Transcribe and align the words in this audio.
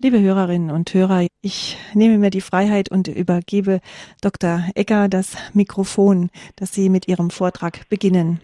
Liebe 0.00 0.20
Hörerinnen 0.20 0.70
und 0.70 0.92
Hörer, 0.92 1.26
ich 1.40 1.78
nehme 1.94 2.18
mir 2.18 2.30
die 2.30 2.40
Freiheit 2.40 2.90
und 2.90 3.08
übergebe 3.08 3.80
Dr. 4.20 4.60
Ecker 4.74 5.08
das 5.08 5.36
Mikrofon, 5.54 6.30
dass 6.56 6.74
Sie 6.74 6.90
mit 6.90 7.06
Ihrem 7.08 7.30
Vortrag 7.30 7.88
beginnen. 7.88 8.40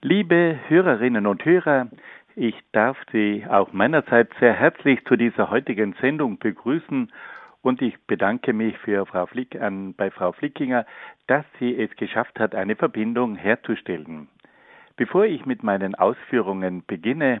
Liebe 0.00 0.58
Hörerinnen 0.68 1.26
und 1.26 1.44
Hörer, 1.44 1.88
ich 2.34 2.54
darf 2.72 2.96
Sie 3.12 3.44
auch 3.48 3.72
meinerseits 3.72 4.32
sehr 4.40 4.54
herzlich 4.54 5.04
zu 5.04 5.16
dieser 5.16 5.50
heutigen 5.50 5.94
Sendung 6.00 6.38
begrüßen 6.38 7.12
und 7.60 7.82
ich 7.82 7.94
bedanke 8.06 8.54
mich 8.54 8.76
für 8.78 9.06
Frau 9.06 9.26
Flick, 9.26 9.60
an, 9.60 9.94
bei 9.94 10.10
Frau 10.10 10.32
Flickinger, 10.32 10.84
dass 11.26 11.44
sie 11.60 11.76
es 11.76 11.94
geschafft 11.96 12.40
hat, 12.40 12.54
eine 12.54 12.76
Verbindung 12.76 13.36
herzustellen. 13.36 14.28
Bevor 14.96 15.26
ich 15.26 15.46
mit 15.46 15.62
meinen 15.62 15.94
Ausführungen 15.94 16.82
beginne, 16.86 17.40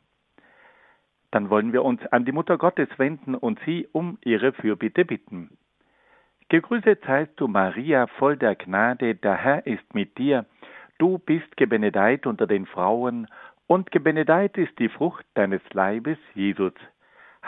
dann 1.31 1.49
wollen 1.49 1.73
wir 1.73 1.83
uns 1.83 2.05
an 2.07 2.25
die 2.25 2.31
Mutter 2.31 2.57
Gottes 2.57 2.89
wenden 2.97 3.35
und 3.35 3.59
sie 3.65 3.87
um 3.91 4.17
ihre 4.23 4.51
Fürbitte 4.53 5.05
bitten. 5.05 5.57
Gegrüßet 6.49 7.03
seist 7.05 7.31
du, 7.37 7.47
Maria, 7.47 8.07
voll 8.07 8.35
der 8.35 8.55
Gnade, 8.55 9.15
der 9.15 9.35
Herr 9.35 9.65
ist 9.65 9.95
mit 9.95 10.17
dir. 10.17 10.45
Du 10.97 11.17
bist 11.17 11.55
gebenedeit 11.55 12.27
unter 12.27 12.45
den 12.45 12.65
Frauen, 12.65 13.27
und 13.67 13.89
gebenedeit 13.91 14.57
ist 14.57 14.77
die 14.79 14.89
Frucht 14.89 15.25
deines 15.33 15.61
Leibes, 15.71 16.17
Jesus. 16.33 16.73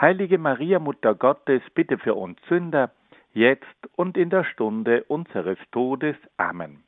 Heilige 0.00 0.38
Maria, 0.38 0.78
Mutter 0.78 1.14
Gottes, 1.14 1.60
bitte 1.74 1.98
für 1.98 2.14
uns 2.14 2.38
Sünder, 2.48 2.92
jetzt 3.34 3.66
und 3.94 4.16
in 4.16 4.30
der 4.30 4.44
Stunde 4.44 5.04
unseres 5.04 5.58
Todes. 5.70 6.16
Amen 6.38 6.82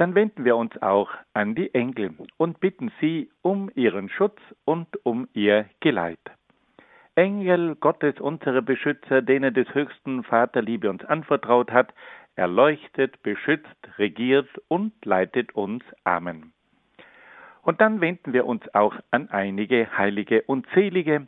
dann 0.00 0.14
wenden 0.14 0.46
wir 0.46 0.56
uns 0.56 0.80
auch 0.80 1.10
an 1.34 1.54
die 1.54 1.74
Engel 1.74 2.14
und 2.38 2.58
bitten 2.58 2.90
sie 3.00 3.30
um 3.42 3.70
ihren 3.74 4.08
Schutz 4.08 4.40
und 4.64 4.88
um 5.04 5.28
ihr 5.34 5.66
Geleit. 5.80 6.18
Engel 7.16 7.74
Gottes, 7.76 8.18
unsere 8.18 8.62
Beschützer, 8.62 9.20
denen 9.20 9.52
des 9.52 9.68
höchsten 9.74 10.24
Vaterliebe 10.24 10.88
uns 10.88 11.04
anvertraut 11.04 11.70
hat, 11.70 11.92
erleuchtet, 12.34 13.22
beschützt, 13.22 13.76
regiert 13.98 14.48
und 14.68 14.94
leitet 15.04 15.54
uns. 15.54 15.84
Amen. 16.04 16.54
Und 17.60 17.82
dann 17.82 18.00
wenden 18.00 18.32
wir 18.32 18.46
uns 18.46 18.62
auch 18.74 18.94
an 19.10 19.28
einige 19.28 19.98
Heilige 19.98 20.40
und 20.46 20.66
Selige, 20.74 21.26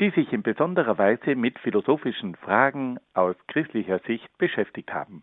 die 0.00 0.10
sich 0.10 0.32
in 0.32 0.42
besonderer 0.42 0.98
Weise 0.98 1.36
mit 1.36 1.56
philosophischen 1.60 2.34
Fragen 2.34 2.98
aus 3.14 3.36
christlicher 3.46 4.00
Sicht 4.00 4.28
beschäftigt 4.38 4.92
haben. 4.92 5.22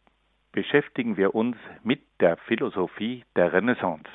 beschäftigen 0.51 1.17
wir 1.17 1.35
uns 1.35 1.57
mit 1.83 2.01
der 2.19 2.37
Philosophie 2.37 3.23
der 3.35 3.53
Renaissance. 3.53 4.09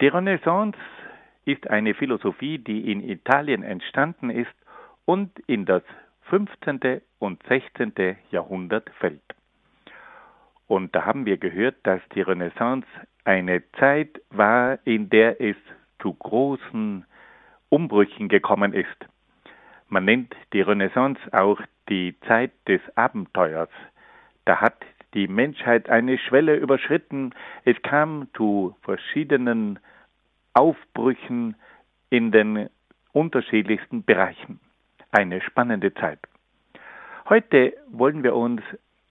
Die 0.00 0.08
Renaissance 0.08 0.78
ist 1.44 1.68
eine 1.68 1.94
Philosophie, 1.94 2.58
die 2.58 2.90
in 2.90 3.00
Italien 3.00 3.62
entstanden 3.62 4.30
ist 4.30 4.54
und 5.04 5.38
in 5.46 5.64
das 5.64 5.82
15. 6.30 7.02
und 7.18 7.42
16. 7.48 8.16
Jahrhundert 8.30 8.88
fällt. 8.98 9.20
Und 10.66 10.94
da 10.94 11.04
haben 11.04 11.26
wir 11.26 11.36
gehört, 11.36 11.76
dass 11.82 12.00
die 12.14 12.22
Renaissance 12.22 12.86
eine 13.24 13.62
Zeit 13.72 14.20
war, 14.30 14.78
in 14.84 15.10
der 15.10 15.40
es 15.40 15.56
zu 16.00 16.14
großen 16.14 17.04
Umbrüchen 17.68 18.28
gekommen 18.28 18.72
ist. 18.72 18.88
Man 19.88 20.04
nennt 20.06 20.34
die 20.52 20.62
Renaissance 20.62 21.20
auch 21.32 21.60
die 21.88 22.18
Zeit 22.26 22.52
des 22.66 22.80
Abenteuers. 22.96 23.68
Da 24.46 24.60
hat 24.60 24.82
die 25.14 25.28
Menschheit 25.28 25.88
eine 25.88 26.18
Schwelle 26.18 26.56
überschritten. 26.56 27.34
Es 27.64 27.80
kam 27.82 28.28
zu 28.34 28.76
verschiedenen 28.82 29.78
Aufbrüchen 30.54 31.56
in 32.10 32.30
den 32.30 32.68
unterschiedlichsten 33.12 34.04
Bereichen. 34.04 34.60
Eine 35.10 35.40
spannende 35.42 35.92
Zeit. 35.94 36.18
Heute 37.28 37.74
wollen 37.90 38.22
wir 38.22 38.34
uns 38.34 38.62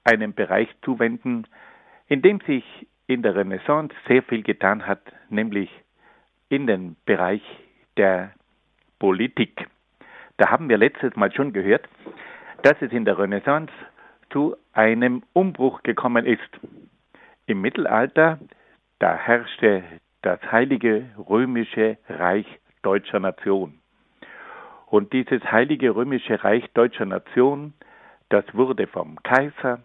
einem 0.04 0.34
Bereich 0.34 0.70
zuwenden, 0.84 1.46
in 2.08 2.22
dem 2.22 2.40
sich 2.42 2.64
in 3.08 3.22
der 3.22 3.36
Renaissance 3.36 3.96
sehr 4.08 4.24
viel 4.24 4.42
getan 4.42 4.88
hat, 4.88 5.02
nämlich 5.30 5.70
in 6.50 6.68
den 6.68 6.96
Bereich 7.06 7.42
der 7.98 8.32
Politik. 9.00 9.68
Da 10.38 10.50
haben 10.50 10.70
wir 10.70 10.78
letztes 10.78 11.16
Mal 11.16 11.32
schon 11.32 11.54
gehört, 11.54 11.88
dass 12.64 12.82
es 12.82 12.92
in 12.92 13.06
der 13.06 13.18
Renaissance 13.18 13.72
zu 14.32 14.56
einem 14.74 15.24
Umbruch 15.34 15.84
gekommen 15.84 16.26
ist. 16.26 16.50
Im 17.46 17.62
Mittelalter, 17.62 18.40
da 19.00 19.16
herrschte 19.16 19.84
das 20.22 20.40
heilige 20.52 21.06
römische 21.18 21.98
Reich 22.08 22.46
deutscher 22.82 23.20
Nation. 23.20 23.80
Und 24.88 25.14
dieses 25.14 25.42
heilige 25.52 25.96
römische 25.96 26.44
Reich 26.44 26.70
deutscher 26.74 27.06
Nation, 27.06 27.74
das 28.30 28.46
wurde 28.54 28.88
vom 28.88 29.22
Kaiser 29.24 29.80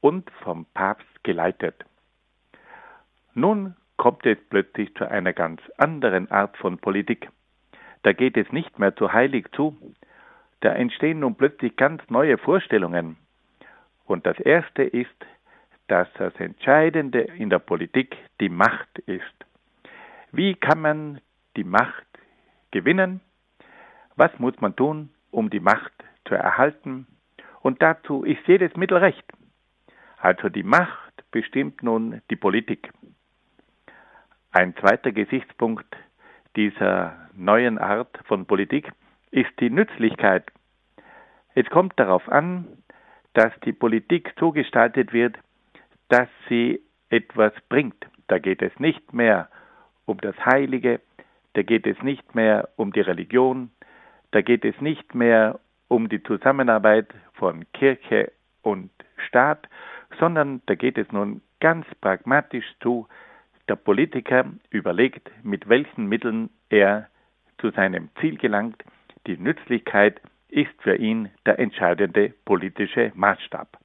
und 0.00 0.30
vom 0.42 0.66
Papst 0.74 1.24
geleitet. 1.24 1.84
Nun 3.34 3.76
kommt 3.96 4.24
es 4.24 4.38
plötzlich 4.48 4.94
zu 4.94 5.10
einer 5.10 5.32
ganz 5.32 5.60
anderen 5.78 6.30
Art 6.30 6.56
von 6.56 6.78
Politik. 6.78 7.28
Da 8.02 8.12
geht 8.12 8.36
es 8.36 8.50
nicht 8.52 8.78
mehr 8.78 8.94
zu 8.94 9.12
heilig 9.12 9.46
zu. 9.52 9.76
Da 10.60 10.72
entstehen 10.72 11.20
nun 11.20 11.34
plötzlich 11.34 11.76
ganz 11.76 12.02
neue 12.08 12.38
Vorstellungen. 12.38 13.16
Und 14.06 14.24
das 14.24 14.38
Erste 14.40 14.82
ist, 14.82 15.26
dass 15.88 16.08
das 16.14 16.34
Entscheidende 16.36 17.20
in 17.20 17.50
der 17.50 17.58
Politik 17.58 18.16
die 18.40 18.48
Macht 18.48 18.98
ist. 19.00 19.24
Wie 20.32 20.54
kann 20.54 20.80
man 20.80 21.20
die 21.56 21.64
Macht 21.64 22.06
gewinnen? 22.70 23.20
Was 24.16 24.36
muss 24.38 24.58
man 24.60 24.74
tun, 24.74 25.10
um 25.30 25.50
die 25.50 25.60
Macht 25.60 25.92
zu 26.26 26.34
erhalten? 26.34 27.06
Und 27.60 27.82
dazu 27.82 28.24
ist 28.24 28.46
jedes 28.46 28.74
Mittel 28.76 28.98
recht. 28.98 29.24
Also 30.18 30.48
die 30.48 30.62
Macht 30.62 31.24
bestimmt 31.30 31.82
nun 31.82 32.22
die 32.30 32.36
Politik. 32.36 32.92
Ein 34.52 34.74
zweiter 34.76 35.12
Gesichtspunkt 35.12 35.96
dieser 36.56 37.28
neuen 37.34 37.78
Art 37.78 38.18
von 38.24 38.46
Politik 38.46 38.90
ist 39.30 39.50
die 39.60 39.70
Nützlichkeit. 39.70 40.50
Es 41.54 41.66
kommt 41.66 41.98
darauf 41.98 42.28
an, 42.28 42.66
dass 43.36 43.52
die 43.66 43.72
Politik 43.72 44.32
so 44.40 44.50
gestaltet 44.50 45.12
wird, 45.12 45.36
dass 46.08 46.28
sie 46.48 46.80
etwas 47.10 47.52
bringt. 47.68 48.06
Da 48.28 48.38
geht 48.38 48.62
es 48.62 48.72
nicht 48.80 49.12
mehr 49.12 49.50
um 50.06 50.18
das 50.22 50.34
Heilige, 50.46 51.00
da 51.52 51.62
geht 51.62 51.86
es 51.86 52.00
nicht 52.02 52.34
mehr 52.34 52.70
um 52.76 52.94
die 52.94 53.02
Religion, 53.02 53.70
da 54.30 54.40
geht 54.40 54.64
es 54.64 54.80
nicht 54.80 55.14
mehr 55.14 55.60
um 55.88 56.08
die 56.08 56.22
Zusammenarbeit 56.22 57.12
von 57.34 57.70
Kirche 57.72 58.32
und 58.62 58.90
Staat, 59.28 59.68
sondern 60.18 60.62
da 60.64 60.74
geht 60.74 60.96
es 60.96 61.12
nun 61.12 61.42
ganz 61.60 61.86
pragmatisch 62.00 62.74
zu. 62.80 63.06
Der 63.68 63.76
Politiker 63.76 64.46
überlegt, 64.70 65.30
mit 65.42 65.68
welchen 65.68 66.06
Mitteln 66.06 66.48
er 66.70 67.08
zu 67.58 67.70
seinem 67.70 68.08
Ziel 68.18 68.38
gelangt. 68.38 68.82
Die 69.26 69.36
Nützlichkeit 69.36 70.22
ist 70.56 70.82
für 70.82 70.96
ihn 70.96 71.30
der 71.44 71.58
entscheidende 71.58 72.32
politische 72.46 73.12
Maßstab. 73.14 73.78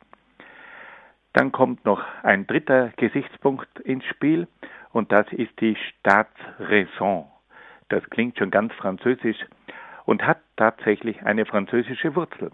Dann 1.34 1.52
kommt 1.52 1.84
noch 1.84 2.02
ein 2.24 2.48
dritter 2.48 2.94
Gesichtspunkt 2.96 3.80
ins 3.82 4.06
Spiel 4.06 4.48
und 4.92 5.12
das 5.12 5.28
ist 5.34 5.60
die 5.60 5.76
Staatsräson. 5.76 7.26
Das 7.90 8.10
klingt 8.10 8.38
schon 8.38 8.52
ganz 8.52 8.74
französisch 8.74 9.38
und 10.06 10.26
hat 10.26 10.40
tatsächlich 10.56 11.22
eine 11.24 11.46
französische 11.46 12.16
Wurzel. 12.16 12.52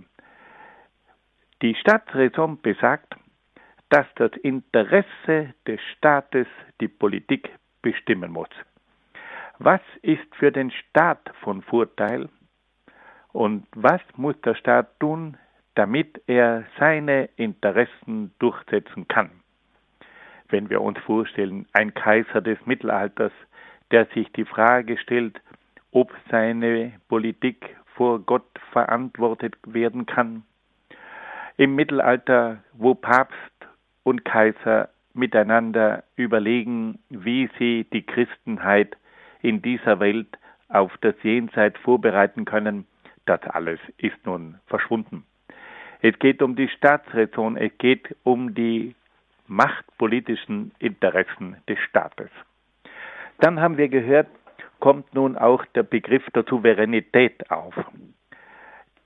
Die 1.62 1.76
Staatsräson 1.76 2.60
besagt, 2.62 3.16
dass 3.90 4.08
das 4.16 4.32
Interesse 4.42 5.54
des 5.68 5.80
Staates 5.96 6.48
die 6.82 6.88
Politik 6.88 7.50
bestimmen 7.84 8.32
muss. 8.32 8.50
Was 9.60 9.82
ist 10.02 10.36
für 10.36 10.52
den 10.52 10.72
Staat 10.72 11.32
von 11.42 11.62
Vorteil 11.62 12.30
und 13.34 13.68
was 13.76 14.02
muss 14.16 14.40
der 14.42 14.56
Staat 14.56 15.00
tun, 15.00 15.38
damit 15.76 16.22
er 16.28 16.66
seine 16.80 17.30
Interessen 17.36 18.32
durchsetzen 18.40 19.08
kann? 19.08 19.30
Wenn 20.50 20.70
wir 20.70 20.82
uns 20.82 20.98
vorstellen, 21.00 21.68
ein 21.74 21.94
Kaiser 21.94 22.42
des 22.42 22.58
Mittelalters, 22.66 23.34
der 23.92 24.06
sich 24.08 24.32
die 24.34 24.46
Frage 24.46 24.98
stellt, 24.98 25.40
ob 25.92 26.14
seine 26.30 26.94
Politik 27.08 27.76
vor 27.96 28.20
Gott 28.20 28.48
verantwortet 28.72 29.56
werden 29.66 30.06
kann. 30.06 30.44
Im 31.58 31.76
Mittelalter, 31.76 32.64
wo 32.74 32.94
Papst 32.94 33.36
und 34.04 34.24
Kaiser 34.24 34.90
miteinander 35.14 36.04
überlegen, 36.16 37.00
wie 37.10 37.50
sie 37.58 37.86
die 37.92 38.04
Christenheit 38.04 38.96
in 39.42 39.62
dieser 39.62 40.00
Welt 40.00 40.38
auf 40.70 40.96
das 41.02 41.16
Jenseits 41.24 41.80
vorbereiten 41.80 42.46
können, 42.46 42.86
das 43.28 43.42
alles 43.44 43.80
ist 43.98 44.18
nun 44.26 44.60
verschwunden. 44.68 45.26
Es 46.02 46.18
geht 46.20 46.42
um 46.42 46.56
die 46.56 46.70
Staatsräson, 46.70 47.58
es 47.58 47.72
geht 47.78 48.16
um 48.24 48.54
die 48.54 48.96
machtpolitischen 49.48 50.72
Interessen 50.80 51.58
des 51.68 51.80
Staates. 51.80 52.30
Dann 53.40 53.60
haben 53.60 53.78
wir 53.78 53.88
gehört, 53.88 54.28
kommt 54.80 55.14
nun 55.14 55.38
auch 55.38 55.66
der 55.76 55.84
Begriff 55.84 56.24
der 56.36 56.44
Souveränität 56.44 57.50
auf. 57.50 57.74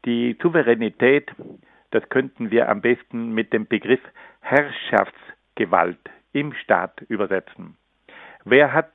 Die 0.06 0.38
Souveränität 0.42 1.32
das 1.92 2.08
könnten 2.08 2.52
wir 2.52 2.70
am 2.70 2.82
besten 2.82 3.34
mit 3.34 3.54
dem 3.54 3.68
Begriff 3.68 4.00
Herrschaftsgewalt 4.40 6.00
im 6.32 6.54
Staat 6.54 7.02
übersetzen. 7.10 7.78
Wer 8.46 8.74
hat 8.74 8.92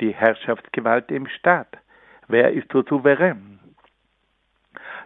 die 0.00 0.12
Herrschaftsgewalt 0.12 1.10
im 1.10 1.28
Staat? 1.28 1.78
Wer 2.26 2.52
ist 2.52 2.70
so 2.72 2.82
souverän? 2.82 3.60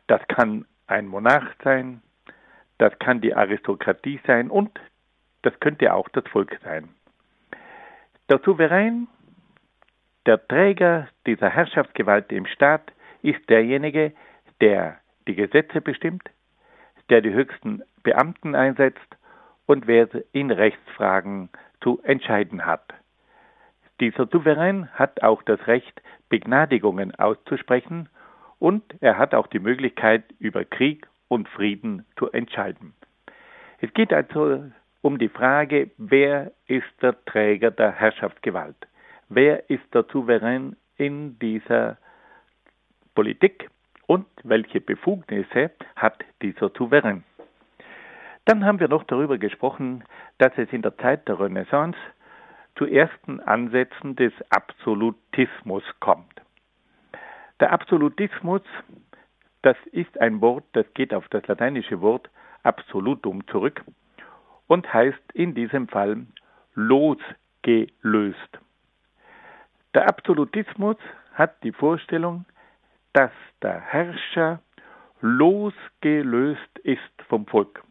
Das 0.06 0.20
kann 0.29 0.67
ein 0.87 1.08
Monarch 1.08 1.55
sein, 1.64 2.03
das 2.79 2.97
kann 2.99 3.20
die 3.20 3.35
Aristokratie 3.35 4.20
sein 4.26 4.50
und 4.50 4.79
das 5.43 5.58
könnte 5.61 5.93
auch 5.93 6.08
das 6.11 6.25
Volk 6.29 6.58
sein. 6.62 6.88
Der 8.29 8.41
Souverän, 8.44 9.08
der 10.26 10.47
Träger 10.47 11.08
dieser 11.26 11.49
Herrschaftsgewalt 11.49 12.32
im 12.32 12.47
Staat, 12.47 12.93
ist 13.23 13.49
derjenige, 13.49 14.12
der 14.61 14.99
die 15.26 15.35
Gesetze 15.35 15.81
bestimmt, 15.81 16.29
der 17.08 17.20
die 17.20 17.32
höchsten 17.32 17.82
Beamten 18.03 18.55
einsetzt 18.55 19.17
und 19.67 19.87
wer 19.87 20.08
in 20.32 20.50
Rechtsfragen 20.50 21.49
zu 21.81 22.00
entscheiden 22.03 22.67
hat. 22.67 22.94
Dieser 24.00 24.26
Souverän 24.26 24.88
hat 24.94 25.23
auch 25.23 25.43
das 25.43 25.67
Recht, 25.67 26.03
Begnadigungen 26.29 27.14
auszusprechen 27.14 28.08
und 28.58 28.82
er 29.00 29.19
hat 29.19 29.35
auch 29.35 29.47
die 29.47 29.58
Möglichkeit, 29.58 30.25
über 30.38 30.64
Krieg 30.64 31.06
und 31.29 31.49
Frieden 31.49 32.05
zu 32.19 32.31
entscheiden. 32.31 32.94
Es 33.81 33.93
geht 33.94 34.12
also 34.12 34.64
um 35.03 35.19
die 35.19 35.29
Frage, 35.29 35.91
wer 35.99 36.53
ist 36.67 36.87
der 37.03 37.23
Träger 37.25 37.70
der 37.70 37.93
Herrschaftsgewalt? 37.93 38.76
Wer 39.29 39.69
ist 39.69 39.85
der 39.93 40.05
Souverän 40.11 40.76
in 40.97 41.38
dieser 41.38 41.99
Politik? 43.14 43.69
und 44.06 44.26
welche 44.44 44.81
Befugnisse 44.81 45.70
hat 45.97 46.25
dieser 46.43 46.70
Souverän. 46.70 47.25
Dann 48.44 48.64
haben 48.64 48.81
wir 48.81 48.88
noch 48.88 49.05
darüber 49.05 49.38
gesprochen, 49.38 50.05
dass 50.38 50.53
es 50.56 50.73
in 50.73 50.82
der 50.82 50.97
Zeit 50.99 51.26
der 51.29 51.41
Renaissance 51.41 51.99
zu 52.76 52.87
ersten 52.87 53.41
Ansätzen 53.41 54.14
des 54.14 54.32
Absolutismus 54.50 55.82
kommt. 55.99 56.41
Der 57.61 57.73
Absolutismus, 57.73 58.62
das 59.62 59.76
ist 59.93 60.20
ein 60.20 60.41
Wort, 60.41 60.64
das 60.73 60.87
geht 60.94 61.14
auf 61.14 61.26
das 61.29 61.47
lateinische 61.47 62.00
Wort 62.00 62.29
absolutum 62.62 63.47
zurück 63.47 63.82
und 64.67 64.93
heißt 64.93 65.32
in 65.32 65.55
diesem 65.55 65.88
Fall 65.88 66.26
losgelöst. 66.75 68.58
Der 69.94 70.08
Absolutismus 70.08 70.97
hat 71.32 71.62
die 71.62 71.73
Vorstellung, 71.73 72.44
dass 73.14 73.32
der 73.62 73.81
Herrscher 73.81 74.61
losgelöst 75.23 76.79
ist 76.82 77.23
vom 77.29 77.47
Volk. 77.47 77.82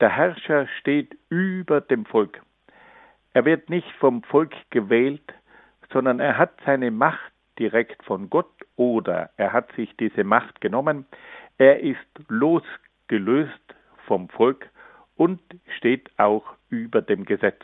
Der 0.00 0.10
Herrscher 0.10 0.66
steht 0.78 1.16
über 1.30 1.80
dem 1.80 2.04
Volk. 2.04 2.42
Er 3.32 3.46
wird 3.46 3.70
nicht 3.70 3.90
vom 3.98 4.22
Volk 4.24 4.54
gewählt, 4.68 5.32
sondern 5.92 6.20
er 6.20 6.36
hat 6.36 6.52
seine 6.66 6.90
Macht 6.90 7.32
direkt 7.60 8.02
von 8.04 8.30
Gott 8.30 8.50
oder 8.74 9.30
er 9.36 9.52
hat 9.52 9.70
sich 9.76 9.94
diese 9.98 10.24
Macht 10.24 10.60
genommen. 10.60 11.06
Er 11.58 11.80
ist 11.80 11.98
losgelöst 12.28 13.52
vom 14.06 14.28
Volk 14.30 14.68
und 15.16 15.40
steht 15.76 16.10
auch 16.18 16.54
über 16.70 17.02
dem 17.02 17.24
Gesetz. 17.26 17.62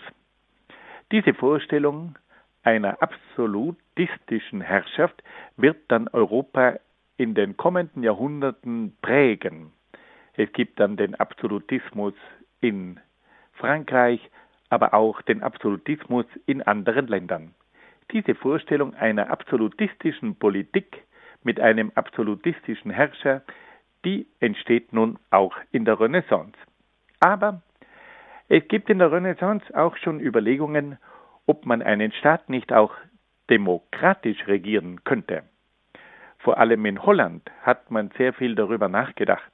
Diese 1.10 1.34
Vorstellung 1.34 2.16
einer 2.62 3.00
absolutistischen 3.02 4.60
Herrschaft 4.60 5.22
wird 5.56 5.78
dann 5.88 6.08
Europa 6.08 6.78
in 7.16 7.34
den 7.34 7.56
kommenden 7.56 8.02
Jahrhunderten 8.02 8.96
prägen. 9.00 9.72
Es 10.34 10.52
gibt 10.52 10.78
dann 10.78 10.98
den 10.98 11.14
Absolutismus 11.14 12.12
in 12.60 13.00
Frankreich, 13.54 14.20
aber 14.68 14.92
auch 14.92 15.22
den 15.22 15.42
Absolutismus 15.42 16.26
in 16.44 16.60
anderen 16.60 17.06
Ländern. 17.06 17.54
Diese 18.12 18.34
Vorstellung 18.34 18.94
einer 18.94 19.30
absolutistischen 19.30 20.36
Politik 20.36 21.04
mit 21.42 21.60
einem 21.60 21.92
absolutistischen 21.94 22.90
Herrscher, 22.90 23.42
die 24.04 24.26
entsteht 24.40 24.92
nun 24.92 25.18
auch 25.30 25.56
in 25.72 25.84
der 25.84 25.98
Renaissance. 25.98 26.56
Aber 27.20 27.62
es 28.48 28.66
gibt 28.68 28.90
in 28.90 28.98
der 29.00 29.10
Renaissance 29.10 29.64
auch 29.74 29.96
schon 29.96 30.20
Überlegungen, 30.20 30.98
ob 31.46 31.66
man 31.66 31.82
einen 31.82 32.12
Staat 32.12 32.48
nicht 32.48 32.72
auch 32.72 32.94
demokratisch 33.50 34.46
regieren 34.46 35.02
könnte. 35.04 35.42
Vor 36.38 36.58
allem 36.58 36.84
in 36.86 37.02
Holland 37.02 37.50
hat 37.62 37.90
man 37.90 38.10
sehr 38.16 38.32
viel 38.32 38.54
darüber 38.54 38.88
nachgedacht. 38.88 39.50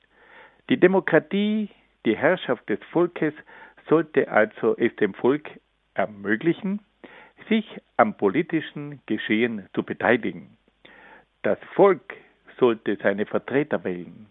Die 0.69 0.79
Demokratie, 0.79 1.71
die 2.05 2.17
Herrschaft 2.17 2.69
des 2.69 2.81
Volkes 2.91 3.35
sollte 3.89 4.31
also 4.31 4.77
es 4.77 4.95
dem 4.97 5.15
Volk 5.15 5.49
ermöglichen, 5.95 6.81
sich 7.49 7.81
am 7.97 8.17
politischen 8.17 9.01
Geschehen 9.07 9.69
zu 9.75 9.83
beteiligen. 9.83 10.57
Das 11.43 11.59
Volk 11.75 12.15
sollte 12.59 12.97
seine 13.03 13.27
Vertreter 13.27 13.83
wählen 13.85 14.27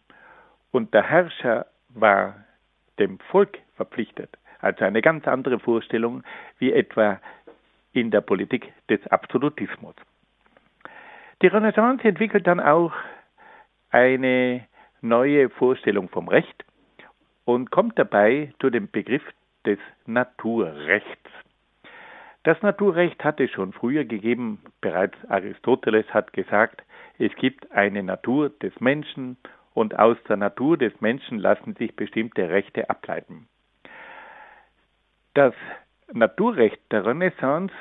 und 0.72 0.94
der 0.94 1.04
Herrscher 1.04 1.66
war 1.90 2.36
dem 3.00 3.20
Volk 3.20 3.60
verpflichtet. 3.76 4.38
Also 4.60 4.86
eine 4.86 5.02
ganz 5.02 5.28
andere 5.28 5.60
Vorstellung 5.60 6.24
wie 6.60 6.72
etwa 6.72 7.20
in 7.94 8.12
der 8.12 8.22
Politik 8.22 8.72
des 8.90 9.06
Absolutismus. 9.08 9.96
Die 11.42 11.48
Renaissance 11.48 12.08
entwickelt 12.08 12.46
dann 12.46 12.60
auch 12.60 12.94
eine 13.90 14.66
neue 15.02 15.50
Vorstellung 15.50 16.08
vom 16.10 16.28
Recht 16.28 16.64
und 17.46 17.72
kommt 17.72 17.98
dabei 17.98 18.54
zu 18.60 18.70
dem 18.70 18.90
Begriff 18.90 19.24
des 19.66 19.80
Naturrechts. 20.06 21.21
Das 22.44 22.60
Naturrecht 22.64 23.24
hatte 23.24 23.48
schon 23.48 23.72
früher 23.72 24.04
gegeben, 24.04 24.60
bereits 24.82 25.16
Aristoteles 25.30 26.12
hat 26.12 26.34
gesagt, 26.34 26.82
es 27.20 27.34
gibt 27.36 27.72
eine 27.72 28.02
Natur 28.02 28.50
des 28.50 28.80
Menschen 28.80 29.38
und 29.76 29.98
aus 30.00 30.18
der 30.28 30.38
Natur 30.38 30.76
des 30.78 31.00
Menschen 31.02 31.38
lassen 31.38 31.76
sich 31.76 31.96
bestimmte 31.96 32.50
Rechte 32.50 32.90
ableiten. 32.90 33.48
Das 35.36 35.54
Naturrecht 36.12 36.82
der 36.92 37.06
Renaissance 37.06 37.74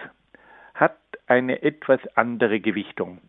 hat 0.75 0.99
eine 1.27 1.63
etwas 1.63 2.01
andere 2.15 2.61
Gewichtung. 2.61 3.23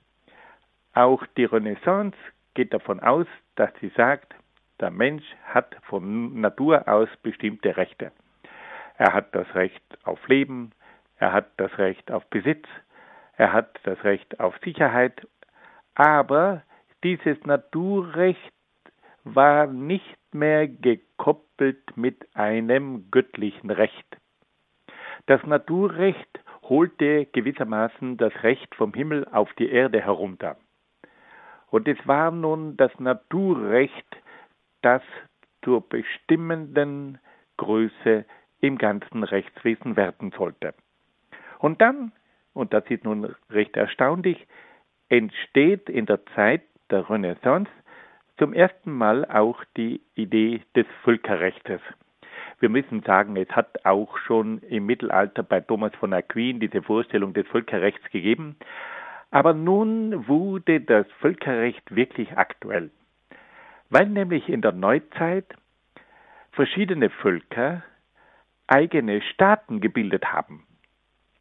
Auch 0.93 1.25
die 1.37 1.45
Renaissance 1.45 2.17
geht 2.55 2.73
davon 2.73 2.99
aus, 2.99 3.25
dass 3.55 3.71
sie 3.79 3.91
sagt, 3.95 4.35
der 4.81 4.91
Mensch 4.91 5.23
hat 5.45 5.77
von 5.83 6.41
Natur 6.41 6.87
aus 6.89 7.07
bestimmte 7.23 7.77
Rechte. 7.77 8.11
Er 8.97 9.13
hat 9.13 9.33
das 9.33 9.47
Recht 9.55 9.81
auf 10.03 10.27
Leben, 10.27 10.71
er 11.21 11.33
hat 11.33 11.51
das 11.57 11.77
Recht 11.77 12.11
auf 12.11 12.25
Besitz, 12.31 12.67
er 13.37 13.53
hat 13.53 13.79
das 13.83 14.03
Recht 14.03 14.39
auf 14.39 14.57
Sicherheit, 14.63 15.27
aber 15.93 16.63
dieses 17.03 17.37
Naturrecht 17.45 18.51
war 19.23 19.67
nicht 19.67 20.17
mehr 20.33 20.67
gekoppelt 20.67 21.95
mit 21.95 22.27
einem 22.35 23.11
göttlichen 23.11 23.69
Recht. 23.69 24.17
Das 25.27 25.43
Naturrecht 25.45 26.39
holte 26.63 27.27
gewissermaßen 27.27 28.17
das 28.17 28.33
Recht 28.41 28.73
vom 28.73 28.91
Himmel 28.95 29.27
auf 29.31 29.53
die 29.59 29.69
Erde 29.69 30.01
herunter. 30.01 30.57
Und 31.69 31.87
es 31.87 31.99
war 32.07 32.31
nun 32.31 32.77
das 32.77 32.91
Naturrecht, 32.99 34.17
das 34.81 35.03
zur 35.63 35.87
bestimmenden 35.87 37.19
Größe 37.57 38.25
im 38.59 38.79
ganzen 38.79 39.23
Rechtswesen 39.23 39.95
werden 39.95 40.31
sollte. 40.35 40.73
Und 41.61 41.79
dann, 41.79 42.11
und 42.53 42.73
das 42.73 42.83
ist 42.89 43.03
nun 43.03 43.35
recht 43.51 43.77
erstaunlich, 43.77 44.47
entsteht 45.09 45.89
in 45.89 46.07
der 46.07 46.25
Zeit 46.35 46.63
der 46.89 47.07
Renaissance 47.07 47.69
zum 48.37 48.53
ersten 48.53 48.91
Mal 48.91 49.25
auch 49.25 49.63
die 49.77 50.01
Idee 50.15 50.61
des 50.75 50.87
Völkerrechts. 51.03 51.69
Wir 52.59 52.69
müssen 52.69 53.03
sagen, 53.03 53.35
es 53.35 53.49
hat 53.49 53.85
auch 53.85 54.17
schon 54.17 54.59
im 54.63 54.87
Mittelalter 54.87 55.43
bei 55.43 55.61
Thomas 55.61 55.93
von 55.99 56.13
Aquin 56.13 56.59
diese 56.59 56.81
Vorstellung 56.81 57.33
des 57.33 57.47
Völkerrechts 57.47 58.09
gegeben, 58.09 58.55
aber 59.29 59.53
nun 59.53 60.27
wurde 60.27 60.81
das 60.81 61.05
Völkerrecht 61.19 61.95
wirklich 61.95 62.35
aktuell, 62.37 62.89
weil 63.91 64.09
nämlich 64.09 64.49
in 64.49 64.61
der 64.61 64.71
Neuzeit 64.71 65.45
verschiedene 66.51 67.11
Völker 67.11 67.83
eigene 68.65 69.21
Staaten 69.21 69.79
gebildet 69.79 70.33
haben. 70.33 70.65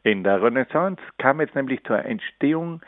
In 0.03 0.25
der 0.25 0.43
Renaissance 0.43 1.01
kam 1.19 1.41
es 1.41 1.55
nämlich 1.55 1.85
zur 1.85 2.03
Entstehung 2.05 2.81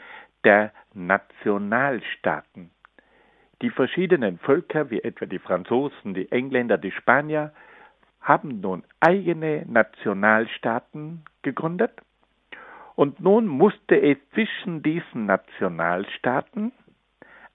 der 0.44 0.72
Nationalstaaten. 0.94 2.70
Die 3.60 3.70
verschiedenen 3.70 4.38
Völker, 4.38 4.90
wie 4.90 5.02
etwa 5.02 5.26
die 5.26 5.38
Franzosen, 5.38 6.14
die 6.14 6.32
Engländer, 6.32 6.78
die 6.78 6.90
Spanier, 6.90 7.52
haben 8.20 8.60
nun 8.60 8.82
eigene 9.00 9.64
Nationalstaaten 9.66 11.24
gegründet 11.42 11.92
und 12.94 13.20
nun 13.20 13.46
musste 13.46 14.00
es 14.00 14.16
zwischen 14.32 14.82
diesen 14.82 15.26
Nationalstaaten 15.26 16.72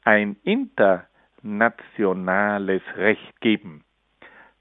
ein 0.04 0.36
internationales 0.44 2.84
Recht 2.96 3.42
geben. 3.42 3.84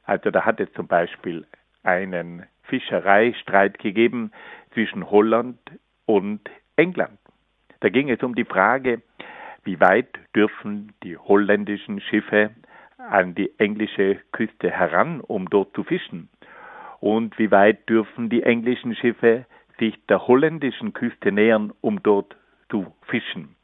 Also 0.05 0.31
da 0.31 0.45
hat 0.45 0.61
es 0.61 0.73
zum 0.73 0.87
Beispiel 0.87 1.47
einen 1.83 2.47
Fischereistreit 2.65 3.79
gegeben 3.79 4.33
zwischen 4.77 5.11
Holland 5.11 5.59
und 6.05 6.43
England. 6.77 7.19
Da 7.81 7.89
ging 7.89 8.11
es 8.11 8.23
um 8.23 8.35
die 8.35 8.45
Frage, 8.45 9.01
wie 9.65 9.81
weit 9.81 10.19
dürfen 10.35 10.93
die 11.03 11.17
holländischen 11.17 11.99
Schiffe 12.03 12.51
an 12.99 13.35
die 13.35 13.59
englische 13.59 14.17
Küste 14.33 14.71
heran, 14.71 15.23
um 15.23 15.49
dort 15.49 15.75
zu 15.75 15.83
fischen? 15.83 16.29
Und 17.01 17.39
wie 17.39 17.51
weit 17.51 17.89
dürfen 17.89 18.29
die 18.29 18.43
englischen 18.43 18.95
Schiffe 18.95 19.47
sich 19.79 19.95
der 20.09 20.27
holländischen 20.27 20.93
Küste 20.93 21.33
nähern, 21.33 21.73
um 21.81 22.03
dort 22.03 22.37
zu 22.69 22.93
fischen? 23.07 23.57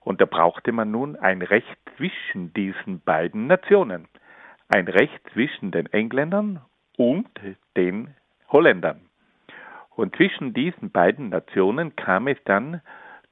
Und 0.00 0.22
da 0.22 0.24
brauchte 0.24 0.72
man 0.72 0.90
nun 0.90 1.16
ein 1.16 1.42
Recht 1.42 1.76
zwischen 1.98 2.54
diesen 2.54 3.00
beiden 3.00 3.48
Nationen. 3.48 4.08
Ein 4.68 4.88
Recht 4.88 5.20
zwischen 5.34 5.72
den 5.72 5.92
Engländern 5.92 6.62
und 6.96 7.28
den 7.76 8.14
Holländern. 8.48 9.07
Und 9.98 10.14
zwischen 10.14 10.54
diesen 10.54 10.92
beiden 10.92 11.30
Nationen 11.30 11.96
kam 11.96 12.28
es 12.28 12.38
dann 12.44 12.80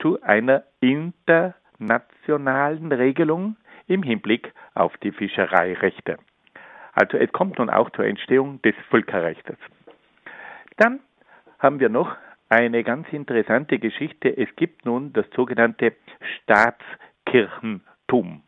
zu 0.00 0.20
einer 0.22 0.64
internationalen 0.80 2.90
Regelung 2.90 3.56
im 3.86 4.02
Hinblick 4.02 4.52
auf 4.74 4.96
die 4.96 5.12
Fischereirechte. 5.12 6.18
Also 6.92 7.18
es 7.18 7.30
kommt 7.30 7.60
nun 7.60 7.70
auch 7.70 7.90
zur 7.90 8.04
Entstehung 8.04 8.60
des 8.62 8.74
Völkerrechts. 8.90 9.52
Dann 10.76 10.98
haben 11.60 11.78
wir 11.78 11.88
noch 11.88 12.16
eine 12.48 12.82
ganz 12.82 13.06
interessante 13.12 13.78
Geschichte. 13.78 14.36
Es 14.36 14.48
gibt 14.56 14.84
nun 14.84 15.12
das 15.12 15.26
sogenannte 15.36 15.92
Staatskirchentum. 16.42 18.42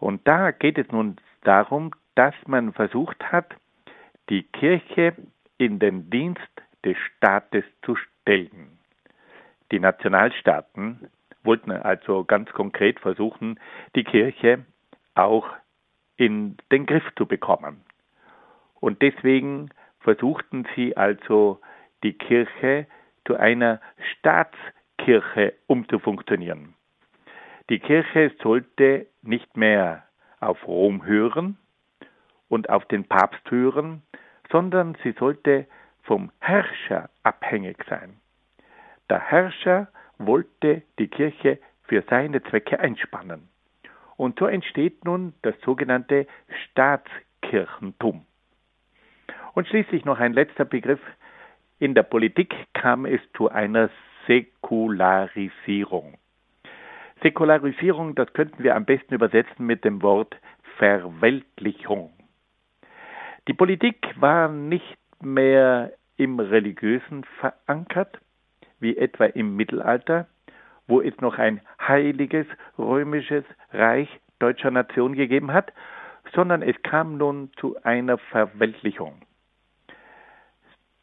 Und 0.00 0.26
da 0.26 0.50
geht 0.50 0.78
es 0.78 0.90
nun 0.90 1.14
darum, 1.44 1.92
dass 2.16 2.34
man 2.48 2.72
versucht 2.72 3.22
hat, 3.30 3.54
die 4.30 4.42
Kirche 4.42 5.14
in 5.58 5.78
den 5.78 6.10
Dienst 6.10 6.40
des 6.88 6.96
Staates 7.16 7.64
zu 7.82 7.96
stellen. 7.96 8.78
Die 9.70 9.78
Nationalstaaten 9.78 11.10
wollten 11.44 11.70
also 11.70 12.24
ganz 12.24 12.50
konkret 12.52 12.98
versuchen, 13.00 13.60
die 13.94 14.04
Kirche 14.04 14.64
auch 15.14 15.48
in 16.16 16.56
den 16.72 16.86
Griff 16.86 17.04
zu 17.16 17.26
bekommen. 17.26 17.84
Und 18.80 19.02
deswegen 19.02 19.68
versuchten 20.00 20.66
sie 20.74 20.96
also 20.96 21.60
die 22.02 22.14
Kirche 22.14 22.86
zu 23.26 23.36
einer 23.36 23.80
Staatskirche 24.12 25.54
umzufunktionieren. 25.66 26.74
Die 27.68 27.80
Kirche 27.80 28.32
sollte 28.42 29.06
nicht 29.22 29.56
mehr 29.56 30.04
auf 30.40 30.66
Rom 30.66 31.04
hören 31.04 31.58
und 32.48 32.70
auf 32.70 32.86
den 32.86 33.04
Papst 33.04 33.50
hören, 33.50 34.02
sondern 34.50 34.96
sie 35.02 35.12
sollte 35.12 35.66
vom 36.08 36.32
Herrscher 36.40 37.10
abhängig 37.22 37.76
sein. 37.88 38.18
Der 39.10 39.20
Herrscher 39.20 39.88
wollte 40.16 40.82
die 40.98 41.08
Kirche 41.08 41.58
für 41.82 42.02
seine 42.08 42.42
Zwecke 42.44 42.80
einspannen. 42.80 43.48
Und 44.16 44.38
so 44.38 44.46
entsteht 44.46 45.04
nun 45.04 45.34
das 45.42 45.54
sogenannte 45.60 46.26
Staatskirchentum. 46.64 48.24
Und 49.52 49.68
schließlich 49.68 50.06
noch 50.06 50.18
ein 50.18 50.32
letzter 50.32 50.64
Begriff. 50.64 51.00
In 51.78 51.94
der 51.94 52.04
Politik 52.04 52.54
kam 52.72 53.04
es 53.04 53.20
zu 53.36 53.50
einer 53.50 53.90
Säkularisierung. 54.26 56.16
Säkularisierung, 57.22 58.14
das 58.14 58.32
könnten 58.32 58.62
wir 58.62 58.76
am 58.76 58.86
besten 58.86 59.14
übersetzen 59.14 59.66
mit 59.66 59.84
dem 59.84 60.00
Wort 60.02 60.34
Verweltlichung. 60.78 62.12
Die 63.46 63.54
Politik 63.54 64.14
war 64.16 64.48
nicht 64.48 64.96
mehr 65.20 65.92
im 66.16 66.40
Religiösen 66.40 67.24
verankert, 67.40 68.18
wie 68.80 68.96
etwa 68.96 69.26
im 69.26 69.56
Mittelalter, 69.56 70.26
wo 70.86 71.00
es 71.00 71.16
noch 71.20 71.38
ein 71.38 71.60
heiliges 71.80 72.46
römisches 72.78 73.44
Reich 73.72 74.08
deutscher 74.38 74.70
Nation 74.70 75.14
gegeben 75.14 75.52
hat, 75.52 75.72
sondern 76.34 76.62
es 76.62 76.76
kam 76.82 77.16
nun 77.16 77.50
zu 77.56 77.82
einer 77.82 78.18
Verweltlichung. 78.18 79.22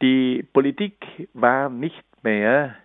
Die 0.01 0.43
Politik 0.53 1.29
war 1.33 1.69
nicht 1.69 2.03
mehr 2.23 2.75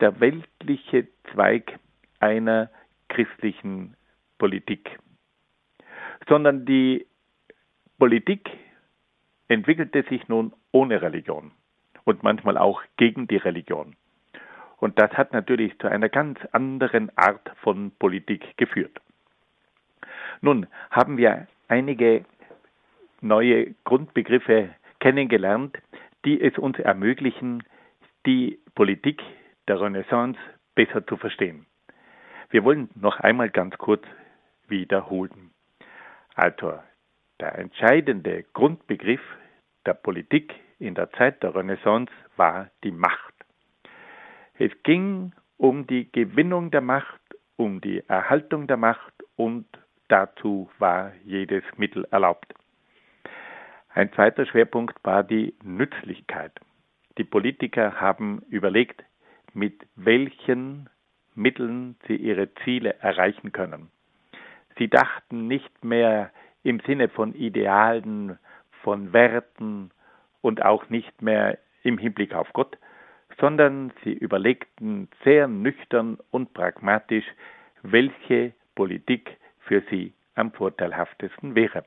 der 0.00 0.20
weltliche 0.20 1.08
Zweig 1.32 1.78
einer 2.18 2.70
christlichen 3.08 3.96
Politik, 4.38 4.98
sondern 6.28 6.64
die 6.64 7.06
Politik 7.98 8.48
entwickelte 9.50 10.04
sich 10.04 10.28
nun 10.28 10.52
ohne 10.70 11.02
Religion 11.02 11.50
und 12.04 12.22
manchmal 12.22 12.56
auch 12.56 12.82
gegen 12.96 13.26
die 13.26 13.36
Religion. 13.36 13.96
Und 14.78 14.98
das 14.98 15.10
hat 15.12 15.32
natürlich 15.32 15.76
zu 15.80 15.88
einer 15.88 16.08
ganz 16.08 16.38
anderen 16.52 17.10
Art 17.18 17.50
von 17.60 17.90
Politik 17.98 18.56
geführt. 18.56 18.98
Nun 20.40 20.66
haben 20.90 21.16
wir 21.16 21.48
einige 21.68 22.24
neue 23.20 23.74
Grundbegriffe 23.84 24.70
kennengelernt, 25.00 25.76
die 26.24 26.40
es 26.40 26.56
uns 26.56 26.78
ermöglichen, 26.78 27.64
die 28.26 28.58
Politik 28.74 29.20
der 29.66 29.80
Renaissance 29.80 30.38
besser 30.74 31.06
zu 31.06 31.16
verstehen. 31.16 31.66
Wir 32.50 32.64
wollen 32.64 32.88
noch 32.94 33.18
einmal 33.18 33.50
ganz 33.50 33.76
kurz 33.78 34.04
wiederholen. 34.68 35.50
Also 36.34 36.78
der 37.40 37.58
entscheidende 37.58 38.44
Grundbegriff 38.52 39.20
der 39.90 39.94
Politik 39.94 40.54
in 40.78 40.94
der 40.94 41.10
Zeit 41.14 41.42
der 41.42 41.52
Renaissance 41.52 42.12
war 42.36 42.70
die 42.84 42.92
Macht. 42.92 43.34
Es 44.56 44.70
ging 44.84 45.32
um 45.56 45.84
die 45.88 46.12
Gewinnung 46.12 46.70
der 46.70 46.80
Macht, 46.80 47.20
um 47.56 47.80
die 47.80 48.00
Erhaltung 48.06 48.68
der 48.68 48.76
Macht 48.76 49.12
und 49.34 49.66
dazu 50.06 50.70
war 50.78 51.10
jedes 51.24 51.64
Mittel 51.76 52.06
erlaubt. 52.12 52.54
Ein 53.92 54.12
zweiter 54.12 54.46
Schwerpunkt 54.46 54.96
war 55.02 55.24
die 55.24 55.54
Nützlichkeit. 55.64 56.52
Die 57.18 57.24
Politiker 57.24 58.00
haben 58.00 58.42
überlegt, 58.48 59.02
mit 59.54 59.88
welchen 59.96 60.88
Mitteln 61.34 61.96
sie 62.06 62.14
ihre 62.14 62.54
Ziele 62.62 62.94
erreichen 63.00 63.50
können. 63.50 63.90
Sie 64.78 64.86
dachten 64.86 65.48
nicht 65.48 65.82
mehr 65.82 66.30
im 66.62 66.78
Sinne 66.86 67.08
von 67.08 67.34
Idealen, 67.34 68.38
von 68.82 69.12
Werten 69.12 69.90
und 70.40 70.62
auch 70.64 70.88
nicht 70.88 71.22
mehr 71.22 71.58
im 71.82 71.98
Hinblick 71.98 72.34
auf 72.34 72.52
Gott, 72.52 72.76
sondern 73.38 73.92
sie 74.04 74.12
überlegten 74.12 75.08
sehr 75.24 75.48
nüchtern 75.48 76.18
und 76.30 76.52
pragmatisch, 76.54 77.24
welche 77.82 78.52
Politik 78.74 79.36
für 79.60 79.82
sie 79.90 80.12
am 80.34 80.52
vorteilhaftesten 80.52 81.54
wäre. 81.54 81.84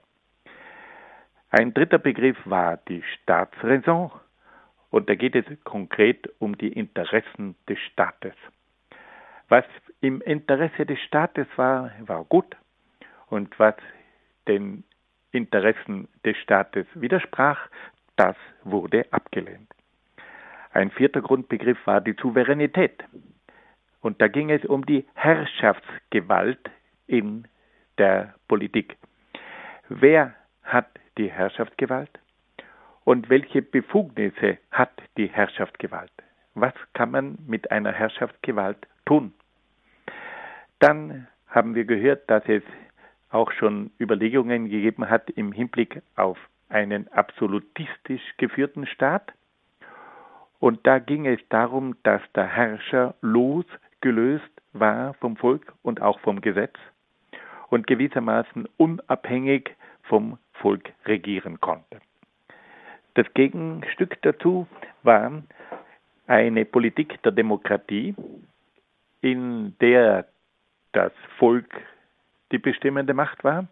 Ein 1.50 1.74
dritter 1.74 2.00
Begriff 2.00 2.38
war 2.46 2.78
die 2.78 3.04
Staatsräson 3.04 4.12
und 4.90 5.10
da 5.10 5.16
geht 5.16 5.36
es 5.36 5.46
konkret 5.64 6.30
um 6.40 6.58
die 6.58 6.74
Interessen 6.74 7.56
des 7.70 7.80
Staates. 7.80 8.34
Was 9.50 9.66
im 10.02 10.22
Interesse 10.22 10.86
des 10.86 11.00
Staates 11.02 11.48
war, 11.56 11.92
war 12.06 12.24
gut 12.26 12.56
und 13.28 13.60
was 13.60 13.76
den 14.48 14.84
Interessen 15.34 16.08
des 16.24 16.38
Staates 16.38 16.86
widersprach, 16.94 17.68
das 18.16 18.36
wurde 18.64 19.06
abgelehnt. 19.12 19.68
Ein 20.72 20.92
vierter 20.92 21.22
Grundbegriff 21.22 21.78
war 21.86 22.02
die 22.02 22.16
Souveränität. 22.20 23.04
Und 24.02 24.22
da 24.22 24.28
ging 24.28 24.50
es 24.50 24.64
um 24.66 24.86
die 24.86 25.06
Herrschaftsgewalt 25.16 26.70
in 27.08 27.48
der 27.98 28.36
Politik. 28.48 28.98
Wer 29.90 30.34
hat 30.64 30.88
die 31.18 31.32
Herrschaftsgewalt? 31.32 32.10
Und 33.06 33.30
welche 33.30 33.62
Befugnisse 33.62 34.58
hat 34.72 34.92
die 35.18 35.28
Herrschaftsgewalt? 35.28 36.12
Was 36.56 36.74
kann 36.94 37.12
man 37.12 37.38
mit 37.46 37.72
einer 37.72 37.92
Herrschaftsgewalt 37.92 38.88
tun? 39.06 39.34
Dann 40.80 41.28
haben 41.48 41.76
wir 41.76 41.86
gehört, 41.86 42.30
dass 42.30 42.44
es 42.48 42.64
auch 43.34 43.52
schon 43.52 43.92
Überlegungen 44.00 44.70
gegeben 44.70 45.10
hat 45.10 45.30
im 45.32 45.52
Hinblick 45.52 46.02
auf 46.16 46.38
einen 46.70 47.08
absolutistisch 47.12 48.22
geführten 48.38 48.86
Staat. 48.88 49.34
Und 50.60 50.86
da 50.88 51.00
ging 51.00 51.26
es 51.26 51.40
darum, 51.50 51.96
dass 52.04 52.22
der 52.36 52.48
Herrscher 52.48 53.16
losgelöst 53.22 54.50
war 54.72 55.14
vom 55.16 55.36
Volk 55.38 55.74
und 55.82 56.02
auch 56.02 56.20
vom 56.20 56.42
Gesetz 56.42 56.76
und 57.70 57.88
gewissermaßen 57.88 58.68
unabhängig 58.78 59.76
vom 60.04 60.38
Volk 60.54 60.94
regieren 61.06 61.60
konnte. 61.60 62.00
Das 63.16 63.32
Gegenstück 63.34 64.22
dazu 64.22 64.68
war 65.04 65.44
eine 66.28 66.66
Politik 66.66 67.22
der 67.24 67.32
Demokratie, 67.32 68.16
in 69.22 69.76
der 69.80 70.26
das 70.94 71.12
Volk 71.38 71.70
die 72.54 72.60
bestimmende 72.60 73.14
Macht 73.14 73.44
war 73.44 73.68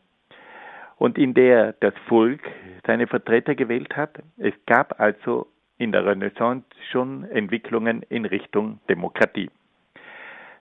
und 0.97 1.17
in 1.17 1.33
der 1.33 1.73
das 1.79 1.93
Volk 2.07 2.41
seine 2.85 3.07
Vertreter 3.07 3.55
gewählt 3.55 3.95
hat. 3.95 4.21
Es 4.38 4.53
gab 4.65 5.00
also 5.00 5.47
in 5.77 5.93
der 5.93 6.05
Renaissance 6.05 6.65
schon 6.91 7.23
Entwicklungen 7.23 8.03
in 8.09 8.25
Richtung 8.25 8.81
Demokratie. 8.89 9.50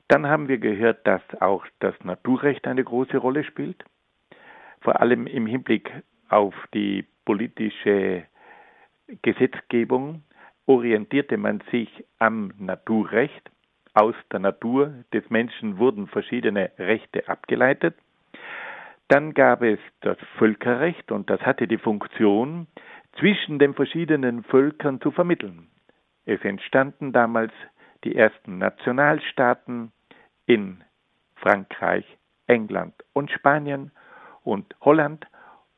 Dann 0.08 0.26
haben 0.26 0.48
wir 0.48 0.58
gehört, 0.58 1.06
dass 1.06 1.22
auch 1.40 1.66
das 1.80 1.94
Naturrecht 2.04 2.66
eine 2.66 2.84
große 2.84 3.18
Rolle 3.18 3.44
spielt, 3.44 3.84
vor 4.80 5.00
allem 5.00 5.26
im 5.26 5.46
Hinblick 5.46 5.90
auf 6.28 6.54
die 6.72 7.04
politische 7.24 8.24
Gesetzgebung 9.22 10.22
orientierte 10.66 11.36
man 11.36 11.62
sich 11.70 11.88
am 12.18 12.52
Naturrecht. 12.58 13.50
Aus 13.92 14.14
der 14.32 14.38
Natur 14.38 14.94
des 15.12 15.28
Menschen 15.30 15.78
wurden 15.78 16.06
verschiedene 16.06 16.70
Rechte 16.78 17.28
abgeleitet. 17.28 17.94
Dann 19.08 19.34
gab 19.34 19.62
es 19.62 19.80
das 20.00 20.18
Völkerrecht 20.38 21.10
und 21.10 21.30
das 21.30 21.40
hatte 21.40 21.66
die 21.66 21.78
Funktion, 21.78 22.66
zwischen 23.18 23.58
den 23.58 23.74
verschiedenen 23.74 24.44
Völkern 24.44 25.00
zu 25.00 25.10
vermitteln. 25.10 25.68
Es 26.26 26.40
entstanden 26.42 27.12
damals 27.12 27.52
die 28.04 28.14
ersten 28.14 28.58
Nationalstaaten 28.58 29.92
in 30.46 30.84
Frankreich, 31.36 32.04
England 32.46 32.94
und 33.12 33.30
Spanien 33.30 33.90
und 34.44 34.74
Holland 34.80 35.26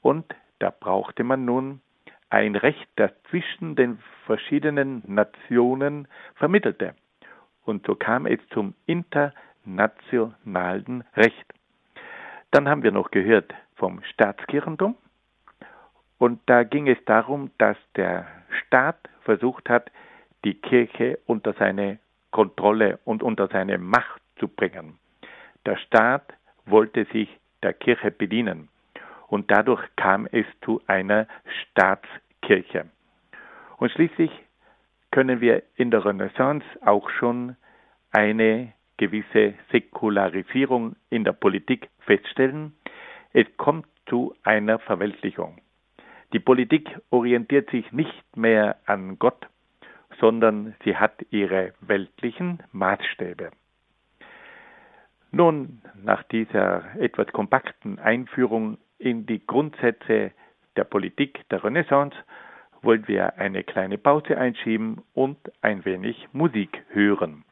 und 0.02 0.34
da 0.58 0.70
brauchte 0.70 1.24
man 1.24 1.44
nun 1.44 1.82
ein 2.30 2.56
Recht, 2.56 2.88
das 2.96 3.10
zwischen 3.30 3.76
den 3.76 3.98
verschiedenen 4.26 5.02
Nationen 5.06 6.08
vermittelte. 6.36 6.94
Und 7.64 7.86
so 7.86 7.94
kam 7.94 8.26
es 8.26 8.40
zum 8.50 8.74
internationalen 8.86 11.04
Recht. 11.14 11.46
Dann 12.52 12.68
haben 12.68 12.82
wir 12.82 12.92
noch 12.92 13.10
gehört 13.10 13.52
vom 13.76 14.02
Staatskirchentum. 14.04 14.94
Und 16.18 16.40
da 16.46 16.62
ging 16.62 16.86
es 16.86 16.98
darum, 17.06 17.50
dass 17.58 17.76
der 17.96 18.26
Staat 18.60 19.08
versucht 19.22 19.68
hat, 19.68 19.90
die 20.44 20.54
Kirche 20.54 21.18
unter 21.26 21.54
seine 21.54 21.98
Kontrolle 22.30 23.00
und 23.04 23.22
unter 23.22 23.48
seine 23.48 23.78
Macht 23.78 24.22
zu 24.38 24.48
bringen. 24.48 24.98
Der 25.66 25.76
Staat 25.78 26.34
wollte 26.66 27.06
sich 27.06 27.28
der 27.62 27.72
Kirche 27.72 28.10
bedienen 28.10 28.68
und 29.28 29.50
dadurch 29.50 29.82
kam 29.96 30.28
es 30.30 30.46
zu 30.62 30.82
einer 30.86 31.26
Staatskirche. 31.62 32.86
Und 33.78 33.90
schließlich 33.92 34.30
können 35.10 35.40
wir 35.40 35.62
in 35.76 35.90
der 35.90 36.04
Renaissance 36.04 36.66
auch 36.84 37.08
schon 37.10 37.56
eine 38.10 38.72
gewisse 39.02 39.54
Säkularisierung 39.72 40.94
in 41.10 41.24
der 41.24 41.32
Politik 41.32 41.88
feststellen. 42.06 42.72
Es 43.32 43.46
kommt 43.56 43.86
zu 44.06 44.36
einer 44.44 44.78
Verweltlichung. 44.78 45.60
Die 46.32 46.38
Politik 46.38 46.88
orientiert 47.10 47.68
sich 47.70 47.90
nicht 47.90 48.36
mehr 48.36 48.76
an 48.86 49.18
Gott, 49.18 49.48
sondern 50.20 50.76
sie 50.84 50.96
hat 50.96 51.14
ihre 51.30 51.72
weltlichen 51.80 52.62
Maßstäbe. 52.70 53.50
Nun, 55.32 55.82
nach 56.00 56.22
dieser 56.22 56.94
etwas 57.00 57.26
kompakten 57.32 57.98
Einführung 57.98 58.78
in 58.98 59.26
die 59.26 59.44
Grundsätze 59.44 60.30
der 60.76 60.84
Politik 60.84 61.40
der 61.48 61.64
Renaissance 61.64 62.16
wollen 62.82 63.08
wir 63.08 63.36
eine 63.36 63.64
kleine 63.64 63.98
Pause 63.98 64.38
einschieben 64.38 65.02
und 65.12 65.38
ein 65.60 65.84
wenig 65.84 66.28
Musik 66.32 66.84
hören. 66.90 67.44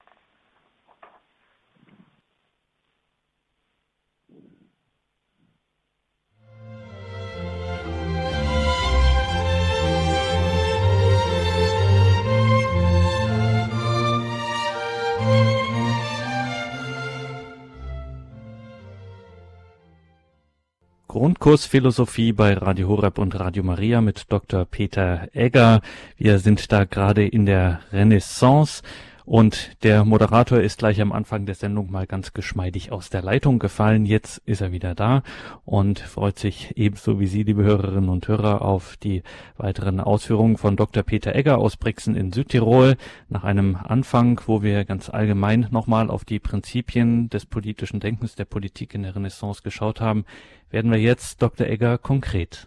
Grundkurs 21.30 21.64
Philosophie 21.64 22.32
bei 22.32 22.54
Radio 22.54 22.88
Horeb 22.88 23.16
und 23.18 23.38
Radio 23.38 23.62
Maria 23.62 24.00
mit 24.00 24.24
Dr. 24.32 24.64
Peter 24.64 25.28
Egger. 25.32 25.80
Wir 26.16 26.40
sind 26.40 26.72
da 26.72 26.82
gerade 26.84 27.24
in 27.24 27.46
der 27.46 27.82
Renaissance 27.92 28.82
und 29.30 29.84
der 29.84 30.04
Moderator 30.04 30.58
ist 30.58 30.80
gleich 30.80 31.00
am 31.00 31.12
Anfang 31.12 31.46
der 31.46 31.54
Sendung 31.54 31.92
mal 31.92 32.04
ganz 32.04 32.32
geschmeidig 32.32 32.90
aus 32.90 33.10
der 33.10 33.22
Leitung 33.22 33.60
gefallen. 33.60 34.04
Jetzt 34.04 34.38
ist 34.38 34.60
er 34.60 34.72
wieder 34.72 34.96
da 34.96 35.22
und 35.64 36.00
freut 36.00 36.36
sich 36.36 36.76
ebenso 36.76 37.20
wie 37.20 37.28
Sie, 37.28 37.44
liebe 37.44 37.62
Hörerinnen 37.62 38.10
und 38.10 38.26
Hörer, 38.26 38.62
auf 38.62 38.96
die 38.96 39.22
weiteren 39.56 40.00
Ausführungen 40.00 40.56
von 40.56 40.74
Dr. 40.74 41.04
Peter 41.04 41.32
Egger 41.32 41.58
aus 41.58 41.76
Brixen 41.76 42.16
in 42.16 42.32
Südtirol. 42.32 42.96
Nach 43.28 43.44
einem 43.44 43.76
Anfang, 43.76 44.40
wo 44.46 44.64
wir 44.64 44.84
ganz 44.84 45.08
allgemein 45.08 45.68
nochmal 45.70 46.10
auf 46.10 46.24
die 46.24 46.40
Prinzipien 46.40 47.28
des 47.28 47.46
politischen 47.46 48.00
Denkens 48.00 48.34
der 48.34 48.46
Politik 48.46 48.94
in 48.94 49.04
der 49.04 49.14
Renaissance 49.14 49.62
geschaut 49.62 50.00
haben, 50.00 50.24
werden 50.70 50.90
wir 50.90 50.98
jetzt 50.98 51.40
Dr. 51.40 51.68
Egger 51.68 51.98
konkret. 51.98 52.66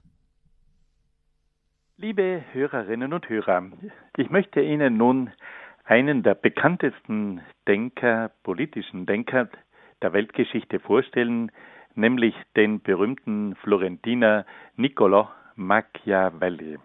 Liebe 1.98 2.42
Hörerinnen 2.54 3.12
und 3.12 3.28
Hörer, 3.28 3.64
ich 4.16 4.30
möchte 4.30 4.62
Ihnen 4.62 4.96
nun 4.96 5.30
einen 5.84 6.24
der 6.24 6.36
bekanntesten 6.36 7.42
Denker, 7.68 8.32
politischen 8.44 9.06
Denker 9.06 9.50
der 10.02 10.14
Weltgeschichte 10.14 10.80
vorstellen, 10.80 11.52
nämlich 11.96 12.36
den 12.56 12.82
berühmten 12.82 13.56
Florentiner 13.56 14.46
Niccolò 14.78 15.28
Machiavelli. 15.56 16.80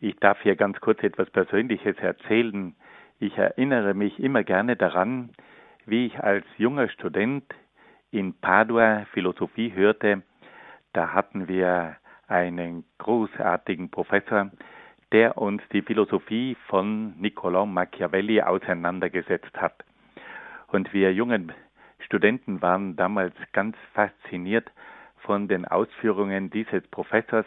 Ich 0.00 0.16
darf 0.16 0.40
hier 0.42 0.56
ganz 0.56 0.80
kurz 0.80 1.02
etwas 1.02 1.30
Persönliches 1.30 1.96
erzählen. 1.98 2.74
Ich 3.18 3.36
erinnere 3.38 3.94
mich 3.94 4.18
immer 4.18 4.44
gerne 4.44 4.76
daran, 4.76 5.30
wie 5.86 6.06
ich 6.06 6.18
als 6.18 6.44
junger 6.58 6.88
Student 6.88 7.44
in 8.10 8.34
Padua 8.34 9.06
Philosophie 9.12 9.72
hörte. 9.72 10.22
Da 10.92 11.12
hatten 11.12 11.48
wir 11.48 11.96
einen 12.28 12.84
großartigen 12.98 13.90
Professor, 13.90 14.50
der 15.16 15.38
uns 15.38 15.62
die 15.72 15.80
Philosophie 15.80 16.58
von 16.66 17.14
Niccolò 17.18 17.64
Machiavelli 17.64 18.42
auseinandergesetzt 18.42 19.56
hat. 19.56 19.82
Und 20.66 20.92
wir 20.92 21.10
jungen 21.14 21.54
Studenten 22.00 22.60
waren 22.60 22.96
damals 22.96 23.34
ganz 23.54 23.78
fasziniert 23.94 24.70
von 25.20 25.48
den 25.48 25.64
Ausführungen 25.64 26.50
dieses 26.50 26.86
Professors, 26.88 27.46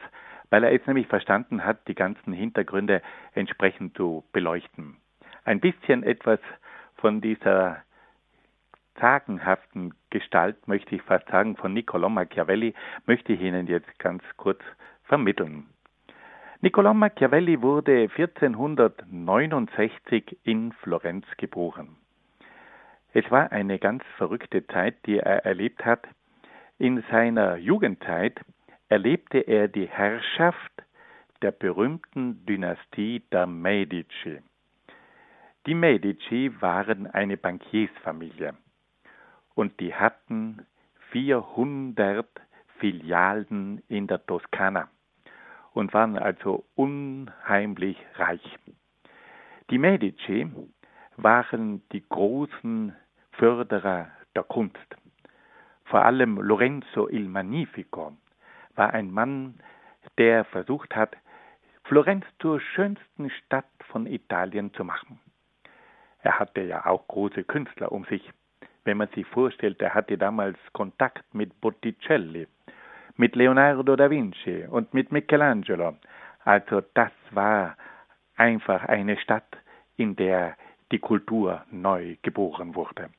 weil 0.50 0.64
er 0.64 0.74
es 0.74 0.88
nämlich 0.88 1.06
verstanden 1.06 1.64
hat, 1.64 1.88
die 1.88 1.94
ganzen 1.94 2.34
Hintergründe 2.34 3.04
entsprechend 3.36 3.96
zu 3.96 4.24
beleuchten. 4.34 4.98
Ein 5.46 5.60
bisschen 5.60 6.02
etwas 6.02 6.40
von 6.96 7.22
dieser 7.22 7.84
sagenhaften 9.00 9.94
Gestalt, 10.10 10.68
möchte 10.68 10.96
ich 10.96 11.04
fast 11.04 11.28
sagen, 11.28 11.56
von 11.56 11.76
Niccolò 11.76 12.10
Machiavelli, 12.10 12.74
möchte 13.06 13.34
ich 13.34 13.42
Ihnen 13.42 13.68
jetzt 13.68 14.00
ganz 14.00 14.24
kurz 14.38 14.60
vermitteln. 15.04 15.68
Niccolò 16.62 16.94
Machiavelli 16.94 17.62
wurde 17.62 18.10
1469 18.10 20.40
in 20.44 20.74
Florenz 20.74 21.26
geboren. 21.38 21.96
Es 23.14 23.32
war 23.32 23.54
eine 23.54 23.80
ganz 23.80 24.04
verrückte 24.18 24.68
Zeit, 24.68 24.98
die 25.06 25.20
er 25.20 25.46
erlebt 25.46 25.86
hat. 25.86 26.06
In 26.78 27.02
seiner 27.10 27.56
Jugendzeit 27.56 28.42
erlebte 28.90 29.38
er 29.38 29.70
die 29.70 29.88
Herrschaft 29.88 30.74
der 31.42 31.52
berühmten 31.52 32.46
Dynastie 32.46 33.22
der 33.32 33.48
Medici. 33.48 34.42
Die 35.66 35.76
Medici 35.76 36.52
waren 36.60 37.08
eine 37.08 37.38
Bankiersfamilie 37.38 38.54
und 39.56 39.80
die 39.80 39.96
hatten 39.96 40.66
400 41.12 42.28
Filialen 42.80 43.82
in 43.88 44.08
der 44.08 44.26
Toskana 44.26 44.90
und 45.74 45.94
waren 45.94 46.18
also 46.18 46.66
unheimlich 46.76 47.98
reich. 48.16 48.58
Die 49.70 49.78
Medici 49.78 50.50
waren 51.18 51.84
die 51.92 52.04
großen 52.08 52.96
Förderer 53.32 54.10
der 54.36 54.44
Kunst. 54.44 54.96
Vor 55.86 56.04
allem 56.06 56.38
Lorenzo 56.38 57.08
il 57.10 57.28
Magnifico 57.28 58.14
war 58.76 58.94
ein 58.94 59.12
Mann, 59.12 59.60
der 60.18 60.46
versucht 60.46 60.96
hat, 60.96 61.16
Florenz 61.84 62.26
zur 62.40 62.60
schönsten 62.60 63.30
Stadt 63.30 63.66
von 63.90 64.06
Italien 64.06 64.74
zu 64.74 64.84
machen. 64.84 65.20
Er 66.22 66.38
hatte 66.38 66.62
ja 66.62 66.86
auch 66.86 67.08
große 67.08 67.44
Künstler 67.44 67.92
um 67.92 68.06
sich. 68.06 68.30
Wenn 68.84 68.98
man 68.98 69.08
sich 69.10 69.26
vorstellt, 69.28 69.82
er 69.82 69.94
hatte 69.94 70.18
damals 70.18 70.58
Kontakt 70.74 71.34
mit 71.34 71.60
Botticelli, 71.62 72.48
mit 73.20 73.36
Leonardo 73.36 73.98
da 73.98 74.10
Vinci 74.10 74.66
und 74.70 74.94
mit 74.94 75.12
Michelangelo. 75.12 75.98
Also 76.46 76.82
das 76.94 77.12
war 77.32 77.76
einfach 78.38 78.86
eine 78.86 79.18
Stadt, 79.18 79.58
in 79.98 80.16
der 80.16 80.56
die 80.94 81.00
Kultur 81.00 81.66
neu 81.70 82.16
geboren 82.22 82.76
wurde. 82.76 83.10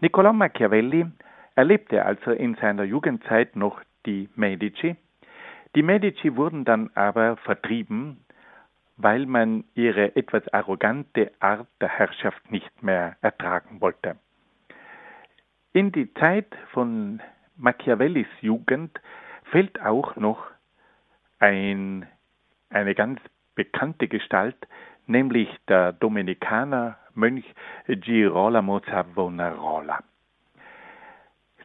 Niccolò 0.00 0.32
Machiavelli 0.32 1.06
erlebte 1.54 2.02
also 2.04 2.30
in 2.30 2.54
seiner 2.56 2.84
Jugendzeit 2.84 3.56
noch 3.56 3.82
die 4.06 4.30
Medici. 4.36 4.96
Die 5.74 5.82
Medici 5.82 6.34
wurden 6.36 6.64
dann 6.64 6.90
aber 6.94 7.36
vertrieben, 7.36 8.24
weil 8.96 9.26
man 9.26 9.64
ihre 9.74 10.16
etwas 10.16 10.48
arrogante 10.48 11.30
Art 11.40 11.68
der 11.82 11.90
Herrschaft 11.90 12.50
nicht 12.50 12.82
mehr 12.82 13.16
ertragen 13.20 13.82
wollte. 13.82 14.16
In 15.74 15.92
die 15.92 16.12
Zeit 16.14 16.56
von 16.72 17.20
Machiavellis 17.60 18.26
Jugend 18.40 18.98
fällt 19.44 19.80
auch 19.82 20.16
noch 20.16 20.46
ein, 21.38 22.06
eine 22.70 22.94
ganz 22.94 23.20
bekannte 23.54 24.08
Gestalt, 24.08 24.56
nämlich 25.06 25.48
der 25.68 25.92
Dominikanermönch 25.92 27.44
Girolamo 27.86 28.80
Savonarola. 28.80 30.02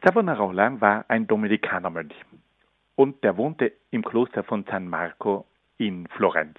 Savonarola 0.04 0.80
war 0.80 1.04
ein 1.08 1.26
Dominikanermönch 1.26 2.14
und 2.94 3.24
der 3.24 3.36
wohnte 3.36 3.72
im 3.90 4.04
Kloster 4.04 4.42
von 4.44 4.64
San 4.64 4.88
Marco 4.88 5.46
in 5.78 6.06
Florenz. 6.08 6.58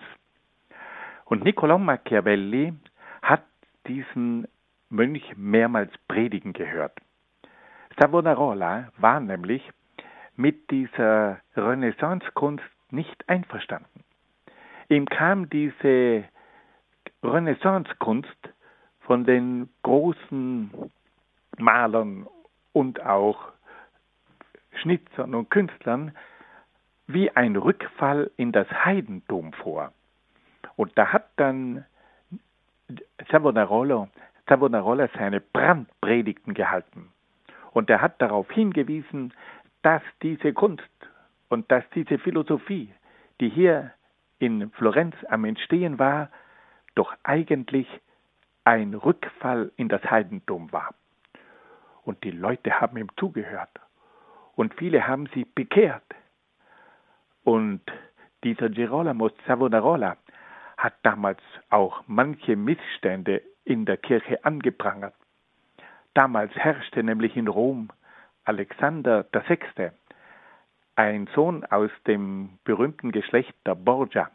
Und 1.26 1.44
Niccolò 1.44 1.78
Machiavelli 1.78 2.74
hat 3.22 3.44
diesen 3.86 4.48
Mönch 4.90 5.36
mehrmals 5.36 5.92
predigen 6.08 6.54
gehört. 6.54 6.98
Savonarola 8.00 8.92
war 8.98 9.20
nämlich 9.20 9.68
mit 10.36 10.70
dieser 10.70 11.40
Renaissancekunst 11.56 12.66
nicht 12.92 13.28
einverstanden. 13.28 14.04
Ihm 14.90 15.06
kam 15.08 15.50
diese 15.50 16.24
Renaissancekunst 17.24 18.38
von 19.02 19.26
den 19.26 19.70
großen 19.84 20.72
Malern 21.58 22.28
und 22.74 23.04
auch 23.04 23.52
Schnitzern 24.82 25.34
und 25.34 25.50
Künstlern 25.50 26.16
wie 27.08 27.32
ein 27.32 27.56
Rückfall 27.56 28.30
in 28.38 28.52
das 28.52 28.68
Heidentum 28.70 29.54
vor. 29.54 29.92
Und 30.76 30.92
da 30.96 31.12
hat 31.12 31.30
dann 31.38 31.86
Savonarola, 33.32 34.08
Savonarola 34.48 35.10
seine 35.18 35.42
Brandpredigten 35.42 36.54
gehalten. 36.54 37.12
Und 37.78 37.92
er 37.92 38.02
hat 38.02 38.20
darauf 38.24 38.50
hingewiesen, 38.50 39.36
dass 39.84 40.02
diese 40.24 40.52
Kunst 40.52 40.90
und 41.48 41.72
dass 41.72 41.84
diese 41.94 42.18
Philosophie, 42.18 42.92
die 43.40 43.50
hier 43.50 43.94
in 44.40 44.72
Florenz 44.72 45.16
am 45.30 45.46
Entstehen 45.46 46.00
war, 46.00 46.32
doch 46.96 47.14
eigentlich 47.22 47.88
ein 48.64 48.96
Rückfall 48.96 49.72
in 49.76 49.90
das 49.90 50.02
Heidentum 50.10 50.72
war. 50.72 50.96
Und 52.02 52.24
die 52.24 52.32
Leute 52.32 52.82
haben 52.82 52.98
ihm 52.98 53.10
zugehört. 53.16 53.70
Und 54.56 54.74
viele 54.74 55.06
haben 55.06 55.28
sich 55.28 55.46
bekehrt. 55.54 56.16
Und 57.44 57.82
dieser 58.44 58.70
Girolamo 58.70 59.30
Savonarola 59.46 60.18
hat 60.78 60.96
damals 61.04 61.42
auch 61.70 62.02
manche 62.08 62.56
Missstände 62.56 63.44
in 63.66 63.86
der 63.86 63.98
Kirche 63.98 64.44
angeprangert. 64.44 65.14
Damals 66.18 66.52
herrschte 66.56 67.04
nämlich 67.04 67.38
in 67.38 67.48
Rom 67.48 67.90
Alexander 68.44 69.24
VI., 69.32 69.92
ein 70.96 71.30
Sohn 71.36 71.64
aus 71.66 71.92
dem 72.08 72.58
berühmten 72.64 73.12
Geschlecht 73.12 73.54
der 73.68 73.76
Borgia. 73.76 74.32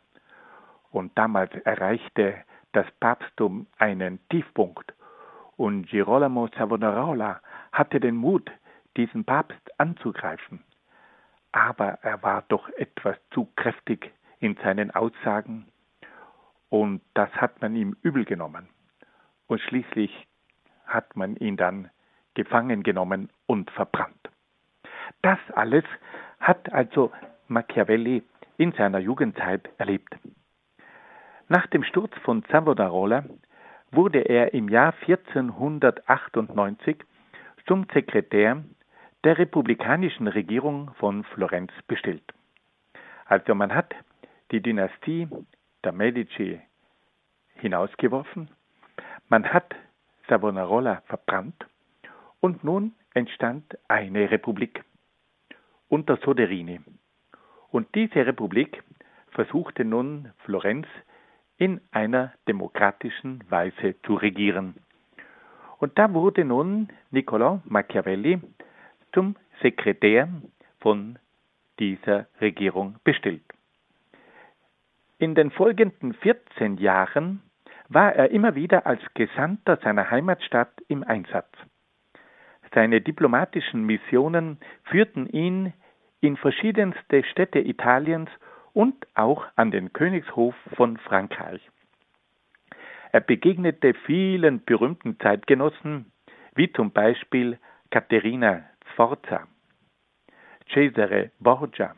Und 0.93 1.19
damals 1.19 1.53
erreichte 1.65 2.37
das 2.71 2.87
Papsttum 3.01 3.67
einen 3.79 4.21
Tiefpunkt. 4.29 4.95
Und 5.57 5.89
Girolamo 5.89 6.47
Savonarola 6.57 7.41
hatte 7.73 7.99
den 7.99 8.15
Mut, 8.15 8.49
diesen 8.97 9.25
Papst 9.25 9.81
anzugreifen. 9.81 10.63
Aber 11.51 11.99
er 12.03 12.23
war 12.23 12.45
doch 12.47 12.69
etwas 12.77 13.17
zu 13.33 13.49
kräftig 13.57 14.13
in 14.39 14.55
seinen 14.63 14.93
Aussagen 14.93 15.67
und 16.69 17.03
das 17.15 17.33
hat 17.33 17.61
man 17.61 17.75
ihm 17.75 17.97
übel 18.03 18.25
genommen. 18.25 18.69
Und 19.49 19.61
schließlich 19.63 20.29
hat 20.87 21.17
man 21.17 21.37
ihn 21.37 21.57
dann 21.57 21.91
gefangen 22.35 22.83
genommen 22.83 23.31
und 23.47 23.71
verbrannt. 23.71 24.31
Das 25.23 25.39
alles 25.55 25.85
hat 26.41 26.73
also 26.73 27.13
Machiavelli 27.49 28.23
in 28.57 28.73
seiner 28.73 28.99
Jugendzeit 28.99 29.69
erlebt. 29.79 30.17
Nach 31.49 31.67
dem 31.67 31.85
Sturz 31.85 32.13
von 32.25 32.43
Savonarola 32.51 33.25
wurde 33.91 34.21
er 34.21 34.55
im 34.55 34.69
Jahr 34.69 34.95
1498 35.07 36.97
zum 37.67 37.87
Sekretär 37.93 38.65
der 39.25 39.39
republikanischen 39.39 40.27
Regierung 40.27 40.91
von 40.95 41.25
Florenz 41.25 41.73
bestellt. 41.87 42.25
Also 43.27 43.55
man 43.55 43.75
hat 43.75 43.95
die 44.51 44.61
Dynastie 44.61 45.29
der 45.85 45.93
Medici 45.93 46.61
hinausgeworfen, 47.57 48.51
man 49.29 49.53
hat 49.53 49.75
Savonarola 50.33 51.03
verbrannt 51.09 51.67
und 52.41 52.65
nun 52.65 52.95
entstand 53.13 53.77
eine 53.89 54.31
Republik 54.31 54.83
unter 55.91 56.17
Soderini. 56.25 56.81
Und 57.69 57.95
diese 57.95 58.25
Republik 58.25 58.83
versuchte 59.33 59.85
nun 59.85 60.33
Florenz 60.39 60.87
in 61.59 61.83
einer 61.91 62.33
demokratischen 62.49 63.45
Weise 63.51 63.95
zu 64.07 64.15
regieren. 64.15 64.77
Und 65.81 65.99
da 65.99 66.15
wurde 66.15 66.47
nun 66.47 66.89
Niccolò 67.11 67.61
Machiavelli 67.67 68.41
zum 69.13 69.37
Sekretär 69.61 70.31
von 70.81 71.19
dieser 71.79 72.27
Regierung 72.41 72.97
bestellt. 73.05 73.45
In 75.19 75.35
den 75.35 75.51
folgenden 75.51 76.15
14 76.15 76.79
Jahren 76.79 77.43
war 77.95 78.15
er 78.15 78.31
immer 78.31 78.55
wieder 78.55 78.87
als 78.87 79.01
Gesandter 79.15 79.79
seiner 79.83 80.11
Heimatstadt 80.11 80.73
im 80.89 81.03
Einsatz. 81.03 81.53
Seine 82.75 83.01
diplomatischen 83.01 83.85
Missionen 83.85 84.59
führten 84.85 85.29
ihn 85.29 85.73
in 86.21 86.37
verschiedenste 86.37 87.25
Städte 87.25 87.59
Italiens 87.59 88.31
und 88.73 88.95
auch 89.15 89.45
an 89.57 89.71
den 89.71 89.93
Königshof 89.93 90.55
von 90.75 90.97
Frankreich. 90.97 91.61
Er 93.11 93.21
begegnete 93.21 93.93
vielen 94.07 94.65
berühmten 94.65 95.19
Zeitgenossen, 95.21 96.13
wie 96.55 96.73
zum 96.73 96.93
Beispiel 96.93 97.59
Caterina 97.91 98.65
Sforza, 98.95 99.47
Cesare 100.73 101.31
Borgia, 101.39 101.95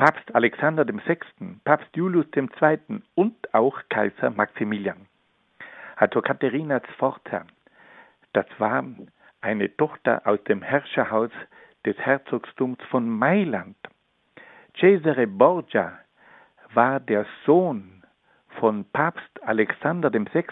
Papst 0.00 0.34
Alexander 0.34 0.86
VI., 0.88 1.18
Papst 1.62 1.94
Julius 1.94 2.24
II. 2.34 3.02
und 3.16 3.36
auch 3.52 3.78
Kaiser 3.90 4.30
Maximilian. 4.30 5.06
Also 5.96 6.22
Katharina 6.22 6.80
Sforza, 6.96 7.44
das 8.32 8.46
war 8.56 8.82
eine 9.42 9.76
Tochter 9.76 10.22
aus 10.24 10.42
dem 10.44 10.62
Herrscherhaus 10.62 11.30
des 11.84 11.98
Herzogtums 11.98 12.78
von 12.88 13.10
Mailand. 13.10 13.76
Cesare 14.78 15.26
Borgia 15.26 15.98
war 16.72 16.98
der 16.98 17.26
Sohn 17.44 18.02
von 18.58 18.86
Papst 18.94 19.42
Alexander 19.42 20.10
VI. 20.10 20.46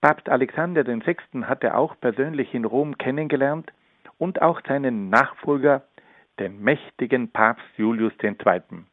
Papst 0.00 0.28
Alexander 0.28 0.86
VI. 0.86 1.16
hatte 1.46 1.74
auch 1.74 1.98
persönlich 2.00 2.54
in 2.54 2.64
Rom 2.64 2.96
kennengelernt 2.96 3.72
und 4.18 4.40
auch 4.40 4.60
seinen 4.68 5.10
Nachfolger, 5.10 5.82
den 6.38 6.60
mächtigen 6.62 7.30
Papst 7.30 7.66
Julius 7.76 8.12
II. 8.22 8.84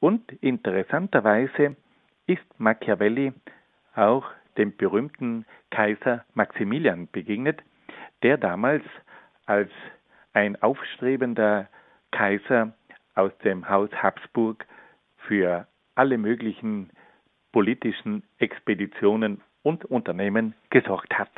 Und 0.00 0.32
interessanterweise 0.40 1.76
ist 2.26 2.44
Machiavelli 2.58 3.32
auch 3.94 4.24
dem 4.56 4.76
berühmten 4.76 5.44
Kaiser 5.70 6.24
Maximilian 6.34 7.08
begegnet, 7.10 7.62
der 8.22 8.36
damals 8.36 8.84
als 9.46 9.70
ein 10.32 10.60
aufstrebender 10.62 11.68
Kaiser 12.10 12.74
aus 13.14 13.36
dem 13.38 13.68
Haus 13.68 13.90
Habsburg 13.92 14.66
für 15.16 15.66
alle 15.94 16.18
möglichen 16.18 16.90
politischen 17.50 18.22
Expeditionen 18.38 19.40
und 19.62 19.84
Unternehmen 19.84 20.54
gesorgt 20.70 21.18
hat. 21.18 21.30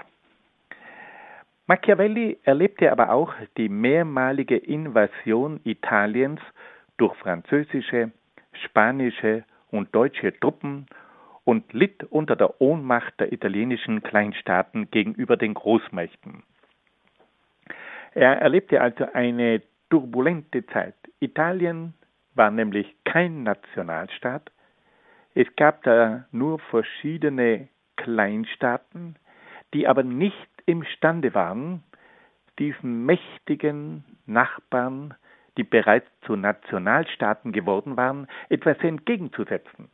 Machiavelli 1.70 2.36
erlebte 2.42 2.90
aber 2.90 3.12
auch 3.12 3.32
die 3.56 3.68
mehrmalige 3.68 4.56
Invasion 4.56 5.60
Italiens 5.62 6.40
durch 6.96 7.14
französische, 7.18 8.10
spanische 8.64 9.44
und 9.70 9.94
deutsche 9.94 10.36
Truppen 10.40 10.86
und 11.44 11.72
litt 11.72 12.02
unter 12.10 12.34
der 12.34 12.60
Ohnmacht 12.60 13.20
der 13.20 13.32
italienischen 13.32 14.02
Kleinstaaten 14.02 14.90
gegenüber 14.90 15.36
den 15.36 15.54
Großmächten. 15.54 16.42
Er 18.14 18.42
erlebte 18.42 18.80
also 18.80 19.06
eine 19.12 19.62
turbulente 19.90 20.66
Zeit. 20.66 20.96
Italien 21.20 21.94
war 22.34 22.50
nämlich 22.50 22.96
kein 23.04 23.44
Nationalstaat. 23.44 24.50
Es 25.36 25.46
gab 25.54 25.84
da 25.84 26.24
nur 26.32 26.58
verschiedene 26.58 27.68
Kleinstaaten, 27.94 29.14
die 29.74 29.86
aber 29.86 30.02
nicht 30.02 30.48
imstande 30.66 31.34
waren, 31.34 31.82
diesen 32.58 33.06
mächtigen 33.06 34.04
Nachbarn, 34.26 35.14
die 35.56 35.64
bereits 35.64 36.06
zu 36.22 36.36
Nationalstaaten 36.36 37.52
geworden 37.52 37.96
waren, 37.96 38.28
etwas 38.48 38.78
entgegenzusetzen. 38.80 39.90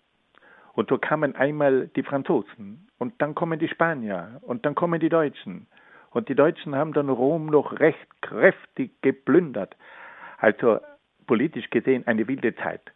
Und 0.75 0.91
so 0.91 0.99
kamen 0.99 1.35
einmal 1.35 1.89
die 1.97 2.03
Franzosen 2.03 2.89
und 2.99 3.15
dann 3.23 3.35
kommen 3.35 3.59
die 3.59 3.69
Spanier 3.69 4.41
und 4.43 4.67
dann 4.67 4.75
kommen 4.75 5.01
die 5.01 5.09
Deutschen. 5.09 5.67
Und 6.11 6.29
die 6.29 6.35
Deutschen 6.35 6.75
haben 6.75 6.93
dann 6.93 7.09
Rom 7.09 7.47
noch 7.47 7.79
recht 7.79 8.23
kräftig 8.23 9.01
geplündert. 9.03 9.77
Also 10.39 10.81
politisch 11.27 11.71
gesehen 11.71 12.07
eine 12.07 12.29
wilde 12.29 12.55
Zeit. 12.57 12.93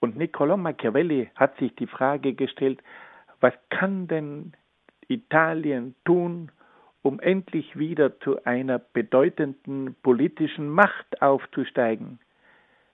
Und 0.00 0.16
Niccolò 0.16 0.56
Machiavelli 0.56 1.30
hat 1.34 1.56
sich 1.58 1.74
die 1.76 1.86
Frage 1.86 2.34
gestellt, 2.34 2.82
was 3.40 3.54
kann 3.70 4.06
denn 4.08 4.52
Italien 5.08 5.94
tun, 6.04 6.50
um 7.02 7.20
endlich 7.20 7.78
wieder 7.78 8.18
zu 8.20 8.44
einer 8.44 8.78
bedeutenden 8.78 9.94
politischen 10.02 10.68
Macht 10.68 11.20
aufzusteigen? 11.22 12.18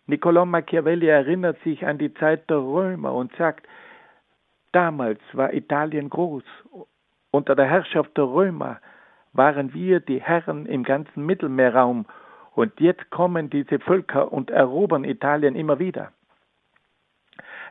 Niccolò 0.06 0.44
Machiavelli 0.44 1.06
erinnert 1.06 1.58
sich 1.62 1.86
an 1.86 1.98
die 1.98 2.12
Zeit 2.14 2.50
der 2.50 2.58
Römer 2.58 3.14
und 3.14 3.34
sagt, 3.36 3.66
damals 4.72 5.20
war 5.32 5.54
Italien 5.54 6.10
groß. 6.10 6.42
Unter 7.30 7.54
der 7.54 7.66
Herrschaft 7.66 8.16
der 8.16 8.24
Römer 8.24 8.80
waren 9.32 9.72
wir 9.72 10.00
die 10.00 10.20
Herren 10.20 10.66
im 10.66 10.82
ganzen 10.82 11.24
Mittelmeerraum 11.24 12.06
und 12.54 12.80
jetzt 12.80 13.10
kommen 13.10 13.50
diese 13.50 13.78
Völker 13.78 14.32
und 14.32 14.50
erobern 14.50 15.04
Italien 15.04 15.54
immer 15.54 15.78
wieder. 15.78 16.12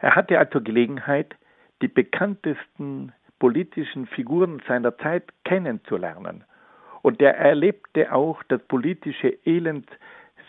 Er 0.02 0.16
hatte 0.16 0.40
also 0.40 0.62
Gelegenheit, 0.62 1.36
die 1.82 1.90
bekanntesten 1.90 3.12
politischen 3.40 4.06
Figuren 4.08 4.62
seiner 4.68 4.98
Zeit 4.98 5.24
kennenzulernen. 5.46 6.44
Und 7.02 7.22
er 7.22 7.38
erlebte 7.38 8.14
auch 8.14 8.44
das 8.44 8.62
politische 8.64 9.30
Elend 9.46 9.90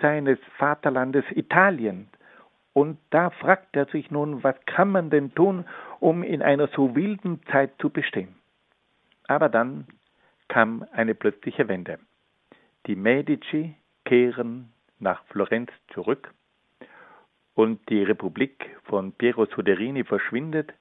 seines 0.00 0.38
Vaterlandes 0.59 1.24
Italien. 1.31 2.09
Und 2.72 2.98
da 3.11 3.31
fragt 3.31 3.76
er 3.76 3.87
sich 3.87 4.11
nun, 4.11 4.42
was 4.42 4.57
kann 4.66 4.90
man 4.90 5.11
denn 5.11 5.35
tun, 5.35 5.64
um 6.00 6.22
in 6.22 6.42
einer 6.42 6.68
so 6.68 6.94
wilden 6.94 7.40
Zeit 7.50 7.72
zu 7.79 7.90
bestehen? 7.90 8.35
Aber 9.26 9.48
dann 9.48 9.87
kam 10.48 10.85
eine 10.92 11.14
plötzliche 11.14 11.68
Wende. 11.68 11.98
Die 12.87 12.96
Medici 12.96 13.74
kehren 14.05 14.72
nach 14.98 15.24
Florenz 15.26 15.70
zurück 15.92 16.33
und 17.55 17.88
die 17.88 18.03
Republik 18.03 18.70
von 18.85 19.12
Piero 19.12 19.46
Soderini 19.46 20.05
verschwindet 20.05 20.72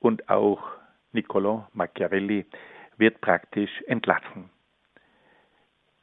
und 0.00 0.28
auch 0.28 0.62
Niccolò 1.12 1.66
Machiavelli 1.72 2.46
wird 2.96 3.20
praktisch 3.20 3.82
entlassen. 3.86 4.50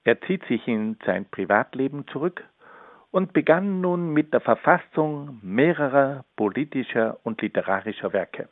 Er 0.03 0.19
zieht 0.21 0.45
sich 0.45 0.67
in 0.67 0.97
sein 1.05 1.25
Privatleben 1.29 2.07
zurück 2.07 2.43
und 3.11 3.33
begann 3.33 3.81
nun 3.81 4.13
mit 4.13 4.33
der 4.33 4.41
Verfassung 4.41 5.39
mehrerer 5.41 6.25
politischer 6.35 7.19
und 7.23 7.41
literarischer 7.41 8.13
Werke. 8.13 8.49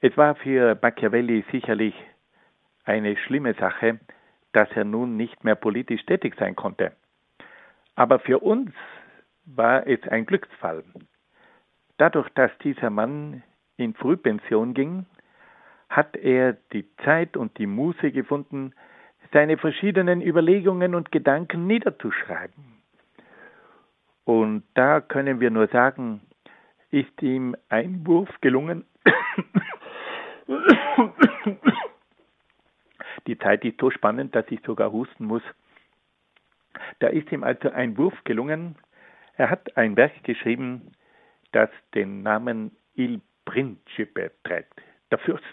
Es 0.00 0.16
war 0.16 0.34
für 0.34 0.78
Machiavelli 0.80 1.44
sicherlich 1.50 1.94
eine 2.84 3.16
schlimme 3.16 3.54
Sache, 3.54 3.98
dass 4.52 4.70
er 4.72 4.84
nun 4.84 5.16
nicht 5.16 5.44
mehr 5.44 5.54
politisch 5.54 6.04
tätig 6.06 6.34
sein 6.38 6.54
konnte. 6.54 6.92
Aber 7.94 8.18
für 8.18 8.38
uns 8.38 8.72
war 9.44 9.86
es 9.86 10.02
ein 10.08 10.26
Glücksfall. 10.26 10.84
Dadurch, 11.98 12.28
dass 12.30 12.50
dieser 12.58 12.90
Mann 12.90 13.42
in 13.76 13.94
Frühpension 13.94 14.74
ging, 14.74 15.06
hat 15.88 16.16
er 16.16 16.54
die 16.72 16.86
Zeit 17.04 17.36
und 17.36 17.58
die 17.58 17.66
Muße 17.66 18.10
gefunden, 18.10 18.72
seine 19.32 19.56
verschiedenen 19.58 20.22
Überlegungen 20.22 20.94
und 20.94 21.12
Gedanken 21.12 21.66
niederzuschreiben. 21.66 22.76
Und 24.24 24.64
da 24.74 25.00
können 25.00 25.40
wir 25.40 25.50
nur 25.50 25.68
sagen, 25.68 26.20
ist 26.90 27.22
ihm 27.22 27.56
ein 27.68 28.06
Wurf 28.06 28.28
gelungen. 28.40 28.84
Die 33.26 33.38
Zeit 33.38 33.64
ist 33.64 33.80
so 33.80 33.90
spannend, 33.90 34.34
dass 34.34 34.46
ich 34.50 34.60
sogar 34.64 34.92
husten 34.92 35.26
muss. 35.26 35.42
Da 37.00 37.08
ist 37.08 37.30
ihm 37.32 37.44
also 37.44 37.70
ein 37.70 37.96
Wurf 37.98 38.14
gelungen. 38.24 38.76
Er 39.36 39.50
hat 39.50 39.76
ein 39.76 39.96
Werk 39.96 40.24
geschrieben, 40.24 40.92
das 41.52 41.70
den 41.94 42.22
Namen 42.22 42.76
Il 42.94 43.20
Principe 43.46 44.30
trägt, 44.44 44.74
der 45.10 45.18
Fürst. 45.18 45.44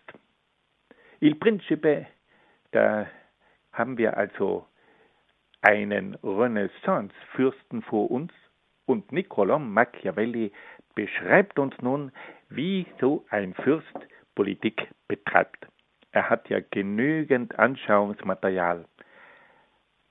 Il 1.21 1.35
Principe, 1.35 2.05
da 2.71 3.07
haben 3.71 3.97
wir 3.97 4.17
also 4.17 4.67
einen 5.61 6.15
Renaissance-Fürsten 6.23 7.81
vor 7.83 8.11
uns 8.11 8.33
und 8.85 9.11
Niccolò 9.13 9.57
Machiavelli 9.57 10.51
beschreibt 10.95 11.57
uns 11.57 11.73
nun, 11.81 12.11
wie 12.49 12.85
so 12.99 13.25
ein 13.29 13.53
Fürst 13.53 13.97
Politik 14.35 14.89
betreibt. 15.07 15.67
Er 16.11 16.29
hat 16.29 16.49
ja 16.49 16.59
genügend 16.59 17.57
Anschauungsmaterial. 17.57 18.85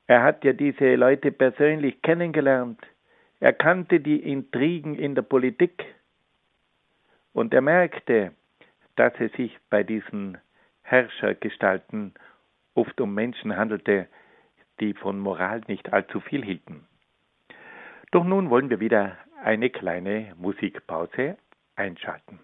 Er 0.06 0.22
hat 0.22 0.44
ja 0.44 0.52
diese 0.52 0.94
Leute 0.94 1.30
persönlich 1.30 2.02
kennengelernt. 2.02 2.80
Er 3.40 3.52
kannte 3.52 4.00
die 4.00 4.20
Intrigen 4.20 4.94
in 4.94 5.14
der 5.14 5.22
Politik. 5.22 5.84
Und 7.32 7.54
er 7.54 7.62
merkte, 7.62 8.32
dass 8.96 9.12
es 9.18 9.32
sich 9.32 9.58
bei 9.70 9.82
diesen 9.82 10.38
Herrschergestalten 10.82 12.14
oft 12.74 13.00
um 13.00 13.14
Menschen 13.14 13.56
handelte, 13.56 14.08
die 14.80 14.94
von 14.94 15.18
Moral 15.18 15.62
nicht 15.66 15.92
allzu 15.92 16.20
viel 16.20 16.44
hielten. 16.44 16.86
Doch 18.10 18.24
nun 18.24 18.50
wollen 18.50 18.68
wir 18.68 18.80
wieder 18.80 19.16
eine 19.42 19.70
kleine 19.70 20.34
Musikpause 20.36 21.38
einschalten. 21.76 22.40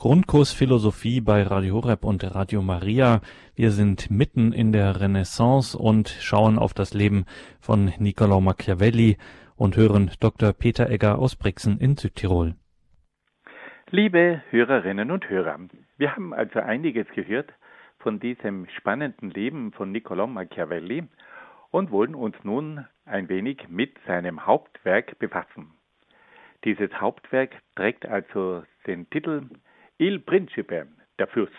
Grundkurs 0.00 0.52
Philosophie 0.52 1.20
bei 1.20 1.42
Radio 1.42 1.74
Horeb 1.74 2.04
und 2.04 2.22
Radio 2.22 2.62
Maria. 2.62 3.20
Wir 3.56 3.72
sind 3.72 4.12
mitten 4.12 4.52
in 4.52 4.70
der 4.70 5.00
Renaissance 5.00 5.76
und 5.76 6.08
schauen 6.08 6.56
auf 6.56 6.72
das 6.72 6.94
Leben 6.94 7.24
von 7.58 7.88
Niccolò 7.98 8.40
Machiavelli 8.40 9.16
und 9.56 9.76
hören 9.76 10.12
Dr. 10.20 10.52
Peter 10.52 10.88
Egger 10.88 11.18
aus 11.18 11.34
Brixen 11.34 11.80
in 11.80 11.96
Südtirol. 11.96 12.54
Liebe 13.90 14.40
Hörerinnen 14.50 15.10
und 15.10 15.28
Hörer, 15.28 15.58
wir 15.96 16.14
haben 16.14 16.32
also 16.32 16.60
einiges 16.60 17.08
gehört 17.16 17.52
von 17.98 18.20
diesem 18.20 18.68
spannenden 18.78 19.30
Leben 19.32 19.72
von 19.72 19.92
Niccolò 19.92 20.28
Machiavelli 20.28 21.08
und 21.72 21.90
wollen 21.90 22.14
uns 22.14 22.36
nun 22.44 22.86
ein 23.04 23.28
wenig 23.28 23.68
mit 23.68 23.98
seinem 24.06 24.46
Hauptwerk 24.46 25.18
befassen. 25.18 25.72
Dieses 26.62 26.92
Hauptwerk 27.00 27.56
trägt 27.74 28.06
also 28.06 28.62
den 28.86 29.10
Titel 29.10 29.48
Il 30.00 30.20
Principe, 30.20 30.86
der 31.18 31.26
Fürst. 31.26 31.52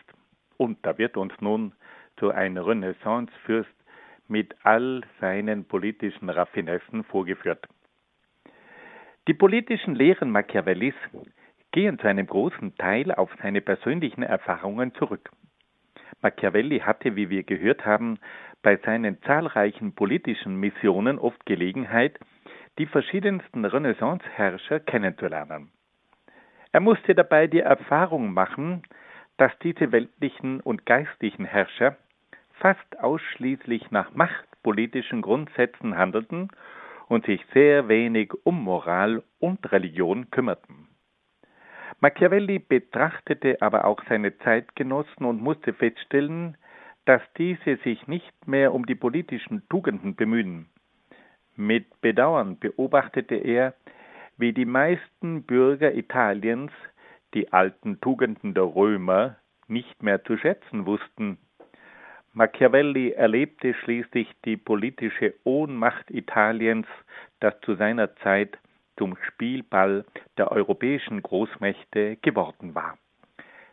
Und 0.55 0.77
da 0.83 0.97
wird 0.97 1.17
uns 1.17 1.33
nun 1.41 1.73
so 2.21 2.29
ein 2.29 2.57
Renaissance-Fürst 2.57 3.69
mit 4.29 4.55
all 4.63 5.01
seinen 5.19 5.65
politischen 5.65 6.29
Raffinessen 6.29 7.03
vorgeführt. 7.03 7.67
Die 9.27 9.33
politischen 9.33 9.93
Lehren 9.93 10.31
Machiavellis 10.31 10.95
gehen 11.71 11.99
zu 11.99 12.07
einem 12.07 12.27
großen 12.27 12.75
Teil 12.77 13.11
auf 13.11 13.29
seine 13.41 13.59
persönlichen 13.59 14.23
Erfahrungen 14.23 14.93
zurück. 14.95 15.29
Machiavelli 16.21 16.79
hatte, 16.79 17.17
wie 17.17 17.29
wir 17.29 17.43
gehört 17.43 17.85
haben, 17.85 18.19
bei 18.61 18.77
seinen 18.77 19.21
zahlreichen 19.23 19.95
politischen 19.95 20.55
Missionen 20.55 21.19
oft 21.19 21.45
Gelegenheit, 21.45 22.17
die 22.77 22.85
verschiedensten 22.85 23.65
Renaissanceherrscher 23.65 24.79
kennenzulernen. 24.79 25.71
Er 26.71 26.79
musste 26.79 27.15
dabei 27.15 27.47
die 27.47 27.61
Erfahrung 27.61 28.33
machen, 28.33 28.83
dass 29.37 29.57
diese 29.59 29.91
weltlichen 29.91 30.59
und 30.59 30.85
geistlichen 30.85 31.45
Herrscher 31.45 31.97
fast 32.59 32.99
ausschließlich 32.99 33.89
nach 33.91 34.13
machtpolitischen 34.13 35.21
Grundsätzen 35.21 35.97
handelten 35.97 36.49
und 37.07 37.25
sich 37.25 37.43
sehr 37.53 37.87
wenig 37.87 38.33
um 38.43 38.63
Moral 38.63 39.23
und 39.39 39.71
Religion 39.71 40.29
kümmerten. 40.29 40.87
Machiavelli 42.01 42.59
betrachtete 42.59 43.61
aber 43.61 43.85
auch 43.85 44.01
seine 44.07 44.37
Zeitgenossen 44.39 45.25
und 45.25 45.41
musste 45.41 45.73
feststellen, 45.73 46.55
dass 47.05 47.21
diese 47.37 47.77
sich 47.77 48.07
nicht 48.07 48.47
mehr 48.47 48.73
um 48.73 48.85
die 48.85 48.95
politischen 48.95 49.67
Tugenden 49.69 50.15
bemühen. 50.15 50.69
Mit 51.55 51.99
Bedauern 52.01 52.59
beobachtete 52.59 53.35
er, 53.35 53.73
wie 54.39 54.53
die 54.53 54.65
meisten 54.65 55.43
Bürger 55.43 55.93
Italiens 55.93 56.71
die 57.33 57.51
alten 57.51 57.99
Tugenden 57.99 58.53
der 58.53 58.63
Römer 58.63 59.35
nicht 59.67 60.01
mehr 60.01 60.23
zu 60.23 60.37
schätzen 60.37 60.85
wussten. 60.85 61.37
Machiavelli 62.33 63.11
erlebte 63.11 63.73
schließlich 63.73 64.29
die 64.45 64.55
politische 64.55 65.33
Ohnmacht 65.43 66.09
Italiens, 66.09 66.87
das 67.41 67.59
zu 67.61 67.75
seiner 67.75 68.15
Zeit 68.17 68.57
zum 68.97 69.17
Spielball 69.27 70.05
der 70.37 70.51
europäischen 70.51 71.21
Großmächte 71.21 72.15
geworden 72.17 72.73
war. 72.75 72.97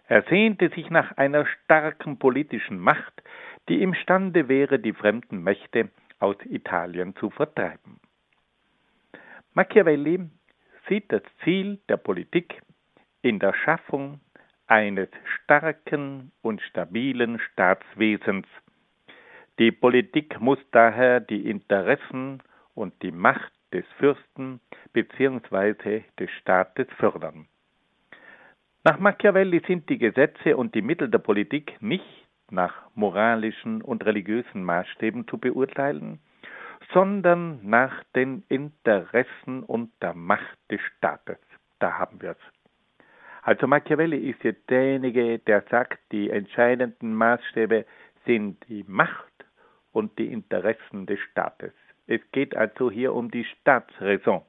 Er 0.08 0.22
sehnte 0.22 0.68
sich 0.70 0.90
nach 0.90 1.16
einer 1.16 1.46
starken 1.46 2.18
politischen 2.18 2.78
Macht, 2.78 3.22
die 3.68 3.82
imstande 3.82 4.48
wäre, 4.48 4.78
die 4.80 4.92
fremden 4.92 5.42
Mächte 5.42 5.90
aus 6.18 6.36
Italien 6.44 7.14
zu 7.16 7.30
vertreiben. 7.30 8.00
Machiavelli 9.54 10.28
sieht 10.88 11.10
das 11.12 11.22
Ziel 11.42 11.78
der 11.88 11.96
Politik 11.96 12.62
in 13.22 13.38
der 13.38 13.54
Schaffung 13.54 14.20
eines 14.66 15.08
starken 15.24 16.32
und 16.42 16.60
stabilen 16.62 17.38
Staatswesens. 17.38 18.46
Die 19.58 19.72
Politik 19.72 20.40
muss 20.40 20.58
daher 20.72 21.20
die 21.20 21.48
Interessen 21.48 22.42
und 22.74 23.00
die 23.02 23.12
Macht 23.12 23.52
des 23.72 23.84
Fürsten 23.98 24.60
bzw. 24.92 26.02
des 26.18 26.30
Staates 26.40 26.88
fördern. 26.98 27.46
Nach 28.84 28.98
Machiavelli 28.98 29.62
sind 29.66 29.88
die 29.88 29.98
Gesetze 29.98 30.56
und 30.56 30.74
die 30.74 30.82
Mittel 30.82 31.08
der 31.08 31.18
Politik 31.18 31.76
nicht 31.80 32.04
nach 32.50 32.74
moralischen 32.94 33.82
und 33.82 34.04
religiösen 34.04 34.62
Maßstäben 34.62 35.26
zu 35.26 35.38
beurteilen, 35.38 36.20
sondern 36.92 37.60
nach 37.68 38.04
den 38.14 38.44
Interessen 38.48 39.62
und 39.62 39.90
der 40.02 40.14
Macht 40.14 40.58
des 40.70 40.80
Staates. 40.96 41.38
Da 41.78 41.98
haben 41.98 42.20
wir 42.22 42.30
es. 42.30 42.36
Also 43.42 43.66
Machiavelli 43.66 44.30
ist 44.30 44.42
jetzt 44.42 44.68
derjenige, 44.68 45.38
der 45.38 45.62
sagt, 45.70 46.00
die 46.10 46.30
entscheidenden 46.30 47.14
Maßstäbe 47.14 47.86
sind 48.24 48.64
die 48.68 48.84
Macht 48.88 49.32
und 49.92 50.18
die 50.18 50.32
Interessen 50.32 51.06
des 51.06 51.20
Staates. 51.30 51.72
Es 52.06 52.20
geht 52.32 52.56
also 52.56 52.90
hier 52.90 53.14
um 53.14 53.30
die 53.30 53.44
Staatsräson. 53.44 54.42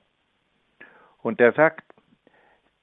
Und 1.21 1.39
er 1.39 1.53
sagt, 1.53 1.85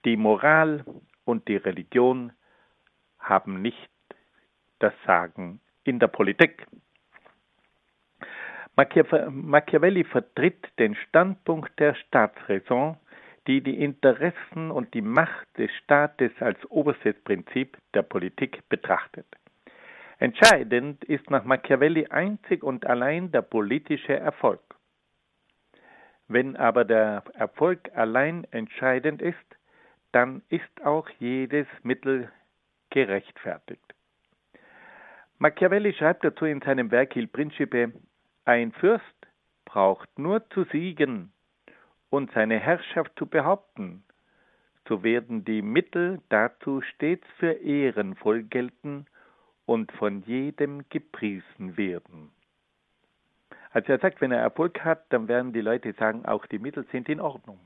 die 0.05 0.17
Moral 0.17 0.85
und 1.25 1.49
die 1.49 1.57
Religion 1.57 2.33
haben 3.19 3.63
nicht 3.63 3.91
das 4.79 4.93
Sagen 5.07 5.61
in 5.85 5.99
der 5.99 6.09
Politik. 6.09 6.67
Machiavelli 8.77 10.05
vertritt 10.05 10.69
den 10.79 10.95
Standpunkt 10.97 11.79
der 11.79 11.95
Staatsräson, 11.95 12.97
die 13.47 13.61
die 13.61 13.83
Interessen 13.83 14.71
und 14.71 14.95
die 14.95 15.03
Macht 15.03 15.47
des 15.59 15.71
Staates 15.83 16.33
als 16.41 16.59
oberstes 16.71 17.15
Prinzip 17.23 17.77
der 17.93 18.03
Politik 18.03 18.69
betrachtet. 18.69 19.27
Entscheidend 20.19 21.05
ist 21.05 21.31
nach 21.31 21.45
Machiavelli 21.45 22.07
einzig 22.07 22.63
und 22.63 22.87
allein 22.87 23.31
der 23.31 23.43
politische 23.43 24.17
Erfolg. 24.17 24.61
Wenn 26.29 26.57
aber 26.57 26.85
der 26.85 27.23
Erfolg 27.35 27.91
allein 27.95 28.45
entscheidend 28.51 29.21
ist, 29.21 29.37
dann 30.13 30.43
ist 30.49 30.85
auch 30.85 31.09
jedes 31.19 31.67
Mittel 31.83 32.31
gerechtfertigt. 32.91 33.95
Machiavelli 35.39 35.93
schreibt 35.93 36.25
dazu 36.25 36.47
in 36.47 36.63
seinem 36.63 36.91
Werk 36.91 37.17
Il 37.17 37.27
Principe, 37.27 37.93
ein 38.45 38.73
Fürst 38.73 39.05
braucht 39.65 40.19
nur 40.19 40.49
zu 40.51 40.65
siegen 40.65 41.33
und 42.11 42.31
seine 42.33 42.59
Herrschaft 42.59 43.13
zu 43.19 43.27
behaupten, 43.27 44.05
so 44.87 45.03
werden 45.03 45.45
die 45.45 45.63
Mittel 45.63 46.21
dazu 46.29 46.83
stets 46.83 47.27
für 47.39 47.53
ehrenvoll 47.53 48.43
gelten 48.43 49.07
und 49.67 49.91
von 49.93 50.23
jedem 50.23 50.89
gepriesen 50.91 51.77
werden. 51.77 52.31
Also 53.71 53.93
er 53.93 53.99
sagt, 53.99 54.21
wenn 54.21 54.31
er 54.31 54.41
Erfolg 54.41 54.85
hat, 54.85 55.13
dann 55.13 55.27
werden 55.27 55.53
die 55.53 55.63
Leute 55.63 55.95
sagen, 55.95 56.27
auch 56.27 56.47
die 56.47 56.59
Mittel 56.59 56.87
sind 56.93 57.09
in 57.09 57.21
Ordnung. 57.21 57.59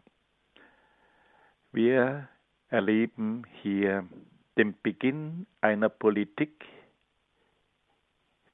Wir 1.73 2.29
erleben 2.69 3.45
hier 3.63 4.07
den 4.57 4.75
Beginn 4.81 5.47
einer 5.61 5.89
Politik, 5.89 6.65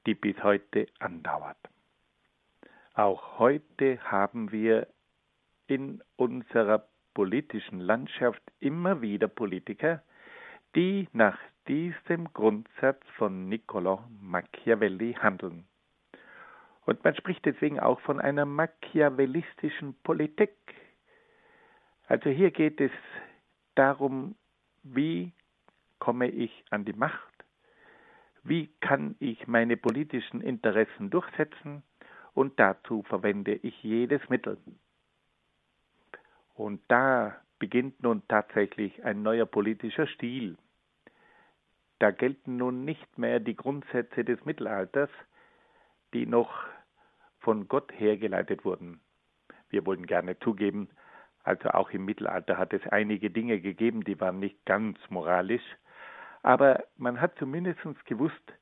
die 0.06 0.14
bis 0.14 0.42
heute 0.42 0.86
andauert. 0.98 1.56
Auch 2.96 3.40
heute 3.40 3.98
haben 4.04 4.52
wir 4.52 4.86
in 5.66 6.00
unserer 6.14 6.86
politischen 7.12 7.80
Landschaft 7.80 8.40
immer 8.60 9.02
wieder 9.02 9.26
Politiker, 9.26 10.00
die 10.76 11.08
nach 11.12 11.36
diesem 11.66 12.32
Grundsatz 12.32 13.02
von 13.16 13.48
Niccolò 13.48 14.04
Machiavelli 14.20 15.14
handeln. 15.14 15.66
Und 16.86 17.02
man 17.02 17.16
spricht 17.16 17.44
deswegen 17.44 17.80
auch 17.80 17.98
von 17.98 18.20
einer 18.20 18.44
machiavellistischen 18.44 19.94
Politik. 20.04 20.54
Also 22.06 22.30
hier 22.30 22.52
geht 22.52 22.80
es 22.80 22.92
darum, 23.74 24.36
wie 24.84 25.32
komme 25.98 26.28
ich 26.28 26.64
an 26.70 26.84
die 26.84 26.92
Macht, 26.92 27.34
wie 28.44 28.68
kann 28.80 29.16
ich 29.18 29.48
meine 29.48 29.76
politischen 29.76 30.40
Interessen 30.42 31.10
durchsetzen 31.10 31.82
und 32.34 32.58
dazu 32.58 33.02
verwende 33.04 33.54
ich 33.54 33.82
jedes 33.82 34.28
Mittel. 34.28 34.58
Und 36.54 36.80
da 36.88 37.36
beginnt 37.58 38.02
nun 38.02 38.22
tatsächlich 38.28 39.04
ein 39.04 39.22
neuer 39.22 39.46
politischer 39.46 40.06
Stil. 40.06 40.56
Da 41.98 42.10
gelten 42.10 42.56
nun 42.56 42.84
nicht 42.84 43.18
mehr 43.18 43.40
die 43.40 43.56
Grundsätze 43.56 44.24
des 44.24 44.44
Mittelalters, 44.44 45.10
die 46.12 46.26
noch 46.26 46.52
von 47.40 47.68
Gott 47.68 47.92
hergeleitet 47.92 48.64
wurden. 48.64 49.00
Wir 49.70 49.86
wollen 49.86 50.06
gerne 50.06 50.38
zugeben, 50.40 50.88
also 51.42 51.70
auch 51.70 51.90
im 51.90 52.04
Mittelalter 52.04 52.56
hat 52.56 52.72
es 52.72 52.86
einige 52.88 53.30
Dinge 53.30 53.60
gegeben, 53.60 54.02
die 54.04 54.20
waren 54.20 54.38
nicht 54.38 54.64
ganz 54.64 54.98
moralisch, 55.10 55.64
aber 56.42 56.84
man 56.96 57.20
hat 57.20 57.36
zumindest 57.38 57.80
gewusst, 58.06 58.52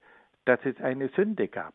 dass 0.44 0.60
es 0.64 0.80
eine 0.80 1.08
Sünde 1.10 1.48
gab. 1.48 1.74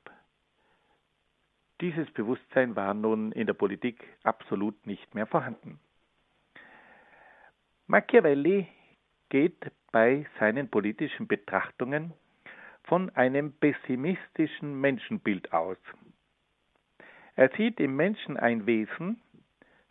Dieses 1.80 2.10
Bewusstsein 2.12 2.76
war 2.76 2.94
nun 2.94 3.32
in 3.32 3.46
der 3.46 3.54
Politik 3.54 4.04
absolut 4.24 4.88
nicht 4.88 5.14
mehr 5.14 5.28
vorhanden. 5.28 5.80
Machiavelli 7.86 8.68
geht 9.30 9.72
bei 9.92 10.26
seinen 10.40 10.70
politischen 10.70 11.28
Betrachtungen 11.28 12.14
von 12.84 13.10
einem 13.12 13.54
pessimistischen 13.54 14.80
Menschenbild 14.80 15.54
aus. 15.54 15.78
Er 17.36 17.50
sieht 17.56 17.80
im 17.80 17.96
Menschen 17.96 18.38
ein 18.38 18.66
Wesen, 18.66 19.22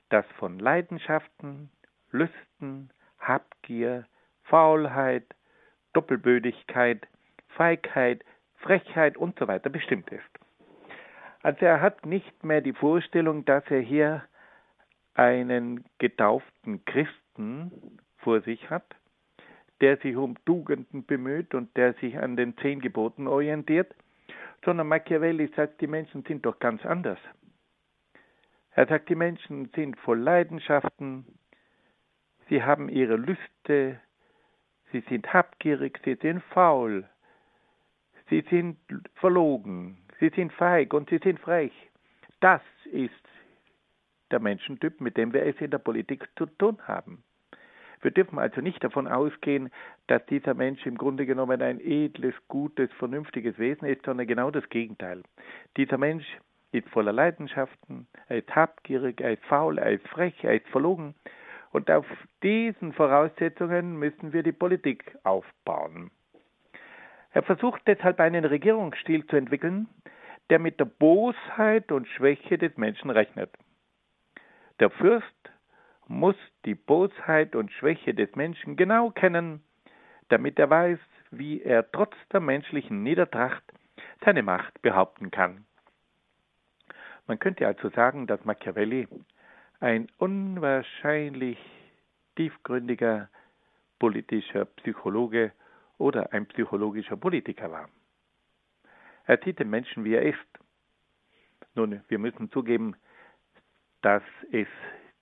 das 0.08 0.26
von 0.38 0.58
Leidenschaften, 0.58 1.70
Lüsten, 2.10 2.90
Habgier, 3.20 4.06
Faulheit, 4.42 5.24
Doppelbödigkeit, 5.92 7.06
Feigheit, 7.48 8.24
Frechheit 8.56 9.16
usw. 9.16 9.60
So 9.62 9.70
bestimmt 9.70 10.10
ist. 10.10 10.35
Also 11.42 11.64
er 11.64 11.80
hat 11.80 12.06
nicht 12.06 12.44
mehr 12.44 12.60
die 12.60 12.72
Vorstellung, 12.72 13.44
dass 13.44 13.64
er 13.70 13.80
hier 13.80 14.22
einen 15.14 15.84
getauften 15.98 16.84
Christen 16.84 17.98
vor 18.18 18.40
sich 18.42 18.68
hat, 18.70 18.84
der 19.80 19.96
sich 19.98 20.16
um 20.16 20.36
Tugenden 20.44 21.06
bemüht 21.06 21.54
und 21.54 21.76
der 21.76 21.94
sich 21.94 22.18
an 22.18 22.36
den 22.36 22.56
zehn 22.58 22.80
Geboten 22.80 23.26
orientiert, 23.26 23.94
sondern 24.64 24.88
Machiavelli 24.88 25.50
sagt, 25.54 25.80
die 25.80 25.86
Menschen 25.86 26.24
sind 26.24 26.44
doch 26.44 26.58
ganz 26.58 26.84
anders. 26.84 27.18
Er 28.72 28.86
sagt, 28.86 29.08
die 29.08 29.14
Menschen 29.14 29.70
sind 29.74 29.96
voll 29.98 30.18
Leidenschaften, 30.18 31.24
sie 32.48 32.62
haben 32.62 32.88
ihre 32.88 33.16
Lüste, 33.16 34.00
sie 34.92 35.00
sind 35.08 35.32
habgierig, 35.32 35.98
sie 36.04 36.16
sind 36.16 36.42
faul, 36.42 37.08
sie 38.28 38.44
sind 38.50 38.78
verlogen, 39.14 39.98
sie 40.20 40.30
sind 40.30 40.52
feig 40.52 40.92
und 40.94 41.10
sie 41.10 41.18
sind 41.18 41.40
frech. 41.40 41.72
Das 42.40 42.62
ist 42.92 43.12
der 44.30 44.40
Menschentyp, 44.40 45.00
mit 45.00 45.16
dem 45.16 45.32
wir 45.32 45.44
es 45.44 45.56
in 45.60 45.70
der 45.70 45.78
Politik 45.78 46.28
zu 46.36 46.46
tun 46.46 46.78
haben. 46.86 47.22
Wir 48.02 48.10
dürfen 48.10 48.38
also 48.38 48.60
nicht 48.60 48.82
davon 48.84 49.08
ausgehen, 49.08 49.70
dass 50.06 50.24
dieser 50.26 50.54
Mensch 50.54 50.84
im 50.86 50.98
Grunde 50.98 51.26
genommen 51.26 51.62
ein 51.62 51.80
edles, 51.80 52.34
gutes, 52.48 52.90
vernünftiges 52.98 53.58
Wesen 53.58 53.88
ist, 53.88 54.04
sondern 54.04 54.26
genau 54.26 54.50
das 54.50 54.68
Gegenteil. 54.68 55.22
Dieser 55.76 55.98
Mensch 55.98 56.26
ist 56.72 56.88
voller 56.90 57.12
Leidenschaften, 57.12 58.06
er 58.28 58.38
ist 58.38 58.54
habgierig, 58.54 59.20
er 59.20 59.32
ist 59.32 59.44
faul, 59.46 59.78
er 59.78 59.92
ist 59.92 60.06
frech, 60.08 60.34
er 60.42 60.56
ist 60.56 60.68
verlogen. 60.68 61.14
Und 61.72 61.90
auf 61.90 62.06
diesen 62.42 62.92
Voraussetzungen 62.92 63.98
müssen 63.98 64.32
wir 64.32 64.42
die 64.42 64.52
Politik 64.52 65.16
aufbauen. 65.24 66.10
Er 67.36 67.42
versucht 67.42 67.82
deshalb 67.86 68.18
einen 68.18 68.46
Regierungsstil 68.46 69.26
zu 69.26 69.36
entwickeln, 69.36 69.88
der 70.48 70.58
mit 70.58 70.80
der 70.80 70.86
Bosheit 70.86 71.92
und 71.92 72.08
Schwäche 72.08 72.56
des 72.56 72.74
Menschen 72.78 73.10
rechnet. 73.10 73.50
Der 74.80 74.88
Fürst 74.88 75.50
muss 76.06 76.36
die 76.64 76.74
Bosheit 76.74 77.54
und 77.54 77.70
Schwäche 77.70 78.14
des 78.14 78.34
Menschen 78.36 78.76
genau 78.76 79.10
kennen, 79.10 79.62
damit 80.30 80.58
er 80.58 80.70
weiß, 80.70 80.98
wie 81.30 81.60
er 81.60 81.92
trotz 81.92 82.14
der 82.32 82.40
menschlichen 82.40 83.02
Niedertracht 83.02 83.64
seine 84.24 84.42
Macht 84.42 84.80
behaupten 84.80 85.30
kann. 85.30 85.66
Man 87.26 87.38
könnte 87.38 87.66
also 87.66 87.90
sagen, 87.90 88.26
dass 88.26 88.46
Machiavelli 88.46 89.08
ein 89.80 90.08
unwahrscheinlich 90.16 91.58
tiefgründiger 92.34 93.28
politischer 93.98 94.64
Psychologe 94.64 95.52
oder 95.98 96.32
ein 96.32 96.46
psychologischer 96.46 97.16
Politiker 97.16 97.70
war. 97.70 97.88
Er 99.26 99.38
sieht 99.44 99.58
den 99.58 99.70
Menschen, 99.70 100.04
wie 100.04 100.14
er 100.14 100.22
ist. 100.22 100.38
Nun, 101.74 102.00
wir 102.08 102.18
müssen 102.18 102.50
zugeben, 102.50 102.94
dass 104.02 104.22
es 104.52 104.68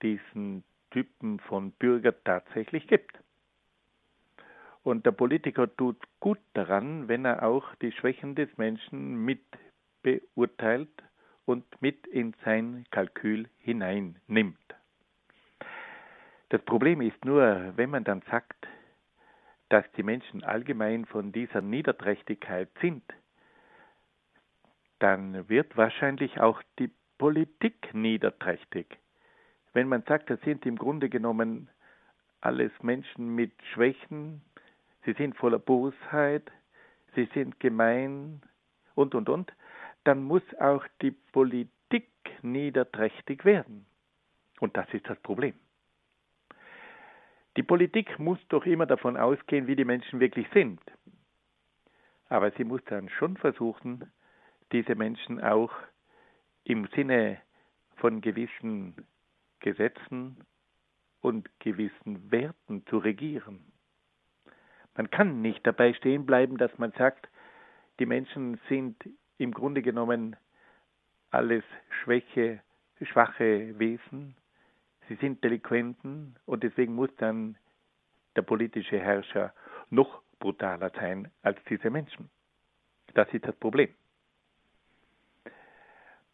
diesen 0.02 0.62
Typen 0.90 1.40
von 1.40 1.72
Bürger 1.72 2.14
tatsächlich 2.24 2.86
gibt. 2.86 3.18
Und 4.82 5.06
der 5.06 5.12
Politiker 5.12 5.74
tut 5.74 5.96
gut 6.20 6.38
daran, 6.52 7.08
wenn 7.08 7.24
er 7.24 7.42
auch 7.42 7.74
die 7.76 7.92
Schwächen 7.92 8.34
des 8.34 8.54
Menschen 8.58 9.24
mit 9.24 9.40
beurteilt 10.02 11.02
und 11.46 11.64
mit 11.80 12.06
in 12.06 12.34
sein 12.44 12.84
Kalkül 12.90 13.48
hineinnimmt. 13.58 14.58
Das 16.50 16.62
Problem 16.62 17.00
ist 17.00 17.24
nur, 17.24 17.72
wenn 17.76 17.90
man 17.90 18.04
dann 18.04 18.22
sagt, 18.30 18.68
dass 19.74 19.90
die 19.96 20.04
Menschen 20.04 20.44
allgemein 20.44 21.04
von 21.04 21.32
dieser 21.32 21.60
Niederträchtigkeit 21.60 22.68
sind, 22.80 23.02
dann 25.00 25.48
wird 25.48 25.76
wahrscheinlich 25.76 26.38
auch 26.38 26.62
die 26.78 26.92
Politik 27.18 27.92
niederträchtig. 27.92 28.86
Wenn 29.72 29.88
man 29.88 30.04
sagt, 30.04 30.30
das 30.30 30.40
sind 30.42 30.64
im 30.64 30.78
Grunde 30.78 31.08
genommen 31.08 31.68
alles 32.40 32.70
Menschen 32.82 33.34
mit 33.34 33.50
Schwächen, 33.72 34.42
sie 35.04 35.14
sind 35.14 35.36
voller 35.36 35.58
Bosheit, 35.58 36.52
sie 37.16 37.28
sind 37.34 37.58
gemein 37.58 38.42
und, 38.94 39.16
und, 39.16 39.28
und, 39.28 39.52
dann 40.04 40.22
muss 40.22 40.44
auch 40.60 40.84
die 41.02 41.10
Politik 41.10 42.12
niederträchtig 42.42 43.44
werden. 43.44 43.86
Und 44.60 44.76
das 44.76 44.86
ist 44.94 45.10
das 45.10 45.18
Problem. 45.18 45.54
Die 47.56 47.62
Politik 47.62 48.18
muss 48.18 48.38
doch 48.48 48.66
immer 48.66 48.86
davon 48.86 49.16
ausgehen, 49.16 49.66
wie 49.66 49.76
die 49.76 49.84
Menschen 49.84 50.20
wirklich 50.20 50.46
sind. 50.52 50.80
Aber 52.28 52.50
sie 52.52 52.64
muss 52.64 52.82
dann 52.86 53.08
schon 53.08 53.36
versuchen, 53.36 54.10
diese 54.72 54.94
Menschen 54.94 55.40
auch 55.40 55.72
im 56.64 56.88
Sinne 56.94 57.40
von 57.96 58.20
gewissen 58.20 59.06
Gesetzen 59.60 60.44
und 61.20 61.48
gewissen 61.60 62.30
Werten 62.30 62.84
zu 62.86 62.98
regieren. 62.98 63.72
Man 64.96 65.10
kann 65.10 65.42
nicht 65.42 65.66
dabei 65.66 65.94
stehen 65.94 66.26
bleiben, 66.26 66.58
dass 66.58 66.76
man 66.78 66.92
sagt, 66.92 67.28
die 67.98 68.06
Menschen 68.06 68.60
sind 68.68 68.96
im 69.38 69.52
Grunde 69.52 69.82
genommen 69.82 70.36
alles 71.30 71.64
schwäche, 72.02 72.62
schwache 73.02 73.78
Wesen, 73.78 74.36
sie 75.08 75.16
sind 75.16 75.42
Delinquenten 75.42 76.36
und 76.46 76.62
deswegen 76.62 76.94
muss 76.94 77.10
dann 77.16 77.56
der 78.36 78.42
politische 78.42 78.98
Herrscher 78.98 79.52
noch 79.90 80.22
brutaler 80.38 80.90
sein 80.90 81.30
als 81.42 81.58
diese 81.68 81.90
Menschen. 81.90 82.30
Das 83.14 83.32
ist 83.32 83.46
das 83.46 83.54
Problem. 83.56 83.88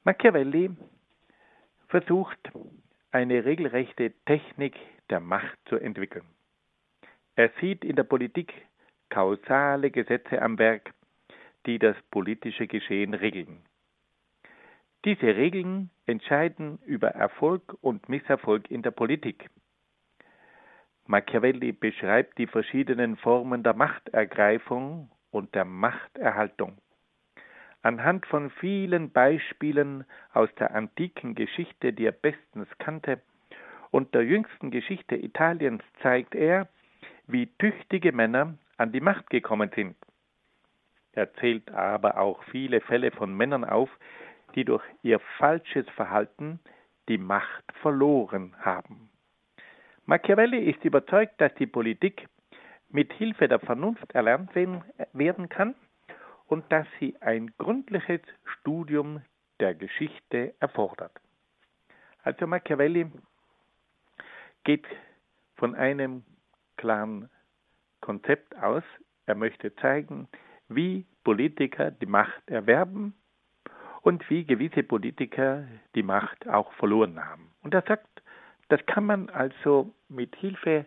Machiavelli 0.05 0.71
versucht 1.89 2.39
eine 3.11 3.45
regelrechte 3.45 4.13
Technik 4.25 4.77
der 5.11 5.21
Macht 5.21 5.59
zu 5.67 5.77
entwickeln. 5.77 6.25
Er 7.37 7.51
sieht 7.61 7.85
in 7.85 7.97
der 7.97 8.05
Politik 8.05 8.53
kausale 9.11 9.91
Gesetze 9.91 10.41
am 10.41 10.59
Werk, 10.59 10.95
die 11.67 11.79
das 11.79 11.97
politische 12.11 12.67
Geschehen 12.67 13.15
regeln. 13.15 13.63
Diese 15.07 15.35
Regeln 15.35 15.91
entscheiden 16.05 16.79
über 16.85 17.09
Erfolg 17.09 17.75
und 17.81 18.09
Misserfolg 18.11 18.71
in 18.71 18.83
der 18.83 18.91
Politik. 18.91 19.49
Machiavelli 21.07 21.73
beschreibt 21.73 22.37
die 22.37 22.47
verschiedenen 22.47 23.17
Formen 23.17 23.63
der 23.63 23.75
Machtergreifung 23.75 25.11
und 25.31 25.55
der 25.55 25.65
Machterhaltung. 25.65 26.77
Anhand 27.83 28.27
von 28.27 28.51
vielen 28.51 29.11
Beispielen 29.11 30.05
aus 30.35 30.55
der 30.57 30.75
antiken 30.75 31.35
Geschichte, 31.35 31.95
die 31.95 32.05
er 32.05 32.13
bestens 32.13 32.69
kannte, 32.79 33.23
und 33.91 34.15
der 34.15 34.23
jüngsten 34.23 34.71
Geschichte 34.71 35.17
Italiens 35.17 35.83
zeigt 36.03 36.35
er, 36.35 36.69
wie 37.27 37.47
tüchtige 37.57 38.13
Männer 38.13 38.59
an 38.77 38.93
die 38.93 39.01
Macht 39.01 39.31
gekommen 39.31 39.71
sind. 39.75 39.97
Er 41.13 41.33
zählt 41.35 41.71
aber 41.71 42.19
auch 42.19 42.43
viele 42.45 42.81
Fälle 42.83 43.11
von 43.11 43.35
Männern 43.35 43.65
auf, 43.65 43.91
die 44.55 44.65
durch 44.65 44.85
ihr 45.03 45.21
falsches 45.39 45.89
Verhalten 45.91 46.61
die 47.09 47.19
Macht 47.19 47.65
verloren 47.81 48.55
haben. 48.61 49.11
Machiavelli 50.07 50.71
ist 50.71 50.85
überzeugt, 50.85 51.41
dass 51.41 51.55
die 51.55 51.67
Politik 51.67 52.29
mit 52.89 53.13
Hilfe 53.13 53.49
der 53.49 53.61
Vernunft 53.61 54.13
erlernt 54.13 54.51
werden 55.13 55.49
kann 55.49 55.75
und 56.47 56.71
dass 56.73 56.87
sie 56.99 57.17
ein 57.21 57.53
gründliches 57.59 58.21
Studium 58.45 59.23
der 59.61 59.75
Geschichte 59.75 60.55
erfordert. 60.59 61.13
Also 62.23 62.47
Machiavelli 62.47 63.11
geht 64.65 64.87
von 65.57 65.75
einem 65.75 66.25
klaren 66.77 67.31
Konzept 68.01 68.57
aus. 68.57 68.83
Er 69.27 69.35
möchte 69.35 69.75
zeigen, 69.77 70.29
wie 70.69 71.07
Politiker 71.23 71.91
die 71.91 72.07
Macht 72.07 72.49
erwerben 72.49 73.15
und 74.03 74.29
wie 74.31 74.45
gewisse 74.45 74.83
Politiker 74.83 75.67
die 75.95 76.03
Macht 76.03 76.49
auch 76.49 76.73
verloren 76.75 77.25
haben. 77.25 77.51
Und 77.63 77.75
er 77.75 77.83
sagt, 77.83 78.23
das 78.69 78.85
kann 78.87 79.05
man 79.05 79.29
also 79.31 79.93
mit 80.09 80.35
Hilfe 80.37 80.87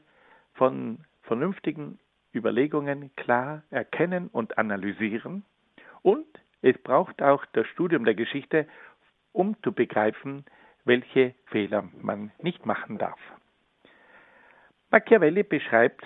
von 0.53 0.99
vernünftigen 1.23 1.99
Überlegungen 2.33 3.15
klar 3.15 3.63
erkennen 3.69 4.27
und 4.27 4.57
analysieren 4.57 5.45
und 6.01 6.27
es 6.61 6.77
braucht 6.77 7.21
auch 7.21 7.45
das 7.53 7.67
Studium 7.67 8.05
der 8.05 8.15
Geschichte, 8.15 8.67
um 9.31 9.55
zu 9.63 9.73
begreifen, 9.73 10.45
welche 10.85 11.35
Fehler 11.47 11.89
man 12.01 12.31
nicht 12.41 12.65
machen 12.65 12.97
darf. 12.97 13.19
Machiavelli 14.91 15.43
beschreibt 15.43 16.05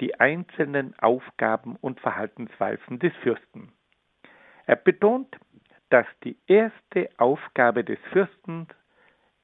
die 0.00 0.18
einzelnen 0.18 0.98
Aufgaben 0.98 1.76
und 1.76 2.00
Verhaltensweisen 2.00 2.98
des 2.98 3.14
Fürsten. 3.22 3.72
Er 4.66 4.76
betont, 4.76 5.36
dass 5.94 6.06
die 6.24 6.36
erste 6.48 7.08
Aufgabe 7.18 7.84
des 7.84 8.00
Fürsten 8.10 8.66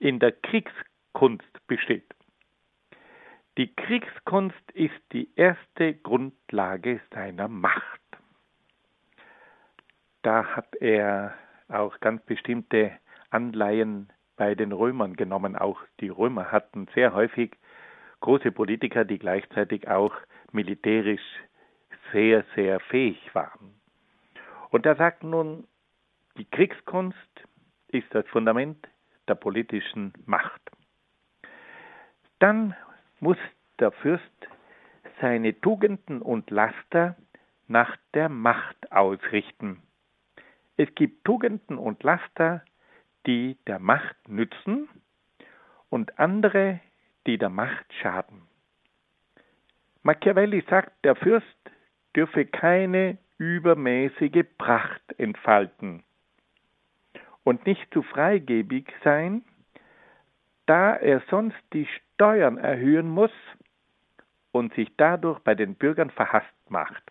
in 0.01 0.19
der 0.19 0.33
Kriegskunst 0.33 1.67
besteht. 1.69 2.13
Die 3.57 3.73
Kriegskunst 3.75 4.73
ist 4.73 5.01
die 5.13 5.31
erste 5.37 5.95
Grundlage 5.95 7.01
seiner 7.13 7.47
Macht 7.47 8.01
da 10.23 10.45
hat 10.57 10.77
er 10.77 11.35
auch 11.69 11.99
ganz 12.01 12.23
bestimmte 12.25 12.93
Anleihen 13.31 14.13
bei 14.37 14.55
den 14.55 14.73
Römern 14.73 15.17
genommen. 15.17 15.57
Auch 15.57 15.81
die 16.01 16.09
Römer 16.09 16.53
hatten 16.53 16.89
sehr 16.95 17.15
häufig 17.15 17.57
große 18.21 18.53
Politiker, 18.53 19.05
die 19.05 19.19
gleichzeitig 19.19 19.89
auch 19.89 20.15
militärisch 20.53 21.23
sehr, 22.13 22.45
sehr 22.55 22.81
fähig 22.81 23.35
waren. 23.35 23.75
Und 24.71 24.85
er 24.87 24.97
sagt 24.97 25.23
nun, 25.23 25.67
die 26.37 26.45
Kriegskunst 26.45 27.17
ist 27.89 28.07
das 28.15 28.27
Fundament 28.29 28.89
der 29.29 29.35
politischen 29.35 30.13
Macht. 30.27 30.61
Dann 32.39 32.75
muss 33.21 33.37
der 33.79 33.93
Fürst 33.93 34.25
seine 35.21 35.61
Tugenden 35.61 36.23
und 36.23 36.51
Laster 36.51 37.17
nach 37.69 37.97
der 38.15 38.29
Macht 38.29 38.91
ausrichten. 38.91 39.83
Es 40.77 40.95
gibt 40.95 41.25
Tugenden 41.25 41.79
und 41.79 42.03
Laster, 42.03 42.65
die 43.27 43.59
der 43.67 43.79
Macht 43.79 44.17
nützen 44.29 44.89
und 45.91 46.19
andere, 46.19 46.81
die 47.27 47.37
der 47.37 47.51
Macht 47.51 47.93
schaden. 48.01 48.43
Machiavelli 50.03 50.65
sagt, 50.71 51.05
der 51.05 51.17
Fürst 51.17 51.47
dürfe 52.17 52.47
keine 52.47 53.19
übermäßige 53.37 54.47
Pracht 54.57 55.03
entfalten 55.19 56.03
und 57.45 57.67
nicht 57.67 57.93
zu 57.93 58.03
freigebig 58.03 58.93
sein, 59.03 59.45
da 60.67 60.95
er 60.95 61.21
sonst 61.31 61.59
die 61.73 61.87
Steuern 61.87 62.59
erhöhen 62.59 63.09
muss 63.09 63.33
und 64.53 64.75
sich 64.75 64.91
dadurch 64.97 65.39
bei 65.41 65.55
den 65.55 65.75
Bürgern 65.75 66.11
verhasst 66.11 66.47
macht. 66.69 67.03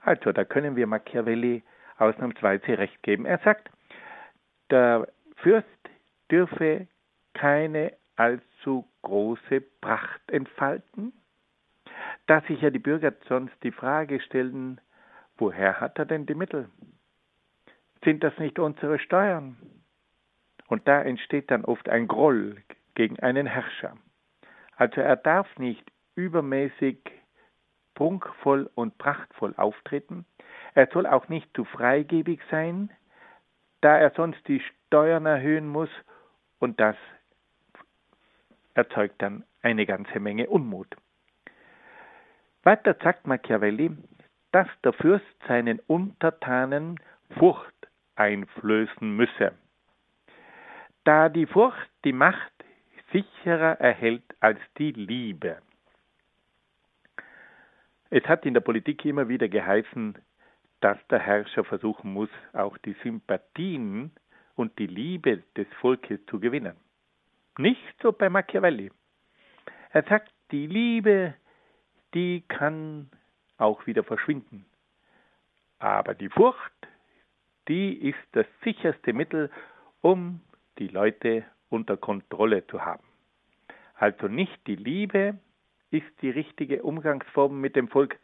Also, 0.00 0.32
da 0.32 0.44
können 0.44 0.76
wir 0.76 0.86
Machiavelli 0.86 1.62
ausnahmsweise 1.98 2.78
recht 2.78 3.02
geben. 3.02 3.24
Er 3.24 3.38
sagt, 3.38 3.70
der 4.70 5.08
Fürst 5.36 5.68
dürfe 6.30 6.86
keine 7.34 7.92
allzu 8.16 8.86
große 9.02 9.60
Pracht 9.80 10.30
entfalten, 10.30 11.12
da 12.26 12.40
sich 12.42 12.60
ja 12.62 12.70
die 12.70 12.78
Bürger 12.78 13.12
sonst 13.28 13.54
die 13.62 13.72
Frage 13.72 14.20
stellen, 14.20 14.80
woher 15.36 15.80
hat 15.80 15.98
er 15.98 16.06
denn 16.06 16.26
die 16.26 16.34
Mittel? 16.34 16.68
Sind 18.04 18.22
das 18.22 18.36
nicht 18.38 18.58
unsere 18.58 18.98
Steuern? 18.98 19.56
Und 20.66 20.86
da 20.88 21.02
entsteht 21.02 21.50
dann 21.50 21.64
oft 21.64 21.88
ein 21.88 22.06
Groll 22.06 22.62
gegen 22.94 23.18
einen 23.20 23.46
Herrscher. 23.46 23.96
Also 24.76 25.00
er 25.00 25.16
darf 25.16 25.58
nicht 25.58 25.84
übermäßig 26.14 26.98
prunkvoll 27.94 28.70
und 28.74 28.98
prachtvoll 28.98 29.54
auftreten. 29.56 30.26
Er 30.74 30.88
soll 30.92 31.06
auch 31.06 31.28
nicht 31.28 31.48
zu 31.54 31.64
freigebig 31.64 32.40
sein, 32.50 32.90
da 33.80 33.96
er 33.96 34.10
sonst 34.10 34.46
die 34.48 34.60
Steuern 34.60 35.26
erhöhen 35.26 35.68
muss 35.68 35.90
und 36.58 36.80
das 36.80 36.96
erzeugt 38.74 39.22
dann 39.22 39.44
eine 39.62 39.86
ganze 39.86 40.18
Menge 40.18 40.48
Unmut. 40.48 40.88
Weiter 42.64 42.96
sagt 43.02 43.26
Machiavelli, 43.26 43.96
dass 44.50 44.68
der 44.82 44.92
Fürst 44.94 45.26
seinen 45.46 45.78
Untertanen 45.80 46.98
Furcht 47.38 47.73
einflößen 48.16 49.16
müsse, 49.16 49.52
da 51.04 51.28
die 51.28 51.46
Furcht 51.46 51.90
die 52.04 52.12
Macht 52.12 52.52
sicherer 53.12 53.80
erhält 53.80 54.24
als 54.40 54.58
die 54.78 54.92
Liebe. 54.92 55.58
Es 58.10 58.24
hat 58.24 58.46
in 58.46 58.54
der 58.54 58.60
Politik 58.60 59.04
immer 59.04 59.28
wieder 59.28 59.48
geheißen, 59.48 60.18
dass 60.80 60.98
der 61.08 61.18
Herrscher 61.18 61.64
versuchen 61.64 62.12
muss, 62.12 62.28
auch 62.52 62.76
die 62.78 62.94
Sympathien 63.02 64.12
und 64.54 64.78
die 64.78 64.86
Liebe 64.86 65.42
des 65.56 65.66
Volkes 65.80 66.20
zu 66.26 66.38
gewinnen. 66.38 66.76
Nicht 67.58 67.94
so 68.02 68.12
bei 68.12 68.28
Machiavelli. 68.28 68.90
Er 69.90 70.02
sagt, 70.04 70.32
die 70.50 70.66
Liebe, 70.66 71.34
die 72.14 72.44
kann 72.48 73.10
auch 73.56 73.86
wieder 73.86 74.04
verschwinden. 74.04 74.66
Aber 75.78 76.14
die 76.14 76.28
Furcht, 76.28 76.88
die 77.68 78.08
ist 78.08 78.18
das 78.32 78.46
sicherste 78.62 79.12
Mittel, 79.12 79.50
um 80.00 80.40
die 80.78 80.88
Leute 80.88 81.44
unter 81.68 81.96
Kontrolle 81.96 82.66
zu 82.66 82.84
haben. 82.84 83.04
Also 83.94 84.28
nicht 84.28 84.66
die 84.66 84.76
Liebe 84.76 85.38
ist 85.90 86.10
die 86.22 86.30
richtige 86.30 86.82
Umgangsform 86.82 87.60
mit 87.60 87.76
dem 87.76 87.88
Volk, 87.88 88.18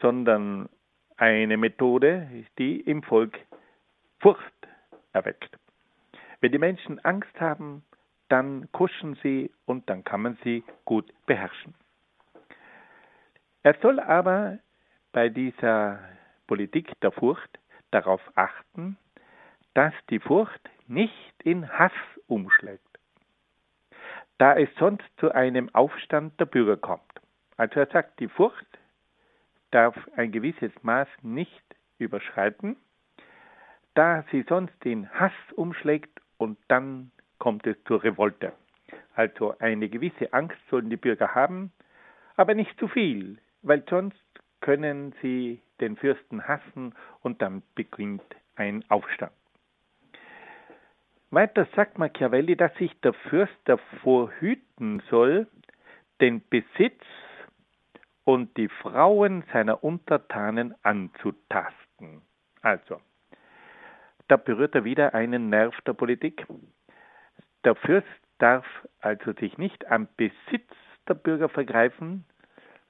sondern 0.00 0.68
eine 1.16 1.56
Methode, 1.56 2.28
die 2.58 2.80
im 2.80 3.02
Volk 3.02 3.38
Furcht 4.20 4.68
erweckt. 5.12 5.58
Wenn 6.40 6.52
die 6.52 6.58
Menschen 6.58 6.98
Angst 7.04 7.40
haben, 7.40 7.82
dann 8.28 8.70
kuschen 8.72 9.18
sie 9.22 9.50
und 9.64 9.88
dann 9.88 10.04
kann 10.04 10.22
man 10.22 10.38
sie 10.44 10.62
gut 10.84 11.12
beherrschen. 11.26 11.74
Er 13.62 13.74
soll 13.80 13.98
aber 13.98 14.58
bei 15.12 15.28
dieser 15.28 15.98
Politik 16.46 16.92
der 17.00 17.10
Furcht 17.10 17.58
darauf 17.90 18.20
achten, 18.34 18.96
dass 19.74 19.92
die 20.10 20.20
Furcht 20.20 20.68
nicht 20.86 21.34
in 21.42 21.68
Hass 21.68 21.92
umschlägt, 22.26 22.98
da 24.38 24.56
es 24.56 24.68
sonst 24.78 25.08
zu 25.18 25.32
einem 25.32 25.72
Aufstand 25.74 26.38
der 26.40 26.46
Bürger 26.46 26.76
kommt. 26.76 27.02
Also 27.56 27.80
er 27.80 27.86
sagt, 27.86 28.20
die 28.20 28.28
Furcht 28.28 28.66
darf 29.70 29.96
ein 30.16 30.32
gewisses 30.32 30.72
Maß 30.82 31.08
nicht 31.22 31.64
überschreiten, 31.98 32.76
da 33.94 34.24
sie 34.30 34.44
sonst 34.48 34.84
in 34.84 35.10
Hass 35.10 35.32
umschlägt 35.56 36.20
und 36.36 36.58
dann 36.68 37.10
kommt 37.38 37.66
es 37.66 37.76
zur 37.84 38.02
Revolte. 38.02 38.52
Also 39.14 39.58
eine 39.58 39.88
gewisse 39.88 40.32
Angst 40.32 40.58
sollen 40.70 40.90
die 40.90 40.96
Bürger 40.96 41.34
haben, 41.34 41.72
aber 42.36 42.54
nicht 42.54 42.78
zu 42.78 42.86
viel, 42.86 43.38
weil 43.62 43.84
sonst 43.90 44.22
können 44.60 45.14
sie 45.22 45.60
den 45.80 45.96
Fürsten 45.96 46.46
hassen 46.46 46.94
und 47.20 47.40
dann 47.42 47.62
beginnt 47.74 48.22
ein 48.56 48.84
Aufstand. 48.88 49.32
Weiter 51.30 51.66
sagt 51.76 51.98
Machiavelli, 51.98 52.56
dass 52.56 52.74
sich 52.76 52.98
der 53.00 53.12
Fürst 53.12 53.56
davor 53.64 54.30
hüten 54.40 55.02
soll, 55.10 55.46
den 56.20 56.42
Besitz 56.48 57.04
und 58.24 58.56
die 58.56 58.68
Frauen 58.68 59.44
seiner 59.52 59.84
Untertanen 59.84 60.74
anzutasten. 60.82 62.22
Also, 62.62 63.00
da 64.28 64.36
berührt 64.36 64.74
er 64.74 64.84
wieder 64.84 65.14
einen 65.14 65.50
Nerv 65.50 65.78
der 65.82 65.92
Politik. 65.92 66.46
Der 67.64 67.74
Fürst 67.74 68.06
darf 68.38 68.66
also 69.00 69.32
sich 69.32 69.58
nicht 69.58 69.90
am 69.90 70.08
Besitz 70.16 70.70
der 71.08 71.14
Bürger 71.14 71.48
vergreifen, 71.48 72.24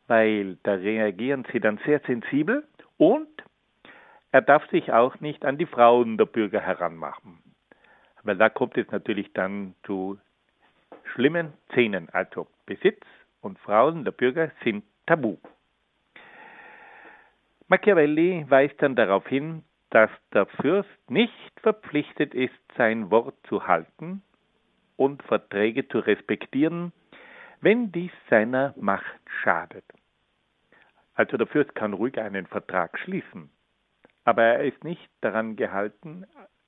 weil 0.09 0.57
da 0.65 0.75
reagieren 0.75 1.47
sie 1.53 1.61
dann 1.61 1.79
sehr 1.87 2.01
sensibel 2.01 2.67
und 2.97 3.29
er 4.33 4.43
darf 4.43 4.69
sich 4.71 4.93
auch 4.93 5.21
nicht 5.21 5.45
an 5.45 5.57
die 5.57 5.67
Frauen 5.67 6.19
der 6.19 6.27
Bürger 6.27 6.61
heranmachen, 6.61 7.39
weil 8.25 8.37
da 8.37 8.49
kommt 8.49 8.77
es 8.77 8.91
natürlich 8.91 9.33
dann 9.33 9.75
zu 9.85 10.19
schlimmen 11.13 11.53
Szenen. 11.71 12.09
Also 12.11 12.47
Besitz 12.67 13.01
und 13.41 13.59
Frauen 13.61 14.05
der 14.05 14.13
Bürger 14.13 14.51
sind 14.65 14.85
tabu. 15.07 15.39
Machiavelli 17.69 18.47
weist 18.49 18.81
dann 18.83 18.97
darauf 18.97 19.27
hin, 19.27 19.63
dass 19.91 20.11
der 20.33 20.47
Fürst 20.47 21.11
nicht 21.11 21.61
verpflichtet 21.63 22.35
ist, 22.35 22.55
sein 22.77 23.11
Wort 23.11 23.35
zu 23.49 23.67
halten 23.67 24.23
und 24.97 25.23
Verträge 25.23 25.89
zu 25.89 25.99
respektieren, 25.99 26.93
wenn 27.61 27.93
dies 27.93 28.13
seiner 28.29 28.75
Macht 28.77 29.21
schadet. 29.43 29.85
Also 31.19 31.37
der 31.37 31.49
Fürst 31.49 31.75
kann 31.75 31.95
ruhig 31.95 32.17
einen 32.21 32.47
Vertrag 32.47 32.97
schließen, 32.97 33.51
aber 34.25 34.45
er 34.45 34.65
ist 34.65 34.85
nicht 34.85 35.11
daran 35.21 35.57
gehalten, 35.57 36.25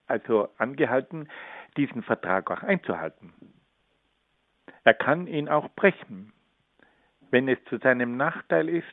also 0.08 0.48
angehalten, 0.58 1.28
diesen 1.76 2.02
Vertrag 2.02 2.50
auch 2.50 2.64
einzuhalten. 2.64 3.32
Er 4.82 4.94
kann 4.94 5.28
ihn 5.28 5.48
auch 5.48 5.68
brechen. 5.76 6.32
Wenn 7.30 7.46
es 7.46 7.62
zu 7.66 7.78
seinem 7.78 8.16
Nachteil 8.16 8.68
ist, 8.68 8.92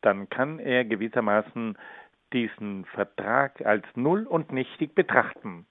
dann 0.00 0.28
kann 0.30 0.58
er 0.58 0.84
gewissermaßen 0.84 1.78
diesen 2.32 2.84
Vertrag 2.86 3.64
als 3.64 3.86
null 3.94 4.26
und 4.26 4.50
nichtig 4.50 4.96
betrachten. 4.96 5.64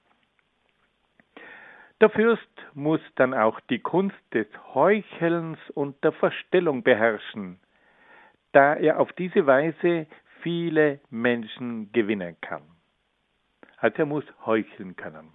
Der 2.00 2.10
Fürst 2.10 2.66
muss 2.74 3.02
dann 3.16 3.34
auch 3.34 3.60
die 3.60 3.80
Kunst 3.80 4.16
des 4.34 4.48
Heuchelns 4.74 5.60
und 5.72 6.02
der 6.06 6.14
Verstellung 6.14 6.84
beherrschen, 6.84 7.60
da 8.58 8.74
er 8.74 9.00
auf 9.00 9.14
diese 9.14 9.46
Weise 9.46 10.08
viele 10.42 11.00
Menschen 11.12 11.92
gewinnen 11.92 12.36
kann. 12.42 12.64
Also 13.78 14.00
er 14.00 14.06
muss 14.08 14.24
heucheln 14.48 14.96
können. 14.96 15.32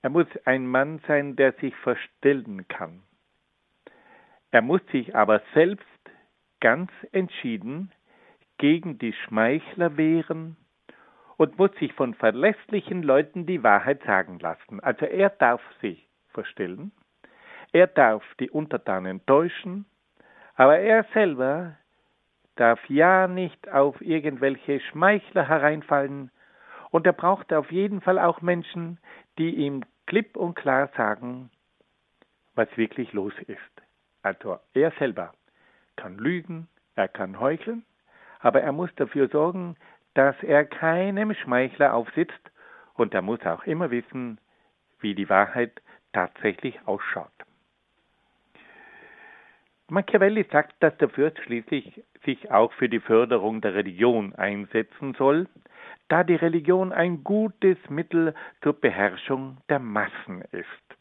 Er 0.00 0.08
muss 0.08 0.26
ein 0.46 0.66
Mann 0.66 1.02
sein, 1.06 1.36
der 1.36 1.52
sich 1.52 1.76
verstellen 1.76 2.66
kann. 2.66 3.02
Er 4.50 4.62
muss 4.62 4.80
sich 4.90 5.14
aber 5.14 5.42
selbst 5.52 5.84
ganz 6.60 6.90
entschieden 7.12 7.92
gegen 8.56 8.98
die 8.98 9.12
Schmeichler 9.12 9.98
wehren 9.98 10.56
und 11.36 11.58
muss 11.58 11.74
sich 11.74 11.92
von 11.92 12.14
verlässlichen 12.14 13.02
Leuten 13.02 13.44
die 13.44 13.62
Wahrheit 13.62 14.02
sagen 14.04 14.38
lassen. 14.38 14.80
Also 14.80 15.04
er 15.04 15.28
darf 15.28 15.60
sich 15.82 16.08
verstellen, 16.30 16.90
er 17.72 17.86
darf 17.86 18.24
die 18.40 18.48
Untertanen 18.48 19.26
täuschen, 19.26 19.84
aber 20.54 20.78
er 20.78 21.04
selber 21.12 21.76
darf 22.58 22.80
ja 22.88 23.28
nicht 23.28 23.70
auf 23.70 24.00
irgendwelche 24.00 24.80
Schmeichler 24.80 25.48
hereinfallen, 25.48 26.30
und 26.90 27.06
er 27.06 27.12
braucht 27.12 27.52
auf 27.52 27.70
jeden 27.70 28.00
Fall 28.00 28.18
auch 28.18 28.40
Menschen, 28.40 28.98
die 29.36 29.54
ihm 29.56 29.84
klipp 30.06 30.36
und 30.36 30.54
klar 30.54 30.88
sagen, 30.96 31.50
was 32.54 32.68
wirklich 32.76 33.12
los 33.12 33.34
ist. 33.46 33.82
Also 34.22 34.58
er 34.72 34.90
selber 34.92 35.34
kann 35.96 36.16
lügen, 36.16 36.68
er 36.94 37.08
kann 37.08 37.40
heucheln, 37.40 37.84
aber 38.40 38.62
er 38.62 38.72
muss 38.72 38.94
dafür 38.96 39.28
sorgen, 39.28 39.76
dass 40.14 40.34
er 40.42 40.64
keinem 40.64 41.34
Schmeichler 41.34 41.94
aufsitzt 41.94 42.50
und 42.94 43.14
er 43.14 43.22
muss 43.22 43.44
auch 43.44 43.64
immer 43.64 43.90
wissen, 43.90 44.40
wie 45.00 45.14
die 45.14 45.28
Wahrheit 45.28 45.80
tatsächlich 46.12 46.80
ausschaut. 46.86 47.37
Machiavelli 49.90 50.46
sagt, 50.52 50.82
dass 50.82 50.96
der 50.98 51.08
Fürst 51.08 51.38
schließlich 51.40 52.04
sich 52.24 52.50
auch 52.50 52.72
für 52.74 52.90
die 52.90 53.00
Förderung 53.00 53.62
der 53.62 53.74
Religion 53.74 54.34
einsetzen 54.34 55.14
soll, 55.14 55.48
da 56.08 56.24
die 56.24 56.34
Religion 56.34 56.92
ein 56.92 57.24
gutes 57.24 57.78
Mittel 57.88 58.34
zur 58.62 58.74
Beherrschung 58.74 59.58
der 59.68 59.78
Massen 59.78 60.42
ist. 60.52 60.98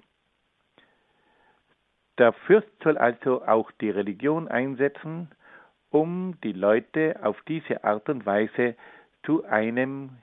Der 2.17 2.31
Fürst 2.33 2.71
soll 2.81 2.97
also 2.97 3.45
auch 3.45 3.71
die 3.71 3.89
Religion 3.89 4.47
einsetzen, 4.47 5.29
um 5.89 6.39
die 6.43 6.53
Leute 6.53 7.19
auf 7.21 7.41
diese 7.47 7.83
Art 7.83 8.09
und 8.09 8.25
Weise 8.25 8.75
zu 9.23 9.43
einem 9.45 10.17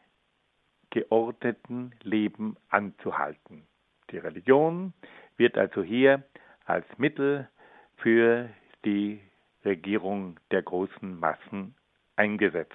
geordneten 0.90 1.92
Leben 2.02 2.56
anzuhalten. 2.68 3.66
Die 4.10 4.18
Religion 4.18 4.92
wird 5.36 5.58
also 5.58 5.82
hier 5.82 6.22
als 6.64 6.86
Mittel 6.98 7.48
für 7.96 8.48
die 8.84 9.20
Regierung 9.64 10.38
der 10.50 10.62
großen 10.62 11.18
Massen 11.18 11.74
eingesetzt. 12.16 12.72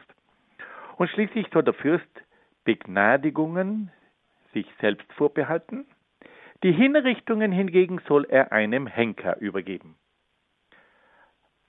Und 0.98 1.10
schließlich 1.10 1.48
soll 1.54 1.64
der 1.64 1.74
Fürst 1.74 2.10
Begnadigungen 2.64 3.92
sich 4.54 4.68
selbst 4.82 5.12
vorbehalten, 5.14 5.86
die 6.64 6.74
Hinrichtungen 6.74 7.52
hingegen 7.52 8.02
soll 8.08 8.26
er 8.26 8.52
einem 8.52 8.86
Henker 8.86 9.38
übergeben. 9.40 9.96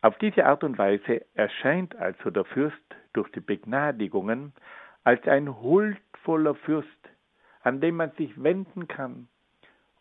Auf 0.02 0.18
diese 0.18 0.46
Art 0.46 0.64
und 0.64 0.78
Weise 0.78 1.24
erscheint 1.34 1.94
also 1.94 2.30
der 2.30 2.44
Fürst 2.44 2.76
durch 3.12 3.30
die 3.32 3.40
Begnadigungen 3.40 4.52
als 5.04 5.26
ein 5.28 5.60
huldvoller 5.60 6.54
Fürst, 6.54 6.88
an 7.62 7.80
dem 7.80 7.96
man 7.96 8.10
sich 8.12 8.42
wenden 8.42 8.88
kann 8.88 9.28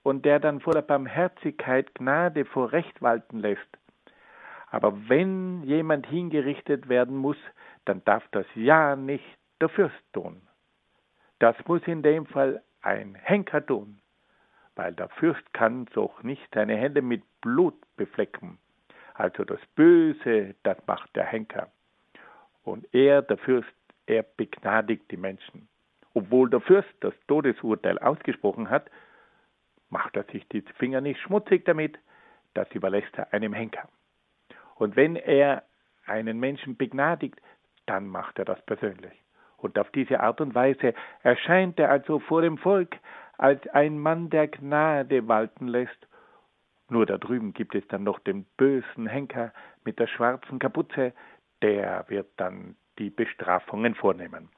und 0.09 0.25
der 0.25 0.39
dann 0.39 0.59
voller 0.59 0.81
Barmherzigkeit 0.81 1.93
Gnade 1.93 2.43
vor 2.43 2.71
Recht 2.71 2.99
walten 2.99 3.37
lässt. 3.37 3.77
Aber 4.71 5.07
wenn 5.07 5.61
jemand 5.61 6.07
hingerichtet 6.07 6.89
werden 6.89 7.15
muss, 7.15 7.37
dann 7.85 8.03
darf 8.05 8.27
das 8.31 8.47
ja 8.55 8.95
nicht 8.95 9.37
der 9.61 9.69
Fürst 9.69 10.03
tun. 10.11 10.41
Das 11.37 11.55
muss 11.67 11.83
in 11.85 12.01
dem 12.01 12.25
Fall 12.25 12.63
ein 12.81 13.13
Henker 13.13 13.63
tun, 13.63 14.01
weil 14.75 14.93
der 14.93 15.09
Fürst 15.09 15.53
kann 15.53 15.85
doch 15.93 16.23
nicht 16.23 16.47
seine 16.55 16.75
Hände 16.75 17.03
mit 17.03 17.21
Blut 17.41 17.75
beflecken. 17.95 18.57
Also 19.13 19.43
das 19.43 19.59
Böse, 19.75 20.55
das 20.63 20.77
macht 20.87 21.15
der 21.15 21.25
Henker. 21.25 21.69
Und 22.63 22.87
er, 22.95 23.21
der 23.21 23.37
Fürst, 23.37 23.75
er 24.07 24.23
begnadigt 24.23 25.11
die 25.11 25.17
Menschen. 25.17 25.67
Obwohl 26.15 26.49
der 26.49 26.61
Fürst 26.61 26.89
das 27.01 27.13
Todesurteil 27.27 27.99
ausgesprochen 27.99 28.71
hat, 28.71 28.89
macht 29.89 30.15
er 30.15 30.23
sich 30.25 30.47
die 30.49 30.61
Finger 30.77 31.01
nicht 31.01 31.19
schmutzig 31.21 31.65
damit, 31.65 31.97
das 32.53 32.69
überlässt 32.71 33.17
er 33.17 33.33
einem 33.33 33.53
Henker. 33.53 33.87
Und 34.75 34.95
wenn 34.95 35.15
er 35.15 35.63
einen 36.05 36.39
Menschen 36.39 36.77
begnadigt, 36.77 37.39
dann 37.85 38.07
macht 38.07 38.39
er 38.39 38.45
das 38.45 38.61
persönlich. 38.65 39.13
Und 39.57 39.77
auf 39.77 39.89
diese 39.91 40.21
Art 40.21 40.41
und 40.41 40.55
Weise 40.55 40.93
erscheint 41.21 41.79
er 41.79 41.89
also 41.89 42.19
vor 42.19 42.41
dem 42.41 42.57
Volk 42.57 42.97
als 43.37 43.65
ein 43.69 43.99
Mann, 43.99 44.29
der 44.29 44.47
Gnade 44.47 45.27
walten 45.27 45.67
lässt 45.67 46.07
nur 46.89 47.05
da 47.05 47.17
drüben 47.17 47.53
gibt 47.53 47.75
es 47.75 47.87
dann 47.87 48.03
noch 48.03 48.19
den 48.19 48.45
bösen 48.57 49.07
Henker 49.07 49.53
mit 49.85 49.99
der 49.99 50.07
schwarzen 50.07 50.59
Kapuze, 50.59 51.13
der 51.61 52.05
wird 52.07 52.27
dann 52.37 52.75
die 52.97 53.09
Bestrafungen 53.09 53.95
vornehmen. 53.95 54.49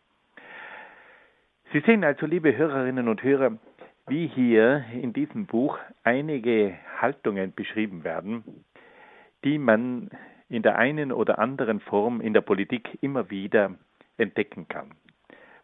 Sie 1.74 1.82
sehen 1.82 2.04
also, 2.04 2.26
liebe 2.26 2.56
Hörerinnen 2.56 3.08
und 3.08 3.24
Hörer, 3.24 3.58
wie 4.12 4.28
hier 4.28 4.84
in 4.92 5.14
diesem 5.14 5.46
Buch 5.46 5.80
einige 6.04 6.78
Haltungen 7.00 7.54
beschrieben 7.54 8.04
werden, 8.04 8.66
die 9.46 9.58
man 9.58 10.10
in 10.50 10.64
der 10.64 10.78
einen 10.78 11.14
oder 11.14 11.40
anderen 11.40 11.80
Form 11.80 12.20
in 12.20 12.34
der 12.34 12.42
Politik 12.42 12.98
immer 13.00 13.30
wieder 13.30 13.74
entdecken 14.18 14.68
kann. 14.68 14.92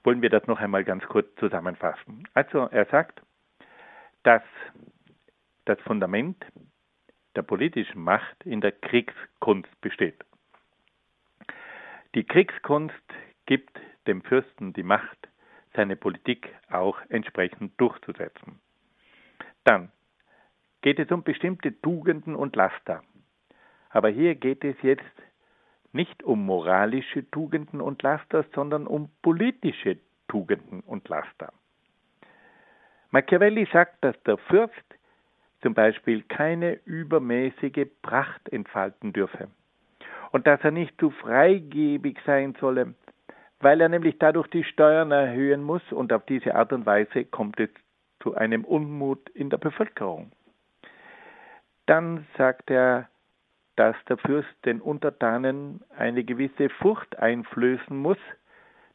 Wollen 0.06 0.22
wir 0.22 0.30
das 0.30 0.48
noch 0.48 0.62
einmal 0.62 0.86
ganz 0.86 1.04
kurz 1.08 1.28
zusammenfassen. 1.36 2.26
Also 2.36 2.70
er 2.72 2.86
sagt, 2.86 3.22
dass 4.24 4.44
das 5.66 5.78
Fundament 5.82 6.42
der 7.36 7.42
politischen 7.42 8.02
Macht 8.02 8.46
in 8.46 8.62
der 8.62 8.72
Kriegskunst 8.72 9.82
besteht. 9.82 10.24
Die 12.16 12.24
Kriegskunst 12.24 12.96
gibt 13.46 13.78
dem 14.08 14.22
Fürsten 14.22 14.72
die 14.72 14.84
Macht, 14.84 15.28
seine 15.78 15.96
Politik 15.96 16.54
auch 16.70 16.98
entsprechend 17.08 17.80
durchzusetzen. 17.80 18.60
Dann 19.64 19.92
geht 20.82 21.00
es 21.00 21.10
um 21.12 21.24
bestimmte 21.24 21.80
Tugenden 21.82 22.36
und 22.36 22.56
Laster. 22.56 23.04
Aber 23.90 24.10
hier 24.10 24.36
geht 24.36 24.66
es 24.66 24.76
jetzt 24.82 25.04
nicht 25.94 26.24
um 26.24 26.46
moralische 26.46 27.30
Tugenden 27.32 27.80
und 27.80 28.04
Laster, 28.04 28.44
sondern 28.54 28.88
um 28.88 29.10
politische 29.22 29.98
Tugenden 30.28 30.82
und 30.82 31.08
Laster. 31.08 31.54
Machiavelli 33.12 33.68
sagt, 33.72 34.04
dass 34.04 34.22
der 34.24 34.38
Fürst 34.38 34.74
zum 35.62 35.74
Beispiel 35.74 36.24
keine 36.24 36.74
übermäßige 36.86 37.88
Pracht 38.02 38.50
entfalten 38.50 39.14
dürfe 39.14 39.48
und 40.32 40.46
dass 40.46 40.62
er 40.62 40.72
nicht 40.72 41.00
zu 41.00 41.10
freigebig 41.10 42.18
sein 42.26 42.56
solle, 42.60 42.94
weil 43.60 43.82
er 43.82 43.90
nämlich 43.90 44.18
dadurch 44.20 44.48
die 44.48 44.64
Steuern 44.64 45.12
erhöhen 45.12 45.64
muss 45.64 45.82
und 45.92 46.14
auf 46.14 46.26
diese 46.26 46.56
Art 46.56 46.74
und 46.74 46.86
Weise 46.86 47.26
kommt 47.26 47.60
es 47.60 47.70
zu 48.22 48.36
einem 48.36 48.66
Unmut 48.66 49.30
in 49.30 49.50
der 49.50 49.58
Bevölkerung. 49.58 50.32
Dann 51.86 52.28
sagt 52.38 52.70
er, 52.70 53.10
dass 53.76 53.96
der 54.10 54.18
Fürst 54.18 54.54
den 54.66 54.82
Untertanen 54.82 55.82
eine 55.96 56.24
gewisse 56.24 56.70
Furcht 56.70 57.18
einflößen 57.20 57.96
muss, 57.96 58.18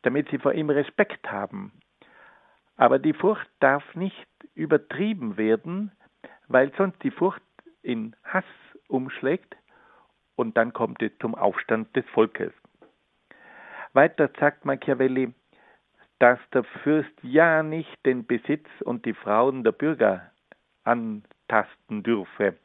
damit 0.02 0.28
sie 0.30 0.38
vor 0.38 0.52
ihm 0.52 0.70
Respekt 0.70 1.30
haben. 1.30 1.72
Aber 2.76 2.98
die 2.98 3.12
Furcht 3.12 3.48
darf 3.60 3.94
nicht 3.94 4.26
übertrieben 4.54 5.36
werden, 5.36 5.92
weil 6.48 6.72
sonst 6.76 7.02
die 7.02 7.12
Furcht 7.12 7.42
in 7.82 8.14
Hass 8.24 8.44
umschlägt 8.88 9.56
und 10.34 10.56
dann 10.56 10.72
kommt 10.72 11.00
es 11.02 11.12
zum 11.20 11.34
Aufstand 11.34 11.94
des 11.96 12.04
Volkes. 12.06 12.52
Weiter 13.94 14.30
sagt 14.40 14.64
Machiavelli, 14.64 15.34
dass 16.18 16.38
der 16.54 16.64
Fürst 16.64 17.12
ja 17.22 17.62
nicht 17.62 18.06
den 18.06 18.26
Besitz 18.26 18.68
und 18.84 19.04
die 19.04 19.12
Frauen 19.12 19.64
der 19.64 19.72
Bürger 19.72 20.30
antasten 20.84 22.02
dürfe, 22.02 22.56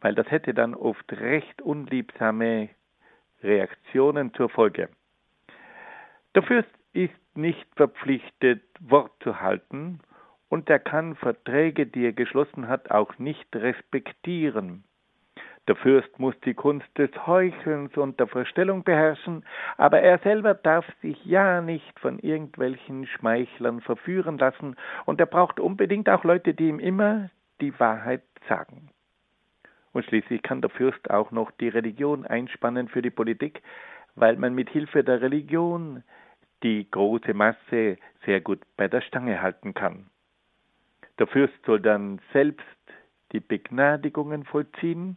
weil 0.00 0.14
das 0.14 0.30
hätte 0.30 0.52
dann 0.52 0.74
oft 0.74 1.10
recht 1.12 1.62
unliebsame 1.62 2.68
Reaktionen 3.42 4.34
zur 4.34 4.50
Folge. 4.50 4.88
Der 6.34 6.42
Fürst 6.42 6.70
ist 6.92 7.14
nicht 7.34 7.66
verpflichtet, 7.76 8.62
Wort 8.80 9.12
zu 9.22 9.40
halten 9.40 10.00
und 10.48 10.68
er 10.68 10.78
kann 10.78 11.16
Verträge, 11.16 11.86
die 11.86 12.04
er 12.04 12.12
geschlossen 12.12 12.68
hat, 12.68 12.90
auch 12.90 13.18
nicht 13.18 13.54
respektieren. 13.56 14.84
Der 15.70 15.76
Fürst 15.76 16.18
muss 16.18 16.34
die 16.40 16.54
Kunst 16.54 16.88
des 16.98 17.10
Heuchelns 17.28 17.96
und 17.96 18.18
der 18.18 18.26
Verstellung 18.26 18.82
beherrschen, 18.82 19.44
aber 19.76 20.00
er 20.00 20.18
selber 20.18 20.52
darf 20.52 20.84
sich 21.00 21.24
ja 21.24 21.60
nicht 21.60 22.00
von 22.00 22.18
irgendwelchen 22.18 23.06
Schmeichlern 23.06 23.80
verführen 23.80 24.36
lassen, 24.36 24.74
und 25.04 25.20
er 25.20 25.26
braucht 25.26 25.60
unbedingt 25.60 26.08
auch 26.08 26.24
Leute, 26.24 26.54
die 26.54 26.70
ihm 26.70 26.80
immer 26.80 27.30
die 27.60 27.78
Wahrheit 27.78 28.24
sagen. 28.48 28.88
Und 29.92 30.04
schließlich 30.06 30.42
kann 30.42 30.60
der 30.60 30.70
Fürst 30.70 31.08
auch 31.08 31.30
noch 31.30 31.52
die 31.52 31.68
Religion 31.68 32.26
einspannen 32.26 32.88
für 32.88 33.00
die 33.00 33.10
Politik, 33.10 33.62
weil 34.16 34.34
man 34.34 34.56
mit 34.56 34.70
Hilfe 34.70 35.04
der 35.04 35.20
Religion 35.20 36.02
die 36.64 36.90
große 36.90 37.32
Masse 37.32 37.96
sehr 38.26 38.40
gut 38.40 38.58
bei 38.76 38.88
der 38.88 39.02
Stange 39.02 39.40
halten 39.40 39.72
kann. 39.74 40.10
Der 41.20 41.28
Fürst 41.28 41.64
soll 41.64 41.78
dann 41.78 42.20
selbst 42.32 42.66
die 43.30 43.38
Begnadigungen 43.38 44.42
vollziehen, 44.42 45.16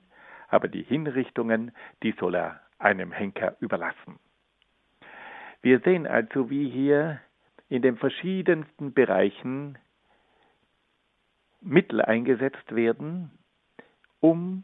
aber 0.53 0.67
die 0.67 0.83
Hinrichtungen, 0.83 1.71
die 2.03 2.11
soll 2.19 2.35
er 2.35 2.61
einem 2.77 3.11
Henker 3.11 3.55
überlassen. 3.59 4.19
Wir 5.63 5.79
sehen 5.79 6.05
also, 6.05 6.51
wie 6.51 6.69
hier 6.69 7.19
in 7.69 7.81
den 7.81 7.97
verschiedensten 7.97 8.93
Bereichen 8.93 9.79
Mittel 11.59 12.01
eingesetzt 12.01 12.75
werden, 12.75 13.31
um 14.19 14.63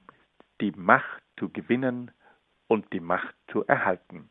die 0.61 0.71
Macht 0.71 1.23
zu 1.37 1.49
gewinnen 1.49 2.11
und 2.67 2.93
die 2.93 2.99
Macht 2.99 3.33
zu 3.51 3.65
erhalten. 3.65 4.29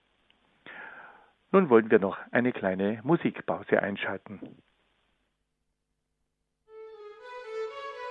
Nun 1.51 1.71
wollen 1.71 1.91
wir 1.91 1.99
noch 1.99 2.19
eine 2.31 2.53
kleine 2.53 3.01
Musikpause 3.03 3.83
einschalten. 3.83 4.63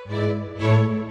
Musik 0.10 1.07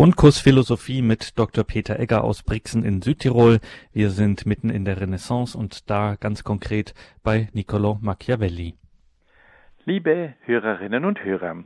Grundkurs 0.00 0.40
Philosophie 0.40 1.02
mit 1.02 1.38
Dr. 1.38 1.62
Peter 1.62 1.98
Egger 1.98 2.24
aus 2.24 2.42
Brixen 2.42 2.84
in 2.84 3.02
Südtirol. 3.02 3.60
Wir 3.92 4.10
sind 4.10 4.46
mitten 4.46 4.70
in 4.70 4.84
der 4.84 5.00
Renaissance 5.00 5.56
und 5.56 5.90
da 5.90 6.16
ganz 6.18 6.42
konkret 6.42 6.94
bei 7.22 7.48
Niccolo 7.52 7.98
Machiavelli. 8.00 8.76
Liebe 9.84 10.34
Hörerinnen 10.46 11.04
und 11.04 11.22
Hörer, 11.24 11.64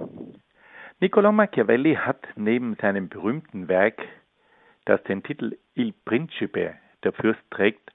Niccolo 1.01 1.33
Machiavelli 1.33 1.97
hat 1.97 2.27
neben 2.35 2.77
seinem 2.81 3.09
berühmten 3.09 3.69
Werk, 3.69 4.01
das 4.85 5.03
den 5.05 5.23
Titel 5.23 5.57
Il 5.75 5.93
Principe, 6.05 6.75
der 7.05 7.13
Fürst 7.13 7.43
trägt, 7.51 7.93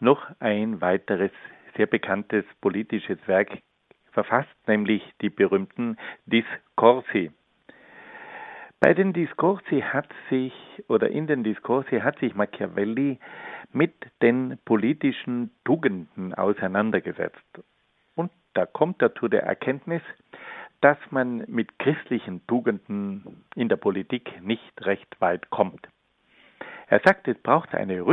noch 0.00 0.26
ein 0.40 0.80
weiteres 0.80 1.32
sehr 1.76 1.86
bekanntes 1.86 2.44
politisches 2.60 3.18
Werk 3.26 3.62
verfasst, 4.12 4.54
nämlich 4.66 5.02
die 5.20 5.30
berühmten 5.30 5.96
Discorsi. 6.26 7.30
Bei 8.80 8.94
den 8.94 9.12
Discorsi 9.12 9.80
hat 9.80 10.08
sich, 10.30 10.52
oder 10.88 11.08
in 11.08 11.26
den 11.26 11.42
Discorsi 11.42 12.00
hat 12.00 12.18
sich 12.20 12.34
Machiavelli 12.34 13.18
mit 13.72 13.94
den 14.22 14.58
politischen 14.64 15.50
Tugenden 15.64 16.32
auseinandergesetzt. 16.34 17.62
Und 18.14 18.30
da 18.54 18.66
kommt 18.66 19.02
er 19.02 19.14
zu 19.14 19.28
der 19.28 19.42
Erkenntnis, 19.42 20.02
dass 20.80 20.98
man 21.10 21.44
mit 21.48 21.78
christlichen 21.78 22.46
Tugenden 22.46 23.44
in 23.56 23.68
der 23.68 23.76
Politik 23.76 24.40
nicht 24.42 24.86
recht 24.86 25.20
weit 25.20 25.50
kommt. 25.50 25.88
Er 26.86 27.00
sagt, 27.04 27.26
es 27.28 27.38
braucht 27.38 27.74
eine 27.74 28.06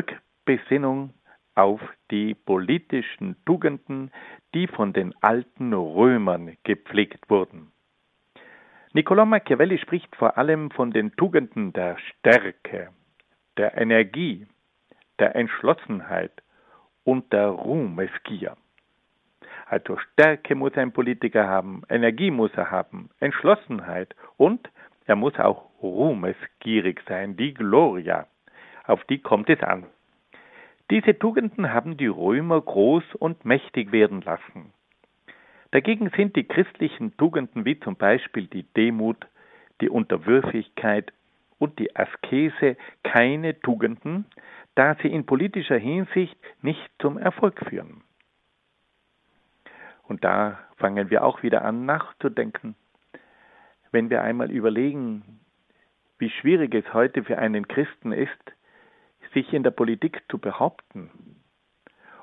Rückbesinnung 0.48 1.14
auf 1.56 1.82
die 2.12 2.36
politischen 2.36 3.36
Tugenden, 3.46 4.12
die 4.54 4.68
von 4.68 4.94
den 4.94 5.14
alten 5.22 5.74
Römern 5.74 6.56
gepflegt 6.64 7.30
wurden. 7.30 7.72
Niccolò 8.94 9.26
Machiavelli 9.26 9.78
spricht 9.80 10.16
vor 10.16 10.38
allem 10.38 10.70
von 10.72 10.92
den 10.92 11.16
Tugenden 11.16 11.74
der 11.74 11.98
Stärke, 11.98 12.90
der 13.58 13.76
Energie, 13.78 14.46
der 15.20 15.36
Entschlossenheit 15.36 16.44
und 17.04 17.34
der 17.34 17.48
Ruhmesgier. 17.48 18.56
Also 19.68 19.98
Stärke 19.98 20.56
muss 20.56 20.76
ein 20.76 20.92
Politiker 20.92 21.48
haben, 21.48 21.82
Energie 21.90 22.30
muss 22.32 22.52
er 22.54 22.70
haben, 22.70 23.10
Entschlossenheit 23.20 24.16
und 24.38 24.70
er 25.06 25.16
muss 25.16 25.38
auch 25.40 25.70
ruhmesgierig 25.82 27.02
sein, 27.08 27.36
die 27.36 27.54
Gloria. 27.54 28.28
Auf 28.86 29.04
die 29.06 29.20
kommt 29.20 29.50
es 29.50 29.62
an. 29.62 29.88
Diese 30.92 31.18
Tugenden 31.18 31.74
haben 31.74 31.98
die 31.98 32.08
Römer 32.08 32.62
groß 32.62 33.16
und 33.16 33.44
mächtig 33.44 33.92
werden 33.92 34.22
lassen. 34.22 34.72
Dagegen 35.72 36.12
sind 36.16 36.36
die 36.36 36.48
christlichen 36.48 37.18
Tugenden 37.18 37.66
wie 37.66 37.80
zum 37.80 37.96
Beispiel 37.96 38.48
die 38.48 38.64
Demut, 38.64 39.26
die 39.82 39.90
Unterwürfigkeit 39.90 41.12
und 41.58 41.80
die 41.80 41.96
Askese 41.96 42.78
keine 43.04 43.60
Tugenden, 43.60 44.26
da 44.76 44.96
sie 45.02 45.08
in 45.08 45.26
politischer 45.26 45.78
Hinsicht 45.78 46.38
nicht 46.62 46.90
zum 47.00 47.18
Erfolg 47.18 47.60
führen. 47.68 48.04
Und 50.04 50.24
da 50.24 50.60
fangen 50.78 51.10
wir 51.10 51.24
auch 51.24 51.42
wieder 51.42 51.66
an 51.66 51.86
nachzudenken. 51.86 52.76
Wenn 53.92 54.10
wir 54.10 54.22
einmal 54.22 54.52
überlegen, 54.52 55.40
wie 56.20 56.30
schwierig 56.30 56.76
es 56.76 56.94
heute 56.94 57.24
für 57.24 57.40
einen 57.40 57.68
Christen 57.68 58.12
ist, 58.12 58.54
sich 59.36 59.54
in 59.54 59.62
der 59.62 59.72
Politik 59.72 60.24
zu 60.30 60.40
behaupten 60.40 61.12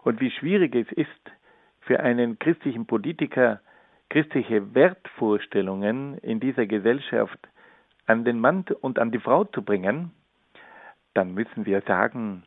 und 0.02 0.20
wie 0.20 0.32
schwierig 0.32 0.74
es 0.74 0.90
ist, 0.90 1.30
für 1.80 2.00
einen 2.00 2.38
christlichen 2.40 2.86
Politiker 2.86 3.60
christliche 4.12 4.74
Wertvorstellungen 4.74 6.18
in 6.18 6.38
dieser 6.38 6.66
Gesellschaft 6.66 7.38
an 8.04 8.26
den 8.26 8.38
Mann 8.40 8.64
und 8.82 8.98
an 8.98 9.10
die 9.10 9.18
Frau 9.18 9.44
zu 9.44 9.62
bringen, 9.62 10.10
dann 11.14 11.32
müssen 11.32 11.64
wir 11.64 11.80
sagen, 11.82 12.42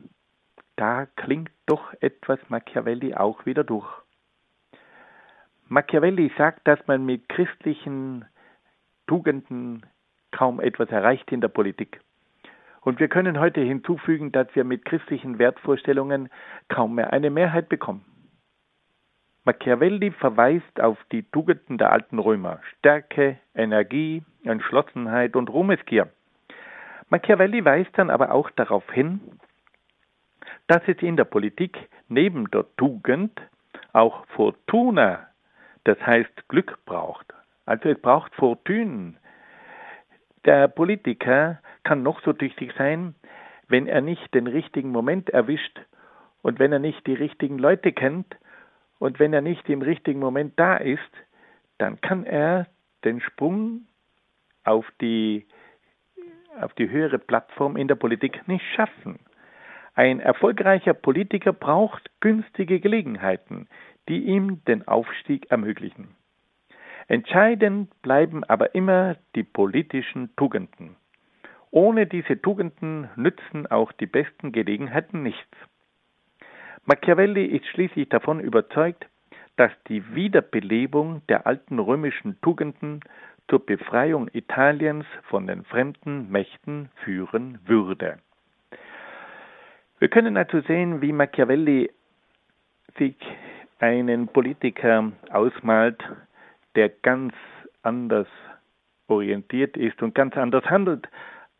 da 0.76 1.06
klingt 1.16 1.50
doch 1.66 1.92
etwas 2.00 2.38
Machiavelli 2.48 3.14
auch 3.14 3.46
wieder 3.46 3.64
durch. 3.64 3.88
Machiavelli 5.66 6.30
sagt, 6.38 6.68
dass 6.68 6.78
man 6.86 7.04
mit 7.04 7.28
christlichen 7.28 8.24
Tugenden 9.08 9.84
kaum 10.30 10.60
etwas 10.60 10.90
erreicht 10.90 11.32
in 11.32 11.40
der 11.40 11.48
Politik. 11.48 12.00
Und 12.86 13.00
wir 13.00 13.08
können 13.08 13.40
heute 13.40 13.60
hinzufügen, 13.62 14.30
dass 14.30 14.46
wir 14.54 14.62
mit 14.62 14.84
christlichen 14.84 15.40
Wertvorstellungen 15.40 16.28
kaum 16.68 16.94
mehr 16.94 17.12
eine 17.12 17.30
Mehrheit 17.30 17.68
bekommen. 17.68 18.04
Machiavelli 19.44 20.12
verweist 20.12 20.80
auf 20.80 20.96
die 21.10 21.24
Tugenden 21.24 21.78
der 21.78 21.90
alten 21.90 22.20
Römer 22.20 22.60
Stärke, 22.78 23.40
Energie, 23.56 24.22
Entschlossenheit 24.44 25.34
und 25.34 25.50
Ruhmesgier. 25.50 26.12
Machiavelli 27.08 27.64
weist 27.64 27.90
dann 27.94 28.08
aber 28.08 28.30
auch 28.30 28.50
darauf 28.50 28.88
hin, 28.92 29.20
dass 30.68 30.82
es 30.86 31.02
in 31.02 31.16
der 31.16 31.24
Politik 31.24 31.88
neben 32.06 32.48
der 32.52 32.66
Tugend 32.76 33.32
auch 33.94 34.24
Fortuna, 34.26 35.26
das 35.82 36.00
heißt 36.06 36.48
Glück 36.48 36.78
braucht. 36.84 37.34
Also 37.64 37.88
es 37.88 38.00
braucht 38.00 38.32
Fortune. 38.36 39.14
Der 40.46 40.68
Politiker 40.68 41.60
kann 41.82 42.04
noch 42.04 42.22
so 42.22 42.32
tüchtig 42.32 42.72
sein, 42.78 43.16
wenn 43.68 43.88
er 43.88 44.00
nicht 44.00 44.32
den 44.32 44.46
richtigen 44.46 44.90
Moment 44.90 45.28
erwischt 45.30 45.80
und 46.42 46.60
wenn 46.60 46.72
er 46.72 46.78
nicht 46.78 47.04
die 47.08 47.14
richtigen 47.14 47.58
Leute 47.58 47.92
kennt 47.92 48.36
und 49.00 49.18
wenn 49.18 49.32
er 49.32 49.40
nicht 49.40 49.68
im 49.68 49.82
richtigen 49.82 50.20
Moment 50.20 50.52
da 50.56 50.76
ist, 50.76 51.00
dann 51.78 52.00
kann 52.00 52.24
er 52.24 52.68
den 53.04 53.20
Sprung 53.20 53.86
auf 54.62 54.86
die, 55.00 55.46
auf 56.60 56.72
die 56.74 56.88
höhere 56.90 57.18
Plattform 57.18 57.76
in 57.76 57.88
der 57.88 57.96
Politik 57.96 58.46
nicht 58.46 58.64
schaffen. 58.76 59.18
Ein 59.94 60.20
erfolgreicher 60.20 60.94
Politiker 60.94 61.52
braucht 61.52 62.08
günstige 62.20 62.78
Gelegenheiten, 62.78 63.66
die 64.08 64.26
ihm 64.26 64.64
den 64.66 64.86
Aufstieg 64.86 65.50
ermöglichen. 65.50 66.14
Entscheidend 67.08 67.90
bleiben 68.02 68.42
aber 68.44 68.74
immer 68.74 69.16
die 69.34 69.44
politischen 69.44 70.34
Tugenden. 70.36 70.96
Ohne 71.70 72.06
diese 72.06 72.40
Tugenden 72.40 73.08
nützen 73.16 73.66
auch 73.66 73.92
die 73.92 74.06
besten 74.06 74.50
Gelegenheiten 74.50 75.22
nichts. 75.22 75.56
Machiavelli 76.84 77.44
ist 77.44 77.66
schließlich 77.66 78.08
davon 78.08 78.40
überzeugt, 78.40 79.06
dass 79.56 79.72
die 79.88 80.14
Wiederbelebung 80.14 81.22
der 81.28 81.46
alten 81.46 81.78
römischen 81.78 82.40
Tugenden 82.40 83.00
zur 83.48 83.64
Befreiung 83.64 84.28
Italiens 84.32 85.06
von 85.28 85.46
den 85.46 85.64
fremden 85.64 86.30
Mächten 86.30 86.90
führen 87.04 87.58
würde. 87.66 88.18
Wir 89.98 90.08
können 90.08 90.36
also 90.36 90.60
sehen, 90.60 91.00
wie 91.00 91.12
Machiavelli 91.12 91.90
sich 92.98 93.16
einen 93.78 94.28
Politiker 94.28 95.12
ausmalt, 95.30 96.02
der 96.76 96.90
ganz 96.90 97.34
anders 97.82 98.28
orientiert 99.08 99.76
ist 99.76 100.02
und 100.02 100.14
ganz 100.14 100.36
anders 100.36 100.64
handelt 100.66 101.08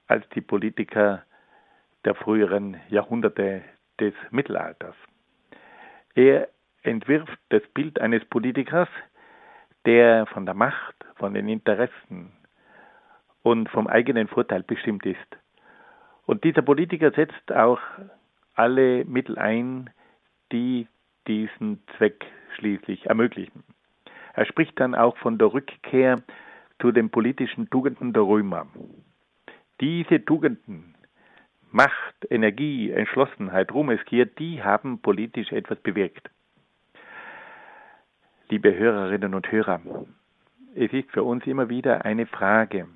als 0.06 0.28
die 0.30 0.40
Politiker 0.40 1.24
der 2.04 2.14
früheren 2.14 2.76
Jahrhunderte 2.88 3.62
des 3.98 4.14
Mittelalters. 4.30 4.94
Er 6.14 6.48
entwirft 6.82 7.38
das 7.48 7.62
Bild 7.74 8.00
eines 8.00 8.24
Politikers, 8.26 8.88
der 9.84 10.26
von 10.26 10.46
der 10.46 10.54
Macht, 10.54 10.94
von 11.16 11.34
den 11.34 11.48
Interessen 11.48 12.32
und 13.42 13.68
vom 13.68 13.86
eigenen 13.86 14.28
Vorteil 14.28 14.62
bestimmt 14.62 15.06
ist. 15.06 15.36
Und 16.26 16.44
dieser 16.44 16.62
Politiker 16.62 17.12
setzt 17.12 17.52
auch 17.52 17.80
alle 18.54 19.04
Mittel 19.04 19.38
ein, 19.38 19.90
die 20.52 20.88
diesen 21.26 21.82
Zweck 21.96 22.24
schließlich 22.56 23.06
ermöglichen. 23.06 23.62
Er 24.36 24.44
spricht 24.44 24.78
dann 24.78 24.94
auch 24.94 25.16
von 25.16 25.38
der 25.38 25.52
Rückkehr 25.52 26.22
zu 26.78 26.92
den 26.92 27.08
politischen 27.08 27.70
Tugenden 27.70 28.12
der 28.12 28.22
Römer. 28.22 28.66
Diese 29.80 30.22
Tugenden 30.24 30.94
Macht, 31.72 32.14
Energie, 32.30 32.90
Entschlossenheit, 32.90 33.72
Ruhmesgier, 33.72 34.26
die 34.26 34.62
haben 34.62 35.00
politisch 35.00 35.52
etwas 35.52 35.78
bewirkt. 35.80 36.30
Liebe 38.50 38.74
Hörerinnen 38.76 39.34
und 39.34 39.50
Hörer, 39.50 39.80
es 40.74 40.92
ist 40.92 41.10
für 41.10 41.22
uns 41.22 41.46
immer 41.46 41.68
wieder 41.70 42.04
eine 42.04 42.26
Frage, 42.26 42.88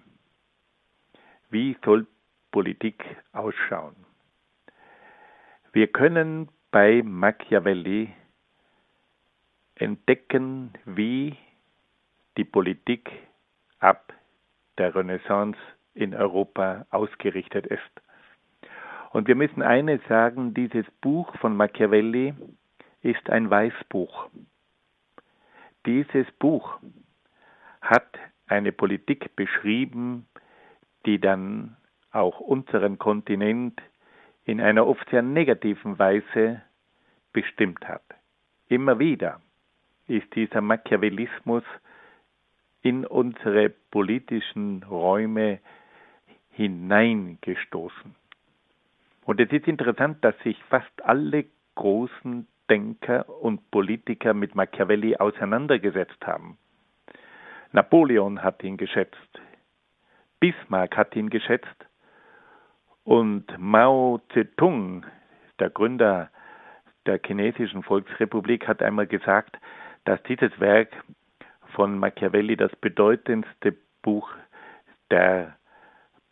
wie 1.49 1.76
soll 1.84 2.07
Politik 2.53 3.03
ausschauen? 3.32 3.97
Wir 5.72 5.88
können 5.88 6.49
bei 6.70 7.03
Machiavelli 7.03 8.12
entdecken, 9.80 10.72
wie 10.84 11.36
die 12.36 12.44
Politik 12.44 13.10
ab 13.78 14.12
der 14.78 14.94
Renaissance 14.94 15.58
in 15.94 16.14
Europa 16.14 16.86
ausgerichtet 16.90 17.66
ist. 17.66 17.80
Und 19.10 19.26
wir 19.26 19.34
müssen 19.34 19.62
eines 19.62 20.00
sagen, 20.08 20.54
dieses 20.54 20.86
Buch 21.00 21.34
von 21.38 21.56
Machiavelli 21.56 22.34
ist 23.02 23.28
ein 23.30 23.50
Weißbuch. 23.50 24.28
Dieses 25.86 26.30
Buch 26.38 26.78
hat 27.80 28.18
eine 28.46 28.72
Politik 28.72 29.34
beschrieben, 29.34 30.26
die 31.06 31.18
dann 31.18 31.76
auch 32.12 32.38
unseren 32.40 32.98
Kontinent 32.98 33.80
in 34.44 34.60
einer 34.60 34.86
oft 34.86 35.08
sehr 35.10 35.22
negativen 35.22 35.98
Weise 35.98 36.62
bestimmt 37.32 37.88
hat. 37.88 38.04
Immer 38.68 38.98
wieder 38.98 39.40
ist 40.11 40.34
dieser 40.34 40.61
Machiavellismus 40.61 41.62
in 42.82 43.06
unsere 43.06 43.70
politischen 43.70 44.82
Räume 44.82 45.61
hineingestoßen. 46.50 48.14
Und 49.24 49.40
es 49.40 49.50
ist 49.52 49.68
interessant, 49.68 50.24
dass 50.24 50.36
sich 50.40 50.61
fast 50.64 51.04
alle 51.04 51.44
großen 51.76 52.46
Denker 52.68 53.28
und 53.28 53.70
Politiker 53.70 54.34
mit 54.34 54.54
Machiavelli 54.54 55.16
auseinandergesetzt 55.16 56.26
haben. 56.26 56.58
Napoleon 57.72 58.42
hat 58.42 58.62
ihn 58.64 58.76
geschätzt, 58.76 59.40
Bismarck 60.40 60.96
hat 60.96 61.14
ihn 61.14 61.30
geschätzt 61.30 61.86
und 63.04 63.46
Mao 63.58 64.20
Zedong, 64.32 65.06
der 65.58 65.70
Gründer 65.70 66.30
der 67.06 67.20
chinesischen 67.24 67.82
Volksrepublik, 67.82 68.66
hat 68.66 68.82
einmal 68.82 69.06
gesagt, 69.06 69.56
dass 70.05 70.22
dieses 70.24 70.59
Werk 70.61 70.88
von 71.74 71.98
Machiavelli 71.98 72.57
das 72.57 72.74
bedeutendste 72.76 73.76
Buch 74.03 74.30
der 75.11 75.57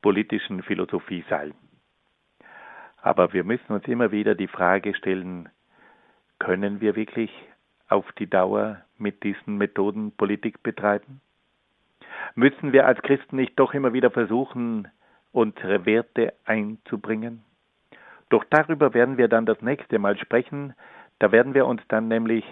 politischen 0.03 0.63
Philosophie 0.63 1.25
sei. 1.29 1.53
Aber 3.01 3.33
wir 3.33 3.45
müssen 3.45 3.73
uns 3.73 3.87
immer 3.87 4.11
wieder 4.11 4.35
die 4.35 4.49
Frage 4.49 4.95
stellen, 4.95 5.49
können 6.39 6.81
wir 6.81 6.97
wirklich 6.97 7.31
auf 7.89 8.11
die 8.13 8.29
Dauer 8.29 8.83
mit 8.97 9.23
diesen 9.23 9.57
Methoden 9.57 10.13
Politik 10.13 10.63
betreiben? 10.63 11.21
Müssen 12.35 12.73
wir 12.73 12.87
als 12.87 13.01
Christen 13.03 13.37
nicht 13.37 13.59
doch 13.59 13.75
immer 13.75 13.93
wieder 13.93 14.11
versuchen, 14.11 14.89
unsere 15.33 15.87
Werte 15.87 16.35
einzubringen? 16.45 17.43
Doch 18.31 18.45
darüber 18.51 18.95
werden 18.95 19.17
wir 19.17 19.29
dann 19.29 19.47
das 19.47 19.63
nächste 19.63 19.99
Mal 19.99 20.19
sprechen. 20.19 20.75
Da 21.19 21.33
werden 21.33 21.55
wir 21.55 21.67
uns 21.67 21.81
dann 21.89 22.09
nämlich 22.09 22.45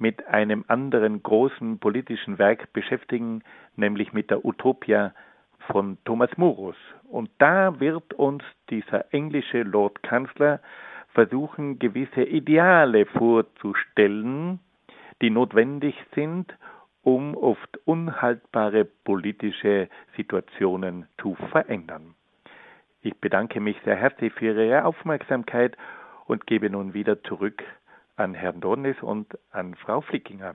mit 0.00 0.26
einem 0.26 0.64
anderen 0.66 1.22
großen 1.22 1.78
politischen 1.78 2.38
Werk 2.38 2.72
beschäftigen, 2.72 3.42
nämlich 3.76 4.12
mit 4.12 4.30
der 4.30 4.44
Utopia 4.44 5.12
von 5.70 5.98
Thomas 6.04 6.30
Morus. 6.36 6.76
Und 7.04 7.30
da 7.38 7.78
wird 7.80 8.14
uns 8.14 8.42
dieser 8.70 9.12
englische 9.12 9.62
Lord 9.62 10.02
Kanzler 10.02 10.60
versuchen, 11.12 11.78
gewisse 11.78 12.22
Ideale 12.22 13.04
vorzustellen, 13.06 14.60
die 15.20 15.30
notwendig 15.30 15.94
sind, 16.14 16.56
um 17.02 17.36
oft 17.36 17.78
unhaltbare 17.84 18.84
politische 18.84 19.88
Situationen 20.16 21.06
zu 21.20 21.34
verändern. 21.50 22.14
Ich 23.02 23.16
bedanke 23.18 23.60
mich 23.60 23.76
sehr 23.84 23.96
herzlich 23.96 24.32
für 24.34 24.46
Ihre 24.46 24.84
Aufmerksamkeit 24.84 25.76
und 26.26 26.46
gebe 26.46 26.70
nun 26.70 26.94
wieder 26.94 27.22
zurück 27.22 27.62
an 28.16 28.34
Herrn 28.34 28.60
Dornis 28.60 28.96
und 29.00 29.38
an 29.50 29.74
Frau 29.74 30.00
Flickinger. 30.00 30.54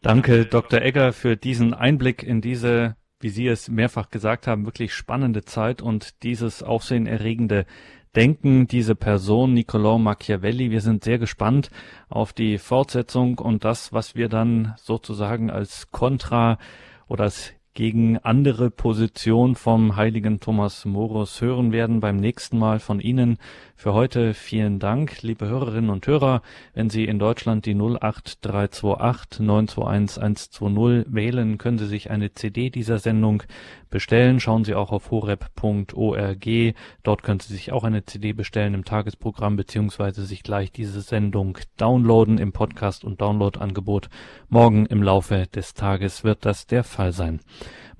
Danke, 0.00 0.46
Dr. 0.46 0.80
Egger, 0.80 1.12
für 1.12 1.36
diesen 1.36 1.74
Einblick 1.74 2.22
in 2.22 2.40
diese, 2.40 2.96
wie 3.20 3.30
Sie 3.30 3.48
es 3.48 3.68
mehrfach 3.68 4.10
gesagt 4.10 4.46
haben, 4.46 4.64
wirklich 4.64 4.94
spannende 4.94 5.44
Zeit 5.44 5.82
und 5.82 6.22
dieses 6.22 6.62
aufsehenerregende 6.62 7.66
Denken, 8.14 8.66
diese 8.66 8.94
Person 8.94 9.54
Niccolò 9.54 9.98
Machiavelli. 9.98 10.70
Wir 10.70 10.80
sind 10.80 11.04
sehr 11.04 11.18
gespannt 11.18 11.70
auf 12.08 12.32
die 12.32 12.58
Fortsetzung 12.58 13.38
und 13.38 13.64
das, 13.64 13.92
was 13.92 14.14
wir 14.14 14.28
dann 14.28 14.74
sozusagen 14.76 15.50
als 15.50 15.90
Kontra 15.90 16.58
oder 17.06 17.24
als 17.24 17.52
gegen 17.74 18.18
andere 18.18 18.70
Position 18.70 19.54
vom 19.54 19.94
heiligen 19.94 20.40
Thomas 20.40 20.84
Morus 20.84 21.40
hören 21.40 21.70
werden 21.70 22.00
beim 22.00 22.16
nächsten 22.16 22.58
Mal 22.58 22.80
von 22.80 22.98
Ihnen. 22.98 23.38
Für 23.80 23.94
heute 23.94 24.34
vielen 24.34 24.80
Dank, 24.80 25.22
liebe 25.22 25.46
Hörerinnen 25.46 25.90
und 25.90 26.04
Hörer. 26.04 26.42
Wenn 26.74 26.90
Sie 26.90 27.04
in 27.04 27.20
Deutschland 27.20 27.64
die 27.64 27.76
08328 27.76 29.38
921 29.38 30.20
120 30.20 31.14
wählen, 31.14 31.58
können 31.58 31.78
Sie 31.78 31.86
sich 31.86 32.10
eine 32.10 32.34
CD 32.34 32.70
dieser 32.70 32.98
Sendung 32.98 33.44
bestellen. 33.88 34.40
Schauen 34.40 34.64
Sie 34.64 34.74
auch 34.74 34.90
auf 34.90 35.12
horeb.org. 35.12 36.74
Dort 37.04 37.22
können 37.22 37.38
Sie 37.38 37.52
sich 37.54 37.70
auch 37.70 37.84
eine 37.84 38.04
CD 38.04 38.32
bestellen 38.32 38.74
im 38.74 38.84
Tagesprogramm 38.84 39.54
beziehungsweise 39.54 40.24
sich 40.24 40.42
gleich 40.42 40.72
diese 40.72 41.00
Sendung 41.00 41.58
downloaden 41.76 42.38
im 42.38 42.50
Podcast 42.50 43.04
und 43.04 43.20
Downloadangebot. 43.20 44.08
Morgen 44.48 44.86
im 44.86 45.04
Laufe 45.04 45.46
des 45.54 45.74
Tages 45.74 46.24
wird 46.24 46.44
das 46.44 46.66
der 46.66 46.82
Fall 46.82 47.12
sein. 47.12 47.38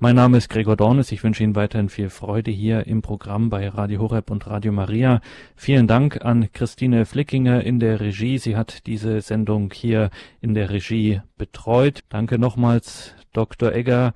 Mein 0.01 0.15
Name 0.15 0.37
ist 0.37 0.49
Gregor 0.49 0.77
Dornes. 0.77 1.11
Ich 1.11 1.25
wünsche 1.25 1.43
Ihnen 1.43 1.57
weiterhin 1.57 1.89
viel 1.89 2.09
Freude 2.09 2.51
hier 2.51 2.87
im 2.87 3.01
Programm 3.01 3.49
bei 3.49 3.67
Radio 3.67 3.99
Horeb 3.99 4.31
und 4.31 4.47
Radio 4.47 4.71
Maria. 4.71 5.19
Vielen 5.69 5.85
Dank 5.85 6.25
an 6.25 6.51
Christine 6.51 7.05
Flickinger 7.05 7.63
in 7.63 7.79
der 7.79 7.99
Regie. 7.99 8.39
Sie 8.39 8.55
hat 8.55 8.87
diese 8.87 9.21
Sendung 9.21 9.71
hier 9.71 10.09
in 10.41 10.55
der 10.55 10.71
Regie 10.71 11.21
betreut. 11.37 11.99
Danke 12.09 12.39
nochmals, 12.39 13.13
Dr. 13.33 13.71
Egger. 13.71 14.15